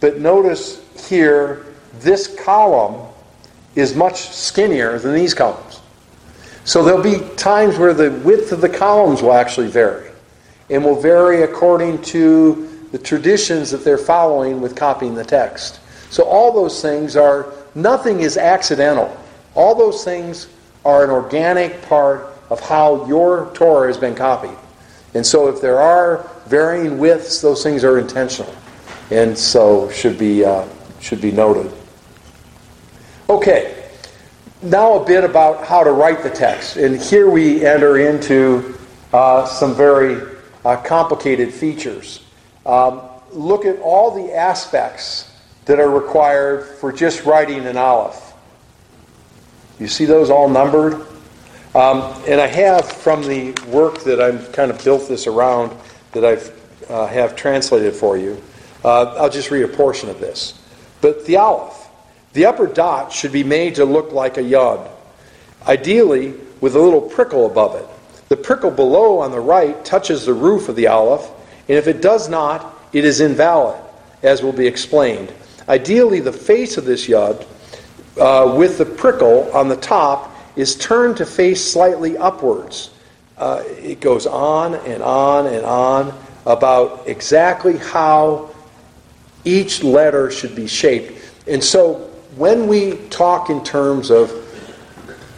but 0.00 0.20
notice 0.20 0.82
here, 1.08 1.64
this 2.00 2.38
column 2.44 3.10
is 3.74 3.96
much 3.96 4.28
skinnier 4.28 4.98
than 4.98 5.14
these 5.14 5.32
columns. 5.32 5.80
So 6.64 6.84
there'll 6.84 7.02
be 7.02 7.20
times 7.36 7.78
where 7.78 7.94
the 7.94 8.10
width 8.10 8.52
of 8.52 8.60
the 8.60 8.68
columns 8.68 9.22
will 9.22 9.32
actually 9.32 9.68
vary 9.68 10.10
and 10.70 10.84
will 10.84 11.00
vary 11.00 11.42
according 11.42 12.02
to 12.02 12.73
the 12.94 13.02
traditions 13.02 13.72
that 13.72 13.82
they're 13.84 13.98
following 13.98 14.60
with 14.60 14.76
copying 14.76 15.14
the 15.14 15.24
text. 15.24 15.80
So 16.10 16.22
all 16.22 16.52
those 16.52 16.80
things 16.80 17.16
are 17.16 17.52
Nothing 17.74 18.20
is 18.20 18.36
accidental. 18.36 19.14
All 19.54 19.74
those 19.74 20.04
things 20.04 20.48
are 20.84 21.02
an 21.02 21.10
organic 21.10 21.82
part 21.82 22.28
of 22.50 22.60
how 22.60 23.06
your 23.06 23.50
Torah 23.54 23.88
has 23.88 23.98
been 23.98 24.14
copied. 24.14 24.56
And 25.14 25.26
so 25.26 25.48
if 25.48 25.60
there 25.60 25.80
are 25.80 26.28
varying 26.46 26.98
widths, 26.98 27.40
those 27.40 27.62
things 27.62 27.84
are 27.84 27.98
intentional. 27.98 28.54
And 29.10 29.36
so 29.36 29.90
should 29.90 30.18
be, 30.18 30.44
uh, 30.44 30.66
should 31.00 31.20
be 31.20 31.32
noted. 31.32 31.72
Okay, 33.28 33.88
now 34.62 35.00
a 35.00 35.04
bit 35.04 35.24
about 35.24 35.66
how 35.66 35.82
to 35.82 35.92
write 35.92 36.22
the 36.22 36.30
text. 36.30 36.76
And 36.76 37.00
here 37.00 37.28
we 37.28 37.64
enter 37.64 37.98
into 37.98 38.78
uh, 39.12 39.46
some 39.46 39.74
very 39.74 40.36
uh, 40.64 40.76
complicated 40.76 41.52
features. 41.52 42.23
Um, 42.66 43.02
look 43.32 43.64
at 43.64 43.78
all 43.80 44.10
the 44.10 44.34
aspects 44.34 45.30
that 45.64 45.80
are 45.80 45.90
required 45.90 46.64
for 46.78 46.92
just 46.92 47.24
writing 47.24 47.66
an 47.66 47.76
aleph. 47.76 48.32
You 49.78 49.88
see 49.88 50.04
those 50.04 50.30
all 50.30 50.48
numbered? 50.48 50.94
Um, 51.74 52.22
and 52.28 52.40
I 52.40 52.46
have 52.46 52.90
from 52.90 53.22
the 53.22 53.52
work 53.68 54.00
that 54.04 54.20
I've 54.20 54.52
kind 54.52 54.70
of 54.70 54.82
built 54.84 55.08
this 55.08 55.26
around 55.26 55.76
that 56.12 56.24
I've 56.24 56.64
uh, 56.88 57.06
have 57.06 57.34
translated 57.34 57.94
for 57.94 58.16
you. 58.16 58.40
Uh, 58.84 59.14
I'll 59.16 59.30
just 59.30 59.50
read 59.50 59.64
a 59.64 59.68
portion 59.68 60.08
of 60.08 60.20
this. 60.20 60.60
But 61.00 61.24
the 61.26 61.36
aleph, 61.36 61.88
the 62.32 62.46
upper 62.46 62.66
dot 62.66 63.12
should 63.12 63.32
be 63.32 63.44
made 63.44 63.74
to 63.76 63.84
look 63.84 64.12
like 64.12 64.36
a 64.36 64.42
yod, 64.42 64.90
ideally 65.66 66.34
with 66.60 66.76
a 66.76 66.78
little 66.78 67.00
prickle 67.00 67.46
above 67.46 67.74
it. 67.76 67.86
The 68.28 68.36
prickle 68.36 68.70
below 68.70 69.18
on 69.18 69.30
the 69.30 69.40
right 69.40 69.84
touches 69.84 70.24
the 70.24 70.34
roof 70.34 70.68
of 70.68 70.76
the 70.76 70.86
aleph, 70.86 71.30
and 71.68 71.78
if 71.78 71.86
it 71.86 72.02
does 72.02 72.28
not, 72.28 72.78
it 72.92 73.04
is 73.04 73.20
invalid, 73.20 73.80
as 74.22 74.42
will 74.42 74.52
be 74.52 74.66
explained. 74.66 75.32
Ideally, 75.68 76.20
the 76.20 76.32
face 76.32 76.76
of 76.76 76.84
this 76.84 77.08
yod, 77.08 77.46
uh, 78.20 78.54
with 78.56 78.78
the 78.78 78.84
prickle 78.84 79.50
on 79.52 79.68
the 79.68 79.76
top, 79.76 80.30
is 80.56 80.76
turned 80.76 81.16
to 81.16 81.26
face 81.26 81.64
slightly 81.64 82.16
upwards. 82.16 82.90
Uh, 83.38 83.62
it 83.66 84.00
goes 84.00 84.26
on 84.26 84.74
and 84.74 85.02
on 85.02 85.46
and 85.46 85.64
on 85.64 86.16
about 86.46 87.02
exactly 87.06 87.78
how 87.78 88.54
each 89.44 89.82
letter 89.82 90.30
should 90.30 90.54
be 90.54 90.66
shaped. 90.66 91.12
And 91.46 91.62
so 91.62 91.94
when 92.36 92.68
we 92.68 92.96
talk 93.08 93.50
in 93.50 93.64
terms 93.64 94.10
of, 94.10 94.30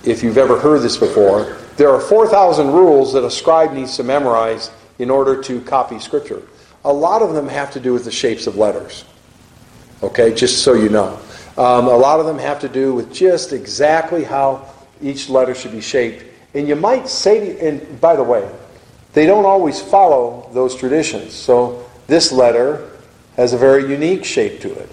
if 0.04 0.22
you've 0.22 0.38
ever 0.38 0.58
heard 0.58 0.82
this 0.82 0.96
before, 0.96 1.56
there 1.76 1.90
are 1.90 2.00
4,000 2.00 2.68
rules 2.68 3.12
that 3.12 3.24
a 3.24 3.30
scribe 3.30 3.72
needs 3.72 3.96
to 3.96 4.04
memorize 4.04 4.70
in 4.98 5.10
order 5.10 5.40
to 5.42 5.60
copy 5.62 5.98
Scripture. 5.98 6.42
A 6.84 6.92
lot 6.92 7.22
of 7.22 7.34
them 7.34 7.48
have 7.48 7.72
to 7.72 7.80
do 7.80 7.92
with 7.92 8.04
the 8.04 8.10
shapes 8.10 8.46
of 8.46 8.56
letters. 8.56 9.04
Okay, 10.02 10.32
just 10.34 10.62
so 10.62 10.74
you 10.74 10.88
know. 10.88 11.18
Um, 11.58 11.86
a 11.86 11.96
lot 11.96 12.20
of 12.20 12.26
them 12.26 12.38
have 12.38 12.60
to 12.60 12.68
do 12.68 12.94
with 12.94 13.12
just 13.12 13.52
exactly 13.52 14.24
how 14.24 14.68
each 15.00 15.28
letter 15.28 15.54
should 15.54 15.72
be 15.72 15.80
shaped. 15.80 16.24
And 16.54 16.68
you 16.68 16.76
might 16.76 17.08
say, 17.08 17.58
and 17.66 18.00
by 18.00 18.16
the 18.16 18.22
way, 18.22 18.48
they 19.14 19.26
don't 19.26 19.46
always 19.46 19.80
follow 19.80 20.50
those 20.52 20.76
traditions. 20.76 21.32
So 21.32 21.88
this 22.06 22.32
letter 22.32 22.90
has 23.36 23.52
a 23.52 23.58
very 23.58 23.90
unique 23.90 24.24
shape 24.24 24.60
to 24.60 24.72
it. 24.72 24.90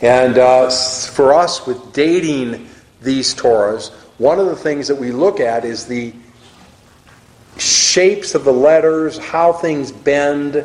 And 0.00 0.38
uh, 0.38 0.70
for 0.70 1.32
us, 1.32 1.66
with 1.66 1.92
dating 1.92 2.68
these 3.02 3.34
Torahs, 3.34 3.92
one 4.18 4.38
of 4.38 4.46
the 4.46 4.56
things 4.56 4.88
that 4.88 4.96
we 4.96 5.12
look 5.12 5.40
at 5.40 5.64
is 5.64 5.86
the 5.86 6.12
shapes 7.60 8.34
of 8.34 8.44
the 8.44 8.52
letters, 8.52 9.18
how 9.18 9.52
things 9.52 9.92
bend, 9.92 10.56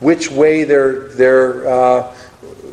which 0.00 0.30
way 0.30 0.64
they're, 0.64 1.08
they're 1.08 1.66
uh, 1.66 2.16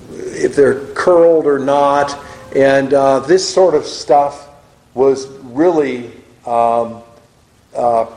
if 0.10 0.56
they're 0.56 0.86
curled 0.94 1.46
or 1.46 1.60
not. 1.60 2.18
And 2.56 2.94
uh, 2.94 3.20
this 3.20 3.48
sort 3.48 3.76
of 3.76 3.86
stuff 3.86 4.50
was 4.94 5.28
really 5.28 6.12
um, 6.46 7.02
uh, 7.76 8.08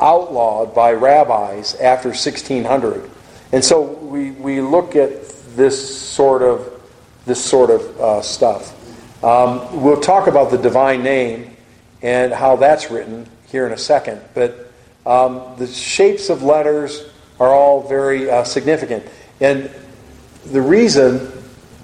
outlawed 0.00 0.74
by 0.74 0.92
rabbis 0.92 1.74
after 1.76 2.08
1600. 2.08 3.10
And 3.52 3.64
so 3.64 3.82
we, 3.82 4.32
we 4.32 4.60
look 4.60 4.96
at 4.96 5.28
this 5.56 5.98
sort 5.98 6.42
of 6.42 6.74
this 7.26 7.44
sort 7.44 7.70
of 7.70 8.00
uh, 8.00 8.22
stuff. 8.22 8.74
Um, 9.22 9.82
we'll 9.82 10.00
talk 10.00 10.28
about 10.28 10.50
the 10.50 10.56
divine 10.56 11.02
name 11.02 11.56
and 12.00 12.32
how 12.32 12.56
that's 12.56 12.90
written 12.90 13.28
here 13.48 13.66
in 13.66 13.72
a 13.72 13.78
second, 13.78 14.22
but 14.32 14.67
um, 15.08 15.56
the 15.56 15.66
shapes 15.66 16.28
of 16.28 16.42
letters 16.42 17.06
are 17.40 17.48
all 17.48 17.88
very 17.88 18.30
uh, 18.30 18.44
significant. 18.44 19.06
And 19.40 19.70
the 20.46 20.60
reason 20.60 21.32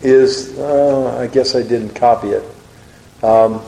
is, 0.03 0.59
uh, 0.59 1.19
I 1.19 1.27
guess 1.29 1.55
I 1.55 1.63
didn't 1.63 1.95
copy 1.95 2.29
it. 2.29 2.45
Um, 3.25 3.63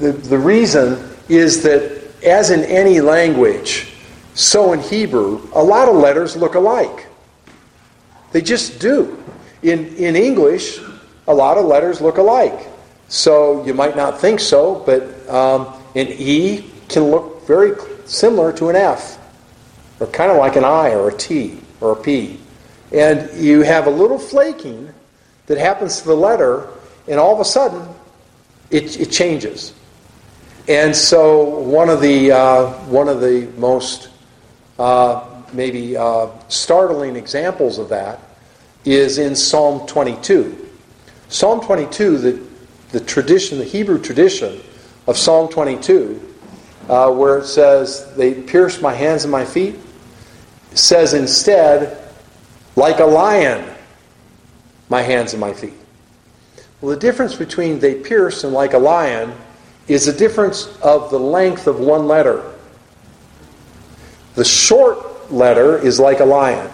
the, 0.00 0.10
the 0.12 0.38
reason 0.38 1.16
is 1.28 1.62
that, 1.62 2.02
as 2.24 2.50
in 2.50 2.64
any 2.64 3.00
language, 3.00 3.92
so 4.34 4.72
in 4.72 4.80
Hebrew, 4.80 5.48
a 5.52 5.62
lot 5.62 5.88
of 5.88 5.94
letters 5.94 6.36
look 6.36 6.56
alike. 6.56 7.06
They 8.32 8.40
just 8.40 8.80
do. 8.80 9.22
In, 9.62 9.94
in 9.94 10.16
English, 10.16 10.80
a 11.28 11.34
lot 11.34 11.56
of 11.56 11.66
letters 11.66 12.00
look 12.00 12.18
alike. 12.18 12.68
So 13.06 13.64
you 13.64 13.74
might 13.74 13.96
not 13.96 14.20
think 14.20 14.40
so, 14.40 14.82
but 14.84 15.28
um, 15.28 15.80
an 15.94 16.08
E 16.08 16.68
can 16.88 17.04
look 17.04 17.46
very 17.46 17.76
similar 18.06 18.52
to 18.54 18.68
an 18.68 18.76
F, 18.76 19.18
or 20.00 20.06
kind 20.08 20.30
of 20.30 20.38
like 20.38 20.56
an 20.56 20.64
I, 20.64 20.94
or 20.94 21.08
a 21.08 21.16
T, 21.16 21.60
or 21.80 21.92
a 21.92 21.96
P. 21.96 22.38
And 22.92 23.30
you 23.38 23.62
have 23.62 23.86
a 23.86 23.90
little 23.90 24.18
flaking 24.18 24.92
that 25.46 25.58
happens 25.58 26.00
to 26.00 26.08
the 26.08 26.16
letter, 26.16 26.68
and 27.08 27.18
all 27.18 27.34
of 27.34 27.40
a 27.40 27.44
sudden, 27.44 27.88
it, 28.70 28.98
it 29.00 29.10
changes. 29.10 29.74
And 30.68 30.96
so, 30.96 31.58
one 31.60 31.90
of 31.90 32.00
the 32.00 32.32
uh, 32.32 32.66
one 32.84 33.08
of 33.08 33.20
the 33.20 33.52
most 33.58 34.08
uh, 34.78 35.24
maybe 35.52 35.96
uh, 35.96 36.28
startling 36.48 37.16
examples 37.16 37.78
of 37.78 37.88
that 37.90 38.20
is 38.84 39.18
in 39.18 39.34
Psalm 39.34 39.86
22. 39.86 40.68
Psalm 41.28 41.60
22, 41.60 42.18
the, 42.18 42.42
the 42.90 43.00
tradition, 43.00 43.58
the 43.58 43.64
Hebrew 43.64 43.98
tradition 44.00 44.60
of 45.06 45.16
Psalm 45.16 45.48
22, 45.48 46.33
uh, 46.88 47.10
where 47.10 47.38
it 47.38 47.46
says, 47.46 48.14
They 48.16 48.34
pierced 48.34 48.82
my 48.82 48.92
hands 48.92 49.24
and 49.24 49.32
my 49.32 49.44
feet, 49.44 49.76
says 50.74 51.14
instead, 51.14 51.98
like 52.76 53.00
a 53.00 53.04
lion, 53.04 53.72
my 54.88 55.02
hands 55.02 55.32
and 55.32 55.40
my 55.40 55.52
feet. 55.52 55.74
Well, 56.80 56.90
the 56.94 57.00
difference 57.00 57.34
between 57.34 57.78
they 57.78 57.94
pierced 57.94 58.44
and 58.44 58.52
like 58.52 58.74
a 58.74 58.78
lion 58.78 59.32
is 59.88 60.06
the 60.06 60.12
difference 60.12 60.66
of 60.80 61.10
the 61.10 61.18
length 61.18 61.66
of 61.66 61.80
one 61.80 62.06
letter. 62.06 62.52
The 64.34 64.44
short 64.44 65.32
letter 65.32 65.78
is 65.78 66.00
like 66.00 66.20
a 66.20 66.24
lion. 66.24 66.70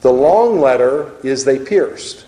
The 0.00 0.12
long 0.12 0.60
letter 0.60 1.12
is 1.22 1.44
they 1.44 1.58
pierced. 1.58 2.26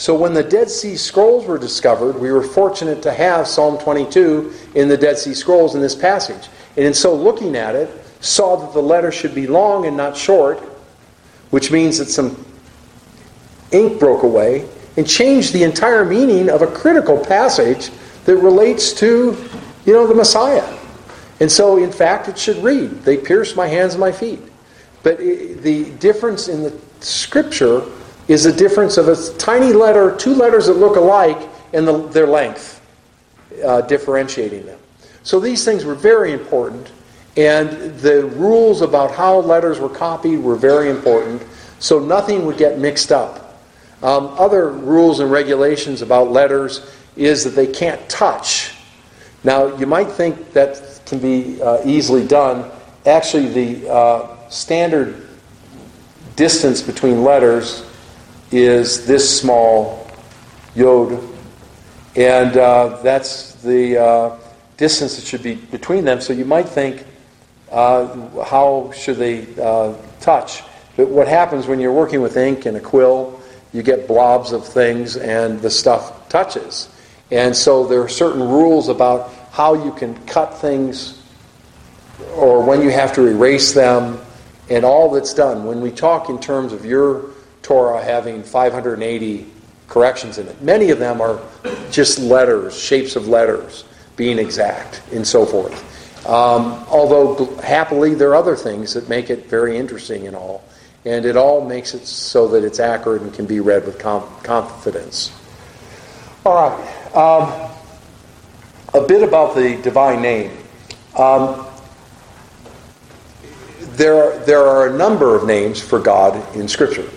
So 0.00 0.14
when 0.14 0.32
the 0.32 0.42
Dead 0.42 0.70
Sea 0.70 0.96
Scrolls 0.96 1.44
were 1.44 1.58
discovered, 1.58 2.18
we 2.18 2.32
were 2.32 2.42
fortunate 2.42 3.02
to 3.02 3.12
have 3.12 3.46
Psalm 3.46 3.76
22 3.76 4.50
in 4.74 4.88
the 4.88 4.96
Dead 4.96 5.18
Sea 5.18 5.34
Scrolls 5.34 5.74
in 5.74 5.82
this 5.82 5.94
passage. 5.94 6.48
And 6.78 6.86
in 6.86 6.94
so 6.94 7.14
looking 7.14 7.54
at 7.54 7.76
it, 7.76 7.90
saw 8.20 8.56
that 8.56 8.72
the 8.72 8.80
letter 8.80 9.12
should 9.12 9.34
be 9.34 9.46
long 9.46 9.84
and 9.84 9.98
not 9.98 10.16
short, 10.16 10.60
which 11.50 11.70
means 11.70 11.98
that 11.98 12.06
some 12.06 12.42
ink 13.72 14.00
broke 14.00 14.22
away 14.22 14.66
and 14.96 15.06
changed 15.06 15.52
the 15.52 15.64
entire 15.64 16.06
meaning 16.06 16.48
of 16.48 16.62
a 16.62 16.66
critical 16.66 17.22
passage 17.22 17.90
that 18.24 18.36
relates 18.36 18.94
to, 18.94 19.36
you 19.84 19.92
know, 19.92 20.06
the 20.06 20.14
Messiah. 20.14 20.78
And 21.40 21.52
so, 21.52 21.76
in 21.76 21.92
fact, 21.92 22.26
it 22.26 22.38
should 22.38 22.56
read, 22.64 23.02
They 23.02 23.18
pierced 23.18 23.54
my 23.54 23.66
hands 23.66 23.92
and 23.92 24.00
my 24.00 24.12
feet. 24.12 24.40
But 25.02 25.18
the 25.18 25.92
difference 25.98 26.48
in 26.48 26.62
the 26.62 26.74
scripture 27.00 27.84
is 28.30 28.46
a 28.46 28.52
difference 28.52 28.96
of 28.96 29.08
a 29.08 29.38
tiny 29.38 29.72
letter, 29.72 30.16
two 30.16 30.32
letters 30.32 30.66
that 30.66 30.74
look 30.74 30.94
alike, 30.94 31.48
and 31.72 31.86
the, 31.86 32.06
their 32.10 32.28
length, 32.28 32.80
uh, 33.64 33.80
differentiating 33.80 34.64
them. 34.64 34.78
So 35.24 35.40
these 35.40 35.64
things 35.64 35.84
were 35.84 35.96
very 35.96 36.32
important, 36.32 36.92
and 37.36 37.98
the 37.98 38.26
rules 38.26 38.82
about 38.82 39.10
how 39.10 39.40
letters 39.40 39.80
were 39.80 39.88
copied 39.88 40.38
were 40.38 40.54
very 40.54 40.90
important, 40.90 41.42
so 41.80 41.98
nothing 41.98 42.46
would 42.46 42.56
get 42.56 42.78
mixed 42.78 43.10
up. 43.10 43.60
Um, 44.00 44.28
other 44.38 44.70
rules 44.70 45.18
and 45.18 45.28
regulations 45.28 46.00
about 46.00 46.30
letters 46.30 46.88
is 47.16 47.42
that 47.42 47.50
they 47.50 47.66
can't 47.66 48.08
touch. 48.08 48.74
Now, 49.42 49.76
you 49.76 49.86
might 49.86 50.08
think 50.08 50.52
that 50.52 51.00
can 51.04 51.18
be 51.18 51.60
uh, 51.60 51.82
easily 51.84 52.24
done. 52.24 52.70
Actually, 53.06 53.48
the 53.48 53.90
uh, 53.90 54.48
standard 54.50 55.26
distance 56.36 56.80
between 56.80 57.24
letters 57.24 57.89
is 58.50 59.06
this 59.06 59.40
small 59.40 60.10
yod, 60.74 61.22
and 62.16 62.56
uh, 62.56 63.00
that's 63.02 63.54
the 63.62 63.98
uh, 63.98 64.38
distance 64.76 65.16
that 65.16 65.24
should 65.24 65.42
be 65.42 65.54
between 65.54 66.04
them. 66.04 66.20
So 66.20 66.32
you 66.32 66.44
might 66.44 66.68
think, 66.68 67.04
uh, 67.70 68.44
how 68.44 68.90
should 68.92 69.16
they 69.16 69.46
uh, 69.60 69.94
touch? 70.20 70.62
But 70.96 71.08
what 71.08 71.28
happens 71.28 71.66
when 71.66 71.80
you're 71.80 71.92
working 71.92 72.20
with 72.20 72.36
ink 72.36 72.66
and 72.66 72.76
a 72.76 72.80
quill, 72.80 73.40
you 73.72 73.82
get 73.82 74.08
blobs 74.08 74.52
of 74.52 74.66
things 74.66 75.16
and 75.16 75.60
the 75.60 75.70
stuff 75.70 76.28
touches. 76.28 76.88
And 77.30 77.54
so 77.54 77.86
there 77.86 78.02
are 78.02 78.08
certain 78.08 78.42
rules 78.42 78.88
about 78.88 79.32
how 79.52 79.74
you 79.84 79.92
can 79.92 80.14
cut 80.26 80.58
things 80.58 81.22
or 82.34 82.62
when 82.62 82.82
you 82.82 82.90
have 82.90 83.14
to 83.14 83.26
erase 83.26 83.72
them 83.72 84.20
and 84.68 84.84
all 84.84 85.10
that's 85.10 85.34
done. 85.34 85.64
When 85.64 85.80
we 85.80 85.90
talk 85.90 86.28
in 86.28 86.40
terms 86.40 86.72
of 86.72 86.84
your 86.84 87.29
Torah 87.70 88.02
having 88.02 88.42
580 88.42 89.46
corrections 89.86 90.38
in 90.38 90.48
it, 90.48 90.60
many 90.60 90.90
of 90.90 90.98
them 90.98 91.20
are 91.20 91.40
just 91.92 92.18
letters, 92.18 92.76
shapes 92.76 93.14
of 93.14 93.28
letters 93.28 93.84
being 94.16 94.40
exact, 94.40 95.02
and 95.12 95.24
so 95.24 95.46
forth. 95.46 96.26
Um, 96.26 96.84
although, 96.88 97.54
happily, 97.58 98.14
there 98.14 98.30
are 98.30 98.34
other 98.34 98.56
things 98.56 98.92
that 98.94 99.08
make 99.08 99.30
it 99.30 99.46
very 99.46 99.76
interesting 99.76 100.26
and 100.26 100.34
all. 100.34 100.64
And 101.04 101.24
it 101.24 101.36
all 101.36 101.64
makes 101.64 101.94
it 101.94 102.08
so 102.08 102.48
that 102.48 102.64
it's 102.64 102.80
accurate 102.80 103.22
and 103.22 103.32
can 103.32 103.46
be 103.46 103.60
read 103.60 103.86
with 103.86 104.00
confidence. 104.00 105.30
All 106.44 106.70
right. 106.70 107.14
Um, 107.14 107.70
a 108.94 109.06
bit 109.06 109.22
about 109.22 109.54
the 109.54 109.80
divine 109.80 110.20
name. 110.20 110.50
Um, 111.16 111.64
there 113.92 114.40
there 114.40 114.66
are 114.66 114.88
a 114.88 114.98
number 114.98 115.36
of 115.36 115.46
names 115.46 115.80
for 115.80 116.00
God 116.00 116.56
in 116.56 116.66
Scripture. 116.66 117.08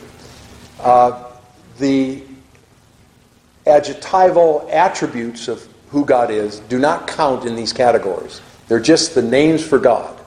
Uh, 0.84 1.32
the 1.80 2.22
adjectival 3.66 4.68
attributes 4.72 5.48
of 5.48 5.68
who 5.90 6.06
God 6.06 6.30
is 6.30 6.60
do 6.62 6.80
not 6.80 7.08
count 7.08 7.46
in 7.46 7.56
these 7.56 7.72
categories. 7.72 8.42
They're 8.68 8.80
just 8.80 9.16
the 9.16 9.22
names 9.22 9.66
for 9.66 9.80
God. 9.80 10.18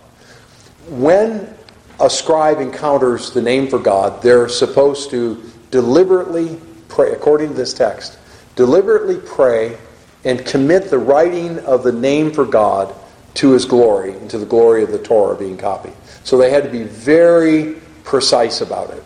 When 0.88 1.54
a 2.00 2.08
scribe 2.08 2.60
encounters 2.60 3.32
the 3.32 3.42
name 3.42 3.68
for 3.68 3.78
God, 3.78 4.22
they're 4.22 4.48
supposed 4.48 5.10
to 5.10 5.42
deliberately 5.70 6.60
pray, 6.88 7.12
according 7.12 7.48
to 7.48 7.54
this 7.54 7.74
text, 7.74 8.18
deliberately 8.54 9.18
pray 9.18 9.76
and 10.24 10.44
commit 10.44 10.90
the 10.90 10.98
writing 10.98 11.58
of 11.60 11.82
the 11.82 11.92
name 11.92 12.32
for 12.32 12.44
God 12.44 12.94
to 13.34 13.52
his 13.52 13.64
glory 13.64 14.12
and 14.12 14.30
to 14.30 14.38
the 14.38 14.46
glory 14.46 14.82
of 14.82 14.90
the 14.90 14.98
Torah 14.98 15.36
being 15.36 15.58
copied. 15.58 15.92
So 16.24 16.38
they 16.38 16.50
had 16.50 16.64
to 16.64 16.70
be 16.70 16.84
very 16.84 17.74
precise 18.04 18.60
about 18.60 18.90
it. 18.90 19.04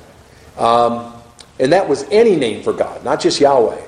Um, 0.61 1.19
And 1.61 1.74
that 1.74 1.86
was 1.86 2.04
any 2.11 2.36
name 2.36 2.62
for 2.62 2.72
God, 2.72 3.04
not 3.04 3.20
just 3.20 3.38
Yahweh, 3.38 3.82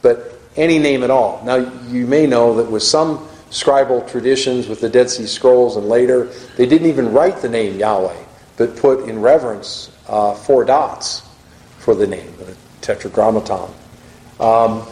but 0.00 0.32
any 0.54 0.78
name 0.78 1.02
at 1.02 1.10
all. 1.10 1.42
Now, 1.44 1.56
you 1.88 2.06
may 2.06 2.24
know 2.24 2.54
that 2.56 2.70
with 2.70 2.84
some 2.84 3.18
scribal 3.50 4.08
traditions 4.08 4.68
with 4.68 4.80
the 4.80 4.88
Dead 4.88 5.10
Sea 5.10 5.26
Scrolls 5.26 5.76
and 5.76 5.88
later, 5.88 6.26
they 6.56 6.66
didn't 6.66 6.86
even 6.86 7.12
write 7.12 7.38
the 7.38 7.48
name 7.48 7.78
Yahweh, 7.78 8.16
but 8.56 8.76
put 8.76 9.08
in 9.08 9.20
reverence 9.20 9.90
uh, 10.08 10.34
four 10.34 10.64
dots 10.64 11.28
for 11.78 11.96
the 11.96 12.06
name, 12.06 12.32
the 12.38 12.56
tetragrammaton. 12.80 13.70
Um, 14.38 14.86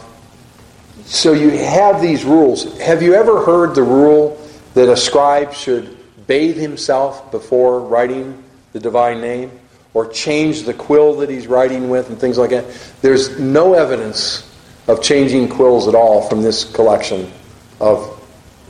so 1.05 1.31
you 1.31 1.51
have 1.51 2.01
these 2.01 2.25
rules. 2.25 2.77
Have 2.79 3.01
you 3.01 3.13
ever 3.13 3.45
heard 3.45 3.75
the 3.75 3.83
rule 3.83 4.41
that 4.73 4.89
a 4.89 4.97
scribe 4.97 5.53
should 5.53 5.97
bathe 6.27 6.57
himself 6.57 7.31
before 7.31 7.79
writing 7.79 8.43
the 8.73 8.79
divine 8.79 9.21
name? 9.21 9.51
Or 9.95 10.05
change 10.05 10.63
the 10.63 10.73
quill 10.73 11.15
that 11.15 11.29
he's 11.29 11.47
writing 11.47 11.89
with 11.89 12.09
and 12.09 12.19
things 12.19 12.37
like 12.37 12.49
that? 12.51 12.65
There's 13.01 13.39
no 13.39 13.73
evidence 13.73 14.53
of 14.87 15.01
changing 15.01 15.49
quills 15.49 15.87
at 15.87 15.95
all 15.95 16.21
from 16.29 16.43
this 16.43 16.65
collection 16.65 17.31
of 17.79 18.11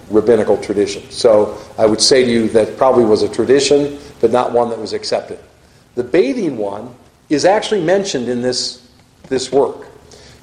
rabbinical 0.10 0.56
tradition. 0.58 1.10
So 1.10 1.58
I 1.80 1.88
would 1.88 2.00
say 2.00 2.24
to 2.24 2.32
you 2.32 2.48
that 2.50 2.78
probably 2.78 3.06
was 3.06 3.24
a 3.24 3.28
tradition, 3.28 3.98
but 4.22 4.32
not 4.32 4.52
one 4.52 4.70
that 4.70 4.80
was 4.80 4.94
accepted. 4.94 5.40
The 5.96 6.04
bathing 6.04 6.58
one 6.58 6.94
is 7.30 7.44
actually 7.44 7.84
mentioned 7.84 8.30
in 8.30 8.44
this, 8.44 8.88
this 9.28 9.52
work. 9.52 9.88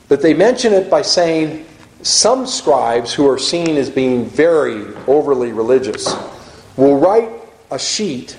But 0.08 0.20
they 0.20 0.34
mention 0.34 0.72
it 0.72 0.90
by 0.90 1.02
saying 1.02 1.64
some 2.02 2.44
scribes 2.44 3.14
who 3.14 3.28
are 3.30 3.38
seen 3.38 3.76
as 3.76 3.88
being 3.88 4.26
very 4.26 4.92
overly 5.06 5.52
religious 5.52 6.12
will 6.76 6.98
write 6.98 7.30
a 7.70 7.78
sheet 7.78 8.36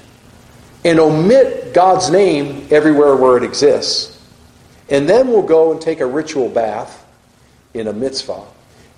and 0.86 1.00
omit 1.00 1.74
God's 1.74 2.10
name 2.10 2.68
everywhere 2.70 3.16
where 3.16 3.38
it 3.38 3.44
exists. 3.44 4.20
And 4.90 5.08
then 5.08 5.28
we'll 5.28 5.44
go 5.44 5.72
and 5.72 5.82
take 5.82 6.02
a 6.02 6.06
ritual 6.06 6.50
bath 6.50 7.06
in 7.74 7.88
a 7.88 7.94
mikvah. 7.94 8.46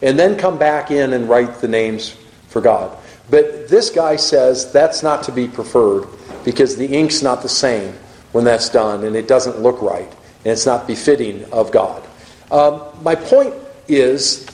And 0.01 0.19
then 0.19 0.38
come 0.38 0.57
back 0.57 0.91
in 0.91 1.13
and 1.13 1.29
write 1.29 1.61
the 1.61 1.67
names 1.67 2.17
for 2.49 2.61
God. 2.61 2.97
But 3.29 3.69
this 3.69 3.89
guy 3.89 4.17
says 4.17 4.71
that's 4.71 5.03
not 5.03 5.23
to 5.23 5.31
be 5.31 5.47
preferred 5.47 6.07
because 6.43 6.75
the 6.75 6.86
ink's 6.86 7.21
not 7.21 7.41
the 7.41 7.49
same 7.49 7.93
when 8.31 8.43
that's 8.43 8.69
done 8.69 9.03
and 9.03 9.15
it 9.15 9.27
doesn't 9.27 9.61
look 9.61 9.81
right 9.81 10.09
and 10.09 10.51
it's 10.51 10.65
not 10.65 10.86
befitting 10.86 11.43
of 11.51 11.71
God. 11.71 12.03
Um, 12.51 12.83
my 13.01 13.15
point 13.15 13.53
is, 13.88 14.45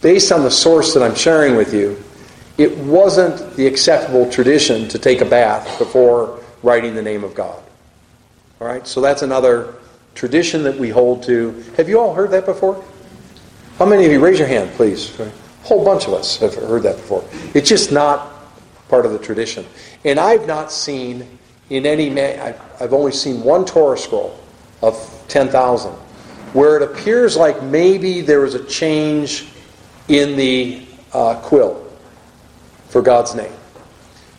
based 0.00 0.32
on 0.32 0.42
the 0.42 0.50
source 0.50 0.94
that 0.94 1.02
I'm 1.02 1.14
sharing 1.14 1.56
with 1.56 1.72
you, 1.72 2.02
it 2.58 2.76
wasn't 2.78 3.54
the 3.56 3.66
acceptable 3.66 4.30
tradition 4.30 4.88
to 4.88 4.98
take 4.98 5.20
a 5.20 5.24
bath 5.24 5.78
before 5.78 6.40
writing 6.62 6.94
the 6.94 7.02
name 7.02 7.24
of 7.24 7.34
God. 7.34 7.62
All 8.60 8.66
right, 8.66 8.86
so 8.86 9.00
that's 9.00 9.22
another 9.22 9.74
tradition 10.14 10.62
that 10.62 10.76
we 10.76 10.88
hold 10.88 11.22
to. 11.24 11.62
Have 11.76 11.88
you 11.88 12.00
all 12.00 12.14
heard 12.14 12.30
that 12.30 12.46
before? 12.46 12.82
How 13.78 13.84
many 13.84 14.06
of 14.06 14.12
you 14.12 14.20
raise 14.20 14.38
your 14.38 14.48
hand, 14.48 14.70
please? 14.72 15.18
A 15.20 15.30
whole 15.62 15.84
bunch 15.84 16.06
of 16.06 16.14
us 16.14 16.38
have 16.38 16.54
heard 16.54 16.82
that 16.84 16.96
before. 16.96 17.22
It's 17.54 17.68
just 17.68 17.92
not 17.92 18.32
part 18.88 19.04
of 19.04 19.12
the 19.12 19.18
tradition. 19.18 19.66
And 20.04 20.18
I've 20.18 20.46
not 20.46 20.72
seen 20.72 21.38
in 21.68 21.84
any 21.84 22.08
man, 22.08 22.54
I've 22.80 22.92
only 22.94 23.12
seen 23.12 23.42
one 23.42 23.66
Torah 23.66 23.98
scroll 23.98 24.38
of 24.82 25.24
10,000 25.28 25.92
where 26.52 26.76
it 26.76 26.82
appears 26.82 27.36
like 27.36 27.62
maybe 27.62 28.22
there 28.22 28.40
was 28.40 28.54
a 28.54 28.64
change 28.64 29.46
in 30.08 30.36
the 30.36 30.86
uh, 31.12 31.34
quill 31.40 31.85
for 32.88 33.02
God's 33.02 33.34
name. 33.34 33.52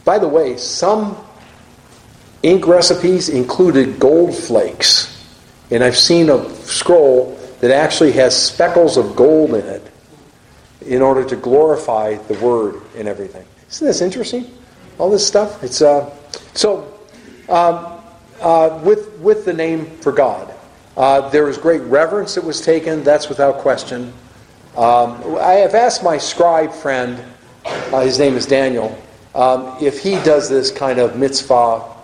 By 0.05 0.19
the 0.19 0.27
way, 0.27 0.57
some 0.57 1.17
ink 2.43 2.67
recipes 2.67 3.29
included 3.29 3.99
gold 3.99 4.35
flakes. 4.35 5.13
And 5.69 5.83
I've 5.83 5.97
seen 5.97 6.29
a 6.29 6.49
scroll 6.55 7.37
that 7.59 7.71
actually 7.71 8.13
has 8.13 8.41
speckles 8.41 8.97
of 8.97 9.15
gold 9.15 9.49
in 9.53 9.65
it 9.65 9.91
in 10.85 11.01
order 11.01 11.25
to 11.25 11.35
glorify 11.35 12.15
the 12.15 12.35
word 12.35 12.81
and 12.95 13.07
everything. 13.07 13.45
Isn't 13.69 13.87
this 13.87 14.01
interesting? 14.01 14.49
All 14.97 15.09
this 15.09 15.27
stuff. 15.27 15.63
It's 15.63 15.81
uh, 15.81 16.09
so 16.53 16.93
um, 17.49 17.99
uh, 18.41 18.79
with 18.83 19.17
with 19.19 19.45
the 19.45 19.53
name 19.53 19.85
for 19.97 20.11
God. 20.11 20.53
Uh, 20.95 21.29
there 21.29 21.45
was 21.45 21.57
great 21.57 21.81
reverence 21.81 22.35
that 22.35 22.43
was 22.43 22.61
taken. 22.61 23.03
That's 23.03 23.29
without 23.29 23.57
question. 23.57 24.13
Um, 24.75 25.37
I 25.37 25.53
have 25.53 25.75
asked 25.75 26.03
my 26.03 26.17
scribe 26.17 26.71
friend 26.71 27.21
uh, 27.67 28.01
his 28.01 28.19
name 28.19 28.35
is 28.35 28.45
Daniel, 28.45 28.97
um, 29.35 29.75
if 29.81 30.01
he 30.01 30.11
does 30.23 30.49
this 30.49 30.71
kind 30.71 30.99
of 30.99 31.11
mikvah 31.11 31.95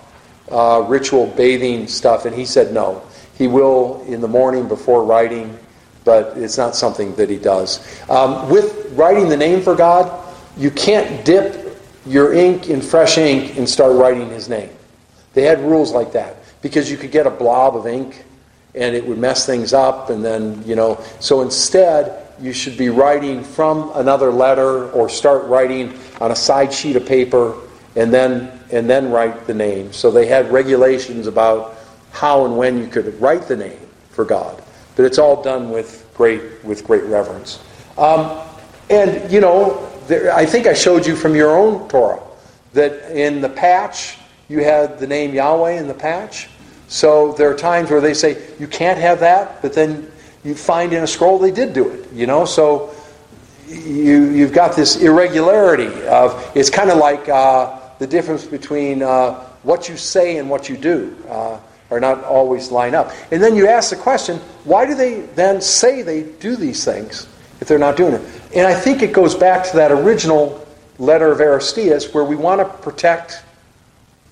uh, 0.52 0.86
ritual 0.88 1.28
bathing 1.28 1.88
stuff, 1.88 2.26
and 2.26 2.36
he 2.36 2.46
said 2.46 2.74
no. 2.74 3.02
He 3.38 3.48
will 3.48 4.04
in 4.08 4.22
the 4.22 4.28
morning 4.28 4.68
before 4.68 5.04
writing, 5.04 5.58
but 6.04 6.38
it's 6.38 6.58
not 6.58 6.76
something 6.76 7.16
that 7.16 7.30
he 7.30 7.38
does. 7.38 7.80
Um, 8.10 8.50
with 8.50 8.92
writing 8.92 9.30
the 9.30 9.38
name 9.38 9.62
for 9.62 9.76
God, 9.76 10.12
you 10.58 10.70
can't 10.70 11.26
dip 11.26 11.80
your 12.06 12.34
ink 12.34 12.70
in 12.70 12.82
fresh 12.82 13.18
ink 13.18 13.58
and 13.58 13.68
start 13.68 13.96
writing 13.96 14.30
his 14.30 14.50
name. 14.50 14.70
They 15.34 15.44
had 15.44 15.60
rules 15.62 15.92
like 15.92 16.12
that 16.14 16.38
because 16.62 16.92
you 16.92 16.98
could 16.98 17.12
get 17.12 17.26
a 17.26 17.32
blob 17.32 17.76
of 17.76 17.88
ink 17.88 18.26
and 18.76 18.96
it 18.96 19.06
would 19.06 19.18
mess 19.18 19.46
things 19.46 19.72
up, 19.72 20.10
and 20.10 20.26
then, 20.26 20.64
you 20.66 20.76
know, 20.76 21.00
so 21.20 21.42
instead, 21.42 22.23
you 22.42 22.54
should 22.54 22.78
be 22.78 22.90
writing 22.90 23.44
from 23.44 23.92
another 23.96 24.32
letter 24.32 24.90
or 24.92 25.10
start 25.10 25.46
writing 25.46 25.98
on 26.20 26.32
a 26.32 26.36
side 26.36 26.74
sheet 26.74 26.96
of 26.96 27.06
paper 27.06 27.56
and 27.96 28.14
then 28.14 28.60
and 28.72 28.90
then 28.90 29.12
write 29.12 29.46
the 29.46 29.54
name. 29.54 29.94
So 29.94 30.10
they 30.10 30.26
had 30.26 30.52
regulations 30.52 31.28
about 31.28 31.78
how 32.12 32.46
and 32.46 32.58
when 32.58 32.78
you 32.78 32.88
could 32.88 33.20
write 33.22 33.44
the 33.44 33.56
name 33.56 33.80
for 34.10 34.26
God. 34.26 34.62
But 34.96 35.06
it's 35.06 35.18
all 35.18 35.42
done 35.44 35.70
with 35.70 36.10
great 36.16 36.64
with 36.64 36.84
great 36.84 37.04
reverence. 37.04 37.64
Um, 37.98 38.40
and 38.90 39.32
you 39.32 39.42
know, 39.42 39.90
there, 40.08 40.34
I 40.34 40.46
think 40.46 40.68
I 40.68 40.74
showed 40.74 41.06
you 41.06 41.16
from 41.16 41.36
your 41.36 41.56
own 41.56 41.88
Torah 41.88 42.22
that 42.74 43.12
in 43.12 43.42
the 43.42 43.50
patch 43.50 44.18
you 44.50 44.64
had 44.64 45.00
the 45.00 45.08
name 45.08 45.34
Yahweh 45.34 45.80
in 45.80 45.88
the 45.88 45.94
patch. 45.94 46.50
So 46.88 47.34
there 47.34 47.50
are 47.50 47.56
times 47.56 47.90
where 47.90 48.02
they 48.02 48.14
say 48.14 48.42
you 48.60 48.68
can't 48.68 49.00
have 49.00 49.20
that, 49.22 49.62
but 49.62 49.74
then 49.74 50.12
you 50.44 50.56
find 50.56 50.94
in 50.94 51.04
a 51.04 51.08
scroll 51.08 51.40
they 51.40 51.52
did 51.52 51.74
do 51.74 51.90
it. 51.90 52.12
You 52.14 52.28
know, 52.28 52.46
so 52.46 52.94
you 53.68 54.30
you've 54.32 54.54
got 54.54 54.76
this 54.76 54.98
irregularity 54.98 56.08
of 56.08 56.52
it's 56.56 56.70
kind 56.70 56.90
of 56.90 56.98
like 56.98 57.30
uh, 57.30 57.80
the 58.00 58.08
difference 58.08 58.46
between 58.46 59.02
uh, 59.02 59.36
what 59.64 59.90
you 59.90 59.98
say 59.98 60.38
and 60.38 60.50
what 60.50 60.70
you 60.70 60.78
do. 60.78 61.16
Uh, 61.28 61.60
are 61.94 62.00
not 62.00 62.24
always 62.24 62.72
line 62.72 62.96
up. 62.96 63.12
And 63.32 63.42
then 63.42 63.56
you 63.56 63.68
ask 63.68 63.92
the 63.92 63.96
question, 63.96 64.38
why 64.64 64.86
do 64.86 64.96
they 64.96 65.22
then 65.36 65.62
say 65.62 66.02
they 66.02 66.24
do 66.24 66.56
these 66.56 66.84
things 66.84 67.28
if 67.62 67.68
they're 67.68 67.78
not 67.78 67.96
doing 67.96 68.14
it? 68.14 68.22
And 68.56 68.66
I 68.66 68.74
think 68.74 69.04
it 69.04 69.14
goes 69.14 69.36
back 69.36 69.64
to 69.70 69.76
that 69.78 69.92
original 69.92 70.66
letter 70.98 71.32
of 71.32 71.38
Aristeas 71.38 72.14
where 72.14 72.24
we 72.24 72.36
want 72.36 72.62
to 72.62 72.78
protect 72.82 73.44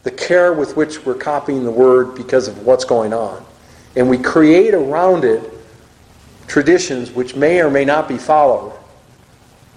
the 0.03 0.11
care 0.11 0.53
with 0.53 0.75
which 0.75 1.05
we're 1.05 1.15
copying 1.15 1.63
the 1.63 1.71
word 1.71 2.15
because 2.15 2.47
of 2.47 2.65
what's 2.65 2.85
going 2.85 3.13
on. 3.13 3.45
And 3.95 4.09
we 4.09 4.17
create 4.17 4.73
around 4.73 5.23
it 5.23 5.43
traditions 6.47 7.11
which 7.11 7.35
may 7.35 7.61
or 7.61 7.69
may 7.69 7.85
not 7.85 8.07
be 8.07 8.17
followed. 8.17 8.73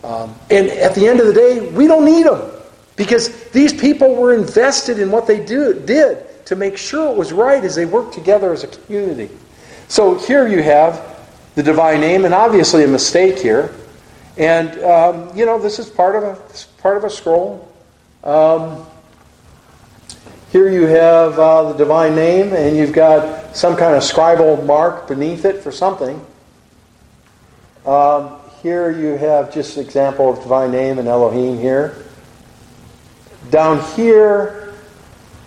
Um, 0.02 0.34
and 0.50 0.68
at 0.68 0.94
the 0.94 1.06
end 1.06 1.20
of 1.20 1.26
the 1.26 1.32
day, 1.32 1.70
we 1.70 1.86
don't 1.86 2.04
need 2.04 2.26
them 2.26 2.50
because 2.96 3.50
these 3.50 3.72
people 3.72 4.14
were 4.14 4.34
invested 4.34 4.98
in 4.98 5.10
what 5.10 5.26
they 5.26 5.44
do, 5.44 5.74
did 5.80 6.44
to 6.46 6.56
make 6.56 6.76
sure 6.76 7.10
it 7.10 7.16
was 7.16 7.32
right 7.32 7.64
as 7.64 7.74
they 7.74 7.86
worked 7.86 8.14
together 8.14 8.52
as 8.52 8.64
a 8.64 8.66
community. 8.66 9.30
So 9.88 10.16
here 10.16 10.46
you 10.46 10.62
have 10.62 11.18
the 11.54 11.62
divine 11.62 12.00
name, 12.00 12.24
and 12.24 12.34
obviously 12.34 12.84
a 12.84 12.88
mistake 12.88 13.38
here. 13.38 13.74
And 14.36 14.82
um, 14.82 15.36
you 15.36 15.46
know 15.46 15.58
this 15.58 15.78
is 15.78 15.88
part 15.88 16.16
of 16.16 16.24
a 16.24 16.82
part 16.82 16.96
of 16.96 17.04
a 17.04 17.10
scroll. 17.10 17.70
Um, 18.24 18.84
here 20.50 20.68
you 20.68 20.86
have 20.86 21.38
uh, 21.38 21.72
the 21.72 21.78
divine 21.78 22.14
name, 22.14 22.52
and 22.52 22.76
you've 22.76 22.92
got 22.92 23.56
some 23.56 23.76
kind 23.76 23.94
of 23.94 24.02
scribal 24.02 24.64
mark 24.66 25.08
beneath 25.08 25.44
it 25.44 25.62
for 25.62 25.72
something. 25.72 26.24
Um, 27.87 28.39
here 28.62 28.91
you 28.91 29.16
have 29.18 29.53
just 29.53 29.76
an 29.76 29.85
example 29.85 30.30
of 30.30 30.43
divine 30.43 30.70
name 30.70 30.99
and 30.99 31.07
Elohim 31.07 31.59
here. 31.59 32.03
Down 33.51 33.82
here, 33.95 34.72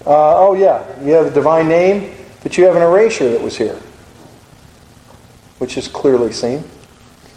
uh, 0.06 0.38
oh 0.38 0.54
yeah, 0.54 0.86
you 1.04 1.14
have 1.14 1.26
a 1.26 1.32
divine 1.32 1.68
name, 1.68 2.16
but 2.44 2.58
you 2.58 2.66
have 2.66 2.76
an 2.76 2.84
erasure 2.84 3.30
that 3.32 3.42
was 3.42 3.58
here, 3.58 3.80
which 5.58 5.78
is 5.78 5.88
clearly 5.88 6.32
seen. 6.32 6.64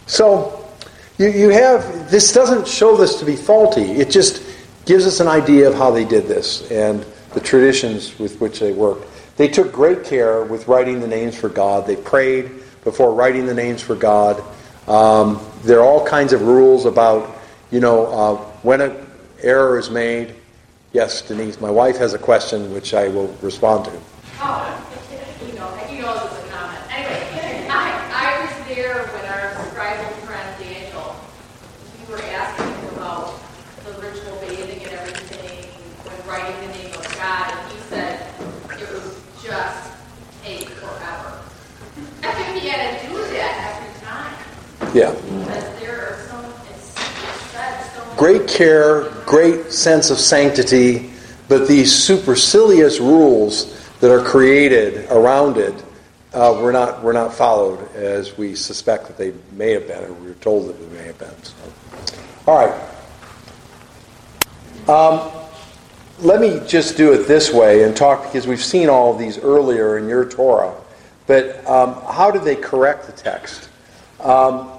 So 0.05 0.69
you, 1.17 1.29
you 1.29 1.49
have, 1.49 2.11
this 2.11 2.31
doesn't 2.31 2.67
show 2.67 2.95
this 2.95 3.15
to 3.15 3.25
be 3.25 3.35
faulty. 3.35 3.93
It 3.93 4.11
just 4.11 4.43
gives 4.85 5.07
us 5.07 5.19
an 5.19 5.27
idea 5.27 5.67
of 5.67 5.73
how 5.73 5.89
they 5.89 6.05
did 6.05 6.27
this 6.27 6.69
and 6.69 7.03
the 7.33 7.39
traditions 7.39 8.19
with 8.19 8.39
which 8.39 8.59
they 8.59 8.71
worked. 8.71 9.07
They 9.37 9.47
took 9.47 9.71
great 9.71 10.03
care 10.03 10.43
with 10.43 10.67
writing 10.67 10.99
the 10.99 11.07
names 11.07 11.35
for 11.35 11.49
God. 11.49 11.87
They 11.87 11.95
prayed 11.95 12.51
before 12.83 13.13
writing 13.15 13.47
the 13.47 13.53
names 13.53 13.81
for 13.81 13.95
God. 13.95 14.43
Um, 14.87 15.39
there 15.63 15.79
are 15.79 15.85
all 15.85 16.05
kinds 16.05 16.33
of 16.33 16.41
rules 16.41 16.85
about, 16.85 17.37
you 17.69 17.79
know, 17.79 18.07
uh, 18.07 18.35
when 18.63 18.81
an 18.81 18.95
error 19.41 19.77
is 19.77 19.89
made. 19.89 20.35
Yes, 20.93 21.21
Denise, 21.21 21.61
my 21.61 21.71
wife 21.71 21.97
has 21.97 22.13
a 22.13 22.19
question 22.19 22.73
which 22.73 22.93
I 22.93 23.07
will 23.07 23.27
respond 23.41 23.85
to. 23.85 23.91
Oh, 24.39 24.93
you 25.47 25.53
know, 25.53 25.69
you 25.89 26.01
know 26.01 26.13
this 26.27 26.37
is 26.39 26.45
a 26.45 26.49
comment. 26.49 26.79
Anyway, 26.91 27.31
Yeah. 44.93 45.15
Great 48.17 48.47
care, 48.47 49.09
great 49.25 49.71
sense 49.71 50.11
of 50.11 50.17
sanctity, 50.17 51.11
but 51.47 51.67
these 51.67 51.93
supercilious 51.93 52.99
rules 52.99 53.89
that 53.99 54.11
are 54.11 54.23
created 54.23 55.09
around 55.09 55.57
it 55.57 55.73
uh, 56.33 56.57
were 56.61 56.71
not 56.71 57.01
were 57.03 57.13
not 57.13 57.33
followed 57.33 57.93
as 57.95 58.37
we 58.37 58.55
suspect 58.55 59.07
that 59.07 59.17
they 59.17 59.33
may 59.53 59.71
have 59.71 59.87
been, 59.87 60.03
or 60.03 60.13
we 60.13 60.27
were 60.27 60.33
told 60.35 60.67
that 60.69 60.73
they 60.73 60.97
may 60.97 61.05
have 61.05 61.17
been. 61.17 61.43
So. 61.43 61.55
All 62.47 62.65
right. 62.65 62.89
Um, 64.89 65.31
let 66.19 66.41
me 66.41 66.61
just 66.67 66.97
do 66.97 67.13
it 67.13 67.27
this 67.27 67.51
way 67.51 67.83
and 67.83 67.95
talk 67.95 68.23
because 68.23 68.45
we've 68.45 68.63
seen 68.63 68.89
all 68.89 69.13
of 69.13 69.19
these 69.19 69.37
earlier 69.39 69.97
in 69.97 70.07
your 70.07 70.25
Torah. 70.25 70.75
But 71.27 71.65
um, 71.67 72.01
how 72.09 72.29
did 72.31 72.43
they 72.43 72.55
correct 72.55 73.05
the 73.07 73.13
text? 73.13 73.69
Um, 74.19 74.71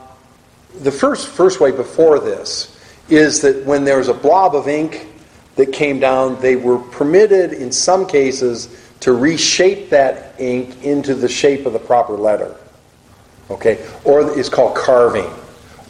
the 0.80 0.92
first 0.92 1.28
first 1.28 1.60
way 1.60 1.70
before 1.70 2.18
this 2.18 2.78
is 3.08 3.40
that 3.42 3.64
when 3.64 3.84
there 3.84 3.98
was 3.98 4.08
a 4.08 4.14
blob 4.14 4.54
of 4.54 4.68
ink 4.68 5.06
that 5.56 5.72
came 5.72 6.00
down, 6.00 6.40
they 6.40 6.56
were 6.56 6.78
permitted 6.78 7.52
in 7.52 7.70
some 7.70 8.06
cases 8.06 8.68
to 9.00 9.12
reshape 9.12 9.90
that 9.90 10.34
ink 10.40 10.82
into 10.84 11.14
the 11.14 11.28
shape 11.28 11.66
of 11.66 11.72
the 11.72 11.78
proper 11.78 12.14
letter. 12.14 12.56
Okay? 13.50 13.86
Or 14.04 14.38
it's 14.38 14.48
called 14.48 14.76
carving. 14.76 15.30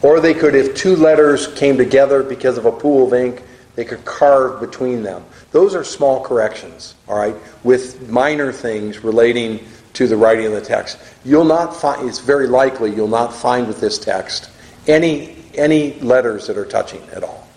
Or 0.02 0.18
they 0.18 0.34
could, 0.34 0.54
if 0.54 0.74
two 0.74 0.96
letters 0.96 1.46
came 1.54 1.76
together 1.76 2.22
because 2.22 2.58
of 2.58 2.66
a 2.66 2.72
pool 2.72 3.06
of 3.06 3.14
ink, 3.14 3.42
they 3.76 3.84
could 3.84 4.04
carve 4.04 4.60
between 4.60 5.02
them. 5.02 5.24
Those 5.52 5.74
are 5.74 5.84
small 5.84 6.24
corrections, 6.24 6.94
all 7.06 7.16
right, 7.16 7.36
with 7.62 8.08
minor 8.08 8.52
things 8.52 9.04
relating 9.04 9.64
to 9.94 10.06
the 10.08 10.16
writing 10.16 10.46
of 10.46 10.52
the 10.52 10.60
text. 10.60 10.98
You'll 11.24 11.44
not 11.44 11.76
find, 11.76 12.08
it's 12.08 12.18
very 12.18 12.48
likely 12.48 12.94
you'll 12.94 13.08
not 13.08 13.32
find 13.32 13.68
with 13.68 13.80
this 13.80 13.98
text 13.98 14.50
any, 14.86 15.36
any 15.54 15.98
letters 16.00 16.46
that 16.46 16.56
are 16.56 16.64
touching 16.64 17.02
at 17.10 17.22
all. 17.24 17.48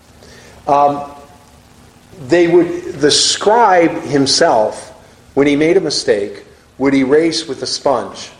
Um, 0.66 1.12
they 2.28 2.48
would, 2.48 2.94
the 2.94 3.10
scribe 3.10 4.02
himself, 4.02 4.90
when 5.34 5.46
he 5.46 5.56
made 5.56 5.76
a 5.76 5.80
mistake, 5.80 6.44
would 6.78 6.94
erase 6.94 7.46
with 7.46 7.62
a 7.62 7.66
sponge 7.66 8.30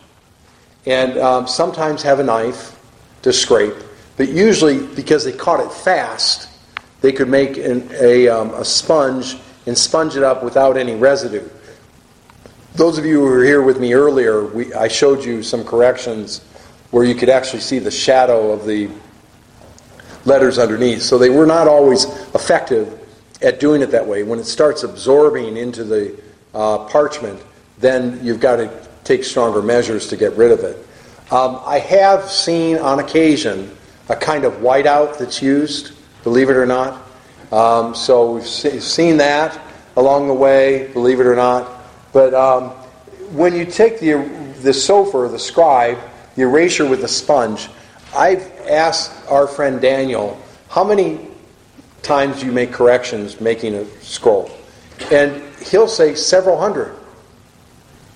and 0.87 1.19
um, 1.19 1.47
sometimes 1.47 2.03
have 2.03 2.21
a 2.21 2.25
knife 2.25 2.79
to 3.23 3.33
scrape, 3.33 3.75
but 4.17 4.29
usually 4.29 4.87
because 4.95 5.25
they 5.25 5.33
caught 5.33 5.61
it 5.61 5.73
fast, 5.73 6.49
they 7.01 7.13
could 7.13 7.29
make 7.29 7.57
an, 7.59 7.89
a, 8.01 8.29
um, 8.29 8.51
a 8.55 8.65
sponge 8.65 9.37
and 9.67 9.77
sponge 9.77 10.17
it 10.17 10.23
up 10.23 10.43
without 10.43 10.77
any 10.77 10.95
residue. 10.95 11.47
Those 12.75 12.99
of 12.99 13.05
you 13.05 13.21
who 13.21 13.25
were 13.25 13.45
here 13.45 13.63
with 13.63 13.81
me 13.81 13.95
earlier, 13.95 14.45
we, 14.45 14.73
I 14.75 14.89
showed 14.89 15.25
you 15.25 15.43
some 15.43 15.65
corrections 15.65 16.45
where 16.91 17.05
you 17.05 17.15
could 17.15 17.29
actually 17.29 17.61
see 17.61 17.79
the 17.79 17.91
shadow 17.91 18.53
of 18.53 18.65
the 18.65 18.89
letters 20.25 20.59
underneath. 20.59 21.03
So 21.03 21.19
they 21.19 21.31
were 21.31 21.47
not 21.47 21.69
always 21.69 22.05
effective 22.35 23.01
at 23.43 23.61
doing 23.61 23.83
it 23.83 23.91
that 23.91 24.07
way. 24.07 24.23
When 24.23 24.39
it 24.39 24.45
starts 24.45 24.83
absorbing 24.83 25.57
into 25.57 25.85
the 25.85 26.21
uh, 26.55 26.79
parchment, 26.87 27.43
then 27.79 28.25
you've 28.25 28.41
got 28.41 28.57
to 28.57 28.89
take 29.05 29.25
stronger 29.25 29.63
measures 29.63 30.09
to 30.09 30.17
get 30.17 30.33
rid 30.33 30.51
of 30.51 30.61
it. 30.61 30.77
Um, 31.31 31.61
I 31.65 31.79
have 31.79 32.31
seen 32.31 32.79
on 32.79 32.99
occasion 32.99 33.77
a 34.09 34.17
kind 34.17 34.45
of 34.45 34.55
whiteout 34.55 35.19
that's 35.19 35.43
used, 35.43 35.93
believe 36.23 36.51
it 36.51 36.57
or 36.57 36.67
not. 36.67 37.03
Um, 37.53 37.95
so 37.95 38.33
we've 38.33 38.47
se- 38.47 38.81
seen 38.81 39.17
that 39.19 39.61
along 39.97 40.29
the 40.29 40.35
way, 40.35 40.91
believe 40.93 41.21
it 41.21 41.27
or 41.27 41.37
not. 41.37 41.69
But 42.13 42.35
um, 42.35 42.71
when 43.33 43.55
you 43.55 43.65
take 43.65 44.01
the, 44.01 44.13
the 44.63 44.71
sofer, 44.71 45.31
the 45.31 45.39
scribe, 45.39 45.99
the 46.37 46.43
erasure 46.43 46.87
with 46.87 47.01
the 47.01 47.09
sponge, 47.09 47.69
I've 48.17 48.51
asked 48.69 49.13
our 49.29 49.47
friend 49.47 49.81
Daniel, 49.81 50.41
how 50.69 50.85
many 50.85 51.27
times 52.03 52.41
do 52.41 52.47
you 52.47 52.53
make 52.53 52.73
corrections 52.73 53.41
making 53.41 53.75
a 53.75 53.85
scroll? 54.01 54.51
And 55.11 55.43
he'll 55.67 55.89
say 55.89 56.15
several 56.15 56.59
hundred. 56.59 56.95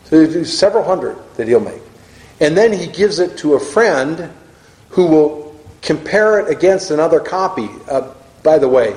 So 0.05 0.27
there's 0.27 0.57
several 0.57 0.85
hundred 0.85 1.19
that 1.37 1.49
he'll 1.49 1.61
make. 1.61 1.83
And 2.41 2.57
then 2.57 2.73
he 2.73 2.87
gives 2.87 3.19
it 3.19 3.37
to 3.39 3.55
a 3.55 3.61
friend 3.61 4.31
who 4.91 5.07
will 5.07 5.61
compare 5.83 6.41
it 6.41 6.51
against 6.51 6.91
another 6.91 7.21
copy. 7.21 7.69
Uh, 7.89 8.13
by 8.43 8.59
the 8.59 8.69
way, 8.69 8.95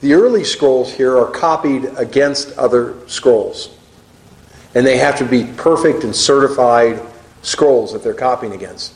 the 0.00 0.14
early 0.14 0.44
scrolls 0.44 0.92
here 0.92 1.16
are 1.16 1.30
copied 1.30 1.84
against 1.96 2.56
other 2.58 2.96
scrolls. 3.08 3.76
And 4.74 4.84
they 4.86 4.98
have 4.98 5.16
to 5.18 5.24
be 5.24 5.44
perfect 5.56 6.04
and 6.04 6.14
certified 6.14 7.00
scrolls 7.44 7.92
that 7.92 8.02
they're 8.02 8.14
copying 8.14 8.52
against. 8.52 8.94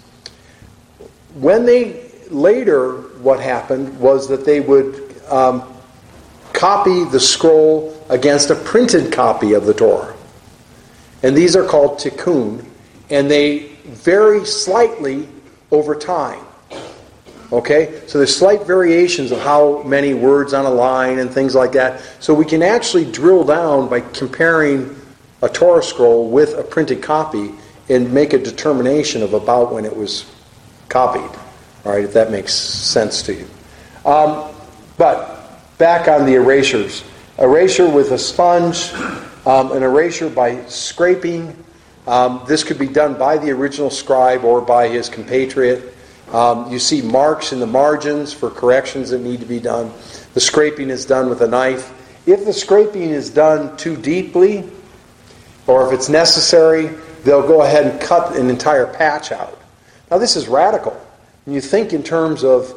When 1.34 1.64
they 1.64 2.11
later, 2.30 2.92
what 3.20 3.40
happened 3.40 3.99
was 4.01 4.28
that 4.28 4.44
they 4.44 4.61
would 4.61 5.14
um, 5.28 5.62
copy 6.53 7.05
the 7.05 7.20
scroll 7.20 7.94
against 8.09 8.51
a 8.51 8.55
printed 8.55 9.12
copy 9.12 9.53
of 9.53 9.66
the 9.66 9.74
Torah. 9.74 10.16
And 11.22 11.36
these 11.36 11.55
are 11.55 11.64
called 11.64 11.99
tikkun, 11.99 12.64
and 13.11 13.30
they 13.30 13.68
vary 13.84 14.44
slightly 14.44 15.28
over 15.70 15.94
time. 15.94 16.44
Okay? 17.53 18.03
So 18.07 18.18
there's 18.18 18.34
slight 18.34 18.66
variations 18.66 19.30
of 19.30 19.40
how 19.40 19.82
many 19.82 20.14
words 20.14 20.55
on 20.55 20.64
a 20.64 20.70
line 20.70 21.18
and 21.18 21.30
things 21.30 21.55
like 21.55 21.72
that. 21.72 22.01
So 22.20 22.34
we 22.34 22.44
can 22.44 22.62
actually 22.62 23.11
drill 23.11 23.44
down 23.44 23.88
by 23.88 24.01
comparing 24.01 24.96
a 25.42 25.49
Torah 25.49 25.82
scroll 25.82 26.30
with 26.30 26.55
a 26.59 26.62
printed 26.62 27.03
copy 27.03 27.53
and 27.89 28.12
make 28.12 28.32
a 28.32 28.39
determination 28.39 29.22
of 29.22 29.34
about 29.34 29.72
when 29.72 29.84
it 29.84 29.97
was 29.97 30.30
copied. 30.89 31.39
All 31.84 31.93
right, 31.93 32.05
if 32.05 32.12
that 32.12 32.30
makes 32.30 32.53
sense 32.53 33.22
to 33.22 33.34
you. 33.34 33.47
Um, 34.05 34.51
but 34.97 35.78
back 35.78 36.09
on 36.09 36.26
the 36.26 36.34
erasures. 36.34 37.05
Erasure 37.39 37.89
with 37.89 38.11
a 38.12 38.18
sponge, 38.18 38.93
um, 39.47 39.72
an 39.72 39.82
erasure 39.82 40.28
by 40.28 40.64
scraping. 40.66 41.57
Um, 42.07 42.43
this 42.49 42.64
could 42.64 42.78
be 42.78 42.89
done 42.89 43.16
by 43.16 43.39
the 43.39 43.51
original 43.51 43.91
scribe 43.91 44.45
or 44.45 44.61
by 44.61 44.89
his 44.89 45.09
compatriot. 45.09 45.95
Um, 46.32 46.70
you 46.70 46.78
see 46.78 47.01
marks 47.01 47.53
in 47.53 47.61
the 47.61 47.66
margins 47.66 48.32
for 48.32 48.51
corrections 48.51 49.11
that 49.11 49.20
need 49.20 49.41
to 49.41 49.47
be 49.47 49.61
done. 49.61 49.93
The 50.34 50.41
scraping 50.41 50.91
is 50.91 51.07
done 51.07 51.30
with 51.30 51.41
a 51.41 51.49
knife. 51.49 51.95
If 52.26 52.45
the 52.45 52.53
scraping 52.53 53.11
is 53.11 53.30
done 53.30 53.76
too 53.76 53.97
deeply, 53.97 54.68
or 55.66 55.86
if 55.86 55.93
it's 55.93 56.09
necessary, 56.09 56.91
they'll 57.29 57.47
go 57.47 57.62
ahead 57.62 57.87
and 57.87 58.01
cut 58.01 58.37
an 58.37 58.49
entire 58.49 58.87
patch 58.87 59.33
out. 59.33 59.59
Now, 60.11 60.18
this 60.18 60.35
is 60.35 60.49
radical. 60.49 60.99
When 61.45 61.55
you 61.55 61.61
think 61.61 61.93
in 61.93 62.03
terms 62.03 62.43
of 62.43 62.74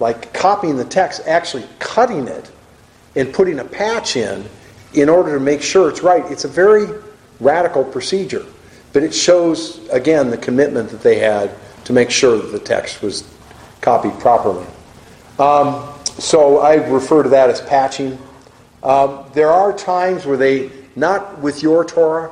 like 0.00 0.32
copying 0.34 0.76
the 0.76 0.84
text, 0.84 1.22
actually 1.26 1.64
cutting 1.78 2.26
it 2.26 2.50
and 3.14 3.32
putting 3.32 3.60
a 3.60 3.64
patch 3.64 4.16
in 4.16 4.44
in 4.94 5.08
order 5.08 5.38
to 5.38 5.40
make 5.40 5.62
sure 5.62 5.88
it's 5.88 6.02
right, 6.02 6.24
it's 6.30 6.44
a 6.44 6.48
very 6.48 6.88
radical 7.38 7.84
procedure. 7.84 8.44
But 8.92 9.04
it 9.04 9.14
shows, 9.14 9.88
again, 9.88 10.28
the 10.28 10.36
commitment 10.36 10.90
that 10.90 11.00
they 11.00 11.18
had 11.18 11.50
to 11.84 11.92
make 11.92 12.10
sure 12.10 12.36
that 12.36 12.48
the 12.48 12.58
text 12.58 13.00
was 13.00 13.24
copied 13.80 14.18
properly. 14.18 14.66
Um, 15.38 15.88
so 16.18 16.58
I 16.58 16.74
refer 16.74 17.22
to 17.22 17.28
that 17.30 17.48
as 17.48 17.60
patching. 17.60 18.18
Um, 18.82 19.24
there 19.32 19.50
are 19.50 19.72
times 19.72 20.26
where 20.26 20.36
they, 20.36 20.70
not 20.94 21.38
with 21.38 21.62
your 21.62 21.84
Torah, 21.84 22.30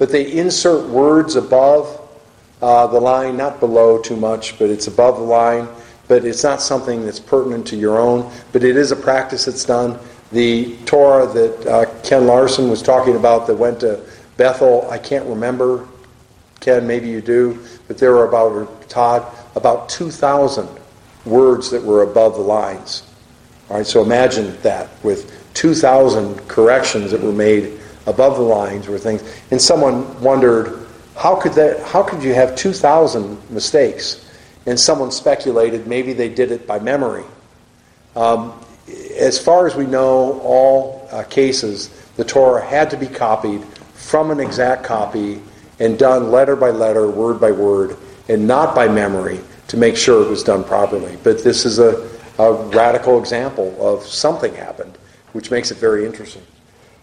but 0.00 0.10
they 0.10 0.32
insert 0.32 0.88
words 0.88 1.36
above 1.36 2.00
uh, 2.62 2.86
the 2.86 2.98
line, 2.98 3.36
not 3.36 3.60
below 3.60 4.00
too 4.00 4.16
much, 4.16 4.58
but 4.58 4.70
it's 4.70 4.86
above 4.86 5.18
the 5.18 5.22
line. 5.22 5.68
But 6.08 6.24
it's 6.24 6.42
not 6.42 6.62
something 6.62 7.04
that's 7.04 7.20
pertinent 7.20 7.66
to 7.66 7.76
your 7.76 7.98
own, 7.98 8.32
but 8.52 8.64
it 8.64 8.78
is 8.78 8.92
a 8.92 8.96
practice 8.96 9.44
that's 9.44 9.64
done. 9.64 9.98
The 10.32 10.74
Torah 10.86 11.26
that 11.26 11.66
uh, 11.66 12.00
Ken 12.02 12.26
Larson 12.26 12.70
was 12.70 12.80
talking 12.80 13.14
about 13.14 13.46
that 13.46 13.54
went 13.54 13.80
to 13.80 14.00
Bethel, 14.38 14.90
I 14.90 14.96
can't 14.96 15.26
remember. 15.26 15.86
Ken, 16.60 16.86
maybe 16.86 17.08
you 17.08 17.20
do, 17.20 17.62
but 17.86 17.98
there 17.98 18.12
were 18.12 18.26
about, 18.26 18.88
Todd, 18.88 19.26
about 19.54 19.90
2,000 19.90 20.66
words 21.26 21.70
that 21.70 21.82
were 21.82 22.04
above 22.04 22.36
the 22.36 22.40
lines. 22.40 23.02
All 23.68 23.76
right, 23.76 23.86
so 23.86 24.02
imagine 24.02 24.58
that 24.62 24.88
with 25.04 25.52
2,000 25.52 26.48
corrections 26.48 27.10
that 27.10 27.20
were 27.20 27.32
made 27.32 27.79
above 28.06 28.36
the 28.36 28.42
lines 28.42 28.88
were 28.88 28.98
things. 28.98 29.22
And 29.50 29.60
someone 29.60 30.20
wondered, 30.20 30.86
how 31.16 31.36
could 31.36 31.52
that? 31.54 31.82
How 31.82 32.02
could 32.02 32.22
you 32.22 32.34
have 32.34 32.56
2,000 32.56 33.50
mistakes? 33.50 34.26
And 34.66 34.78
someone 34.78 35.10
speculated 35.10 35.86
maybe 35.86 36.12
they 36.12 36.28
did 36.28 36.52
it 36.52 36.66
by 36.66 36.78
memory. 36.78 37.24
Um, 38.16 38.58
as 39.18 39.38
far 39.38 39.66
as 39.66 39.74
we 39.74 39.86
know, 39.86 40.40
all 40.40 41.08
uh, 41.12 41.22
cases, 41.24 41.88
the 42.16 42.24
Torah 42.24 42.64
had 42.64 42.90
to 42.90 42.96
be 42.96 43.06
copied 43.06 43.64
from 43.94 44.30
an 44.30 44.40
exact 44.40 44.84
copy 44.84 45.40
and 45.78 45.98
done 45.98 46.30
letter 46.30 46.56
by 46.56 46.70
letter, 46.70 47.08
word 47.10 47.40
by 47.40 47.52
word, 47.52 47.96
and 48.28 48.46
not 48.46 48.74
by 48.74 48.88
memory 48.88 49.40
to 49.68 49.76
make 49.76 49.96
sure 49.96 50.24
it 50.24 50.28
was 50.28 50.42
done 50.42 50.64
properly. 50.64 51.16
But 51.22 51.44
this 51.44 51.64
is 51.64 51.78
a, 51.78 52.08
a 52.38 52.52
radical 52.68 53.18
example 53.18 53.74
of 53.80 54.04
something 54.04 54.54
happened, 54.54 54.98
which 55.32 55.50
makes 55.50 55.70
it 55.70 55.78
very 55.78 56.04
interesting. 56.04 56.42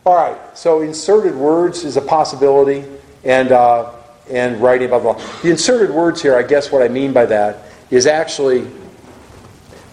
All 0.08 0.16
right, 0.16 0.38
so 0.58 0.80
inserted 0.80 1.36
words 1.36 1.84
is 1.84 1.98
a 1.98 2.02
possibility, 2.02 2.86
and 3.26 3.52
uh, 3.52 3.92
and 4.30 4.62
writing 4.62 4.88
about 4.88 5.02
the 5.02 5.08
law. 5.10 5.42
The 5.42 5.50
inserted 5.50 5.94
words 5.94 6.22
here, 6.22 6.38
I 6.38 6.44
guess 6.44 6.72
what 6.72 6.82
I 6.82 6.88
mean 6.88 7.12
by 7.12 7.26
that 7.26 7.66
is 7.92 8.08
actually 8.08 8.62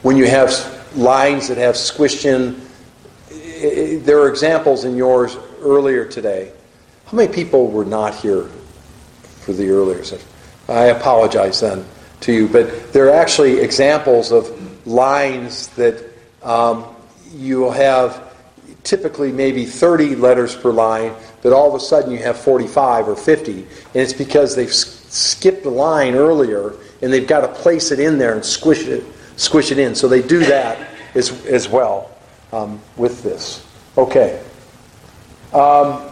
when 0.02 0.16
you 0.16 0.28
have 0.28 0.52
lines 0.96 1.48
that 1.48 1.58
have 1.58 1.74
squished 1.74 2.26
in. 2.26 2.62
There 4.04 4.20
are 4.20 4.28
examples 4.28 4.84
in 4.84 4.96
yours 4.96 5.36
earlier 5.58 6.04
today. 6.04 6.52
How 7.06 7.16
many 7.16 7.32
people 7.32 7.66
were 7.66 7.84
not 7.84 8.14
here 8.14 8.44
for 9.40 9.52
the 9.52 9.68
earlier 9.68 10.04
session? 10.04 10.28
I 10.68 10.84
apologize 10.84 11.58
then 11.58 11.84
to 12.20 12.32
you, 12.32 12.46
but 12.46 12.92
there 12.92 13.08
are 13.08 13.16
actually 13.16 13.58
examples 13.58 14.30
of 14.30 14.86
lines 14.86 15.66
that 15.70 16.04
um, 16.44 16.84
you 17.32 17.58
will 17.58 17.72
have 17.72 18.23
typically 18.84 19.32
maybe 19.32 19.64
30 19.64 20.14
letters 20.16 20.54
per 20.54 20.70
line, 20.70 21.14
but 21.42 21.52
all 21.52 21.68
of 21.68 21.74
a 21.74 21.80
sudden 21.80 22.12
you 22.12 22.18
have 22.18 22.38
45 22.38 23.08
or 23.08 23.16
50. 23.16 23.52
And 23.52 23.66
it's 23.94 24.12
because 24.12 24.54
they've 24.54 24.72
skipped 24.72 25.64
a 25.64 25.70
line 25.70 26.14
earlier 26.14 26.74
and 27.02 27.12
they've 27.12 27.26
got 27.26 27.40
to 27.40 27.48
place 27.48 27.90
it 27.90 27.98
in 27.98 28.18
there 28.18 28.34
and 28.34 28.44
squish 28.44 28.86
it, 28.86 29.04
squish 29.36 29.72
it 29.72 29.78
in. 29.78 29.94
So 29.94 30.06
they 30.06 30.22
do 30.22 30.40
that 30.40 30.90
as, 31.14 31.44
as 31.46 31.68
well 31.68 32.10
um, 32.52 32.80
with 32.96 33.22
this. 33.22 33.66
Okay. 33.96 34.42
Um, 35.52 36.10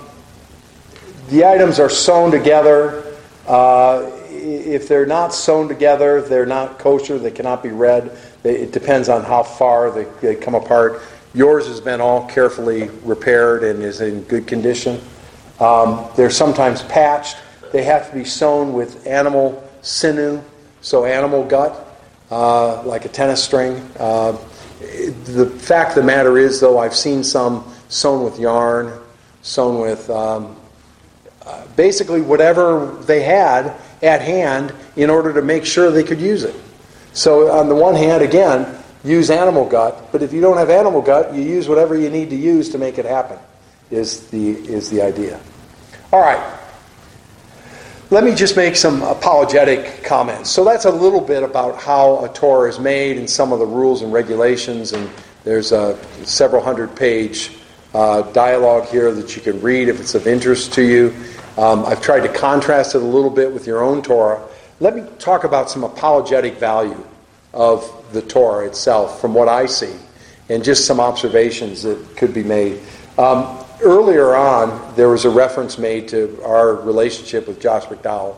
the 1.29 1.45
items 1.45 1.79
are 1.79 1.91
sewn 1.91 2.31
together. 2.31 3.16
Uh, 3.47 4.11
if 4.31 4.89
they're 4.89 5.07
not 5.07 5.35
sewn 5.35 5.68
together, 5.68 6.23
they're 6.23 6.47
not 6.47 6.79
kosher. 6.79 7.18
They 7.18 7.31
cannot 7.31 7.62
be 7.62 7.68
read. 7.68 8.16
It 8.45 8.73
depends 8.73 9.09
on 9.09 9.25
how 9.25 9.43
far 9.43 9.91
they, 9.91 10.05
they 10.20 10.35
come 10.35 10.55
apart. 10.55 11.03
Yours 11.35 11.66
has 11.66 11.80
been 11.80 12.01
all 12.01 12.26
carefully 12.28 12.89
repaired 13.05 13.64
and 13.64 13.83
is 13.83 14.01
in 14.03 14.22
good 14.24 14.47
condition. 14.47 15.01
Um, 15.61 16.07
they're 16.16 16.30
sometimes 16.30 16.83
patched. 16.83 17.37
They 17.72 17.85
have 17.85 18.11
to 18.11 18.14
be 18.14 18.24
sewn 18.24 18.74
with 18.74 19.07
animal 19.07 19.66
sinew, 19.80 20.43
so 20.83 21.07
animal 21.07 21.45
gut, 21.45 21.99
uh, 22.30 22.83
like 22.83 23.07
a 23.07 23.09
tennis 23.09 23.43
string. 23.43 23.76
Uh, 23.99 24.33
the 25.24 25.47
fact 25.59 25.91
of 25.91 25.97
the 25.97 26.03
matter 26.03 26.37
is, 26.37 26.61
though, 26.61 26.78
I've 26.78 26.95
seen 26.95 27.24
some 27.24 27.72
sewn 27.89 28.24
with 28.24 28.39
yarn, 28.39 28.93
sewn 29.43 29.80
with 29.80 30.11
um, 30.11 30.57
uh, 31.47 31.64
basically 31.76 32.20
whatever 32.20 32.99
they 33.07 33.22
had 33.22 33.74
at 34.03 34.20
hand 34.20 34.74
in 34.97 35.09
order 35.09 35.33
to 35.33 35.41
make 35.41 35.64
sure 35.64 35.91
they 35.91 36.05
could 36.05 36.20
use 36.20 36.45
it. 36.45 36.57
So, 37.14 37.51
on 37.51 37.68
the 37.68 37.74
one 37.74 37.95
hand, 37.95 38.22
again, 38.22 38.82
use 39.05 39.30
animal 39.30 39.68
gut, 39.68 40.12
but 40.12 40.22
if 40.22 40.32
you 40.32 40.40
don't 40.40 40.57
have 40.57 40.70
animal 40.70 41.03
gut, 41.03 41.34
you 41.34 41.42
use 41.42 41.68
whatever 41.68 41.96
you 41.96 42.11
need 42.11 42.30
to 42.30 42.36
use 42.36 42.68
to 42.70 42.78
make 42.78 42.98
it 42.98 43.05
happen, 43.05 43.38
is 43.90 44.28
the, 44.28 44.50
is 44.50 44.90
the 44.90 45.03
idea. 45.03 45.40
All 46.12 46.20
right. 46.20 46.59
Let 48.11 48.24
me 48.24 48.34
just 48.34 48.57
make 48.57 48.76
some 48.76 49.03
apologetic 49.03 50.05
comments. 50.05 50.50
So 50.50 50.64
that's 50.64 50.84
a 50.84 50.90
little 50.90 51.20
bit 51.20 51.42
about 51.42 51.80
how 51.80 52.22
a 52.24 52.28
Torah 52.28 52.68
is 52.68 52.78
made 52.78 53.16
and 53.16 53.28
some 53.28 53.53
of 53.53 53.59
the 53.59 53.66
rules 53.66 54.03
and 54.03 54.12
regulations, 54.12 54.92
and 54.92 55.09
there's 55.44 55.72
a 55.72 55.98
several 56.24 56.62
hundred 56.62 56.94
page 56.94 57.53
uh, 57.94 58.22
dialogue 58.32 58.86
here 58.88 59.12
that 59.12 59.34
you 59.34 59.42
can 59.42 59.61
read 59.62 59.88
if 59.88 59.98
it's 59.98 60.14
of 60.14 60.26
interest 60.26 60.74
to 60.74 60.82
you. 60.82 61.14
Um, 61.57 61.84
I've 61.86 62.03
tried 62.03 62.20
to 62.20 62.32
contrast 62.32 62.94
it 62.94 63.03
a 63.03 63.05
little 63.05 63.30
bit 63.30 63.53
with 63.53 63.66
your 63.66 63.82
own 63.82 64.03
Torah. 64.03 64.42
Let 64.80 64.94
me 64.94 65.05
talk 65.18 65.44
about 65.44 65.70
some 65.70 65.84
apologetic 65.84 66.59
value 66.59 67.03
of 67.53 68.12
the 68.12 68.22
Torah 68.22 68.66
itself 68.66 69.20
from 69.20 69.34
what 69.34 69.48
I 69.48 69.66
see, 69.66 69.94
and 70.48 70.64
just 70.64 70.86
some 70.86 71.00
observations 71.00 71.82
that 71.82 72.16
could 72.16 72.32
be 72.32 72.42
made. 72.42 72.80
Um, 73.18 73.64
earlier 73.82 74.34
on, 74.34 74.94
there 74.96 75.09
was 75.09 75.24
a 75.24 75.30
reference 75.30 75.78
made 75.78 76.09
to 76.09 76.42
our 76.44 76.74
relationship 76.74 77.46
with 77.46 77.61
Josh 77.61 77.84
McDowell. 77.84 78.36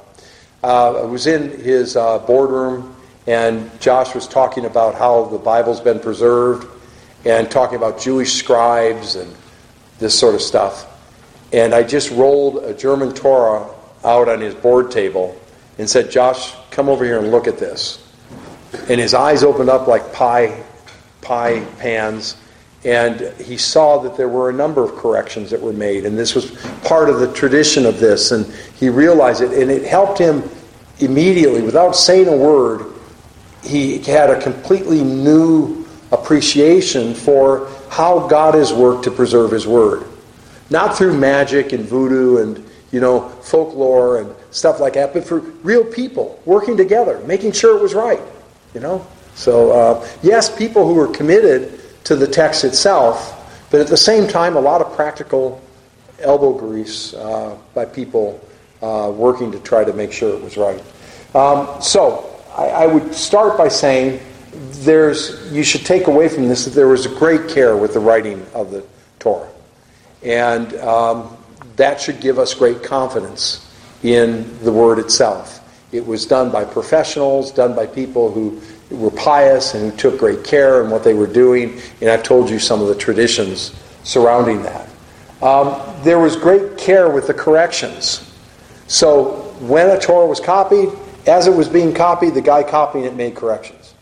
Uh, 0.62 1.02
I 1.02 1.04
was 1.04 1.26
in 1.26 1.50
his 1.60 1.96
uh, 1.96 2.18
boardroom, 2.20 2.96
and 3.26 3.70
Josh 3.80 4.14
was 4.14 4.26
talking 4.26 4.64
about 4.64 4.94
how 4.94 5.24
the 5.26 5.38
Bible's 5.38 5.80
been 5.80 6.00
preserved, 6.00 6.68
and 7.24 7.50
talking 7.50 7.76
about 7.76 8.00
Jewish 8.00 8.34
scribes 8.34 9.16
and 9.16 9.34
this 9.98 10.18
sort 10.18 10.34
of 10.34 10.42
stuff. 10.42 10.90
And 11.52 11.74
I 11.74 11.82
just 11.82 12.10
rolled 12.10 12.64
a 12.64 12.74
German 12.74 13.14
Torah 13.14 13.70
out 14.04 14.28
on 14.28 14.40
his 14.40 14.54
board 14.54 14.90
table 14.90 15.40
and 15.78 15.88
said, 15.88 16.10
Josh, 16.10 16.52
come 16.70 16.88
over 16.88 17.04
here 17.04 17.18
and 17.18 17.30
look 17.30 17.46
at 17.46 17.58
this 17.58 18.03
and 18.88 19.00
his 19.00 19.14
eyes 19.14 19.42
opened 19.42 19.70
up 19.70 19.86
like 19.86 20.12
pie, 20.12 20.62
pie 21.20 21.64
pans, 21.78 22.36
and 22.84 23.32
he 23.40 23.56
saw 23.56 23.98
that 23.98 24.16
there 24.16 24.28
were 24.28 24.50
a 24.50 24.52
number 24.52 24.82
of 24.82 24.94
corrections 24.96 25.50
that 25.50 25.60
were 25.60 25.72
made, 25.72 26.04
and 26.04 26.18
this 26.18 26.34
was 26.34 26.50
part 26.84 27.08
of 27.08 27.18
the 27.18 27.32
tradition 27.32 27.86
of 27.86 27.98
this, 27.98 28.32
and 28.32 28.46
he 28.74 28.88
realized 28.88 29.40
it, 29.42 29.52
and 29.52 29.70
it 29.70 29.84
helped 29.84 30.18
him 30.18 30.42
immediately, 31.00 31.62
without 31.62 31.92
saying 31.92 32.28
a 32.28 32.36
word. 32.36 32.92
He 33.62 33.98
had 33.98 34.30
a 34.30 34.40
completely 34.40 35.02
new 35.02 35.86
appreciation 36.12 37.14
for 37.14 37.70
how 37.88 38.26
God 38.28 38.54
has 38.54 38.72
worked 38.72 39.04
to 39.04 39.10
preserve 39.10 39.50
His 39.50 39.66
Word, 39.66 40.04
not 40.70 40.96
through 40.96 41.18
magic 41.18 41.72
and 41.72 41.84
voodoo 41.84 42.42
and 42.42 42.64
you 42.92 43.00
know 43.00 43.28
folklore 43.42 44.18
and 44.18 44.34
stuff 44.50 44.80
like 44.80 44.94
that, 44.94 45.12
but 45.12 45.24
for 45.24 45.40
real 45.40 45.84
people 45.84 46.40
working 46.44 46.76
together, 46.76 47.20
making 47.26 47.52
sure 47.52 47.76
it 47.76 47.82
was 47.82 47.94
right. 47.94 48.20
You 48.74 48.80
know? 48.80 49.06
So, 49.34 49.72
uh, 49.72 50.08
yes, 50.22 50.54
people 50.54 50.86
who 50.86 50.98
are 51.00 51.08
committed 51.08 51.80
to 52.04 52.16
the 52.16 52.26
text 52.26 52.64
itself, 52.64 53.66
but 53.70 53.80
at 53.80 53.86
the 53.86 53.96
same 53.96 54.28
time, 54.28 54.56
a 54.56 54.60
lot 54.60 54.80
of 54.80 54.94
practical 54.94 55.62
elbow 56.20 56.52
grease 56.52 57.14
uh, 57.14 57.56
by 57.74 57.84
people 57.84 58.40
uh, 58.82 59.12
working 59.14 59.50
to 59.52 59.58
try 59.60 59.84
to 59.84 59.92
make 59.92 60.12
sure 60.12 60.34
it 60.34 60.42
was 60.42 60.56
right. 60.56 60.82
Um, 61.34 61.80
so, 61.82 62.30
I, 62.56 62.68
I, 62.68 62.86
would 62.86 63.12
start 63.14 63.58
by 63.58 63.66
saying 63.66 64.20
there's, 64.52 65.52
you 65.52 65.64
should 65.64 65.84
take 65.84 66.06
away 66.06 66.28
from 66.28 66.48
this 66.48 66.64
that 66.64 66.74
there 66.74 66.86
was 66.86 67.06
a 67.06 67.08
great 67.08 67.48
care 67.48 67.76
with 67.76 67.94
the 67.94 68.00
writing 68.00 68.46
of 68.54 68.70
the 68.70 68.84
Torah. 69.18 69.48
And 70.22 70.74
um, 70.76 71.36
that 71.76 72.00
should 72.00 72.20
give 72.20 72.38
us 72.38 72.54
great 72.54 72.82
confidence 72.82 73.68
in 74.02 74.58
the 74.62 74.70
word 74.70 74.98
itself. 74.98 75.60
It 75.92 76.04
was 76.04 76.26
done 76.26 76.50
by 76.50 76.64
professionals, 76.64 77.52
done 77.52 77.74
by 77.74 77.86
people 77.86 78.30
who 78.30 78.60
were 78.90 79.10
pious 79.10 79.74
and 79.74 79.90
who 79.90 79.96
took 79.96 80.18
great 80.18 80.44
care 80.44 80.82
in 80.82 80.90
what 80.90 81.04
they 81.04 81.14
were 81.14 81.26
doing. 81.26 81.80
And 82.00 82.10
I've 82.10 82.22
told 82.22 82.50
you 82.50 82.58
some 82.58 82.80
of 82.80 82.88
the 82.88 82.94
traditions 82.94 83.74
surrounding 84.02 84.62
that. 84.62 84.88
Um, 85.42 85.80
there 86.02 86.18
was 86.18 86.36
great 86.36 86.78
care 86.78 87.10
with 87.10 87.26
the 87.26 87.34
corrections. 87.34 88.32
So 88.86 89.54
when 89.60 89.90
a 89.90 89.98
Torah 89.98 90.26
was 90.26 90.40
copied, 90.40 90.90
as 91.26 91.46
it 91.46 91.54
was 91.54 91.68
being 91.68 91.94
copied, 91.94 92.34
the 92.34 92.42
guy 92.42 92.62
copying 92.62 93.04
it 93.04 93.14
made 93.14 93.34
corrections. 93.34 93.94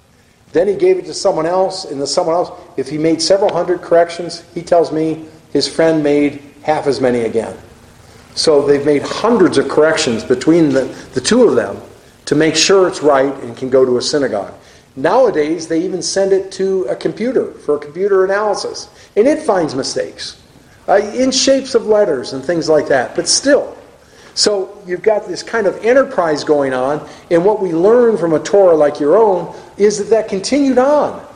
Then 0.52 0.68
he 0.68 0.74
gave 0.74 0.98
it 0.98 1.06
to 1.06 1.14
someone 1.14 1.46
else, 1.46 1.84
and 1.84 2.00
the 2.00 2.06
someone 2.06 2.34
else, 2.34 2.50
if 2.76 2.88
he 2.88 2.98
made 2.98 3.22
several 3.22 3.52
hundred 3.52 3.80
corrections, 3.80 4.44
he 4.54 4.62
tells 4.62 4.92
me 4.92 5.26
his 5.52 5.66
friend 5.66 6.02
made 6.02 6.42
half 6.62 6.86
as 6.86 7.00
many 7.00 7.20
again. 7.20 7.56
So 8.34 8.66
they've 8.66 8.84
made 8.84 9.02
hundreds 9.02 9.58
of 9.58 9.68
corrections 9.68 10.24
between 10.24 10.70
the, 10.70 10.84
the 11.14 11.20
two 11.20 11.48
of 11.48 11.54
them 11.54 11.76
to 12.24 12.34
make 12.34 12.56
sure 12.56 12.88
it's 12.88 13.02
right 13.02 13.34
and 13.42 13.56
can 13.56 13.68
go 13.68 13.84
to 13.84 13.98
a 13.98 14.02
synagogue. 14.02 14.54
Nowadays, 14.96 15.68
they 15.68 15.82
even 15.82 16.02
send 16.02 16.32
it 16.32 16.52
to 16.52 16.84
a 16.84 16.96
computer 16.96 17.52
for 17.52 17.78
computer 17.78 18.24
analysis, 18.24 18.88
and 19.16 19.26
it 19.26 19.42
finds 19.42 19.74
mistakes 19.74 20.42
uh, 20.88 20.94
in 21.14 21.30
shapes 21.30 21.74
of 21.74 21.86
letters 21.86 22.32
and 22.32 22.44
things 22.44 22.68
like 22.68 22.88
that. 22.88 23.14
But 23.16 23.28
still, 23.28 23.76
so 24.34 24.82
you've 24.86 25.02
got 25.02 25.26
this 25.26 25.42
kind 25.42 25.66
of 25.66 25.82
enterprise 25.84 26.44
going 26.44 26.72
on, 26.72 27.06
and 27.30 27.44
what 27.44 27.60
we 27.60 27.72
learn 27.72 28.16
from 28.16 28.32
a 28.34 28.40
Torah 28.40 28.76
like 28.76 29.00
your 29.00 29.16
own 29.16 29.54
is 29.76 29.98
that 29.98 30.10
that 30.10 30.28
continued 30.28 30.78
on. 30.78 31.26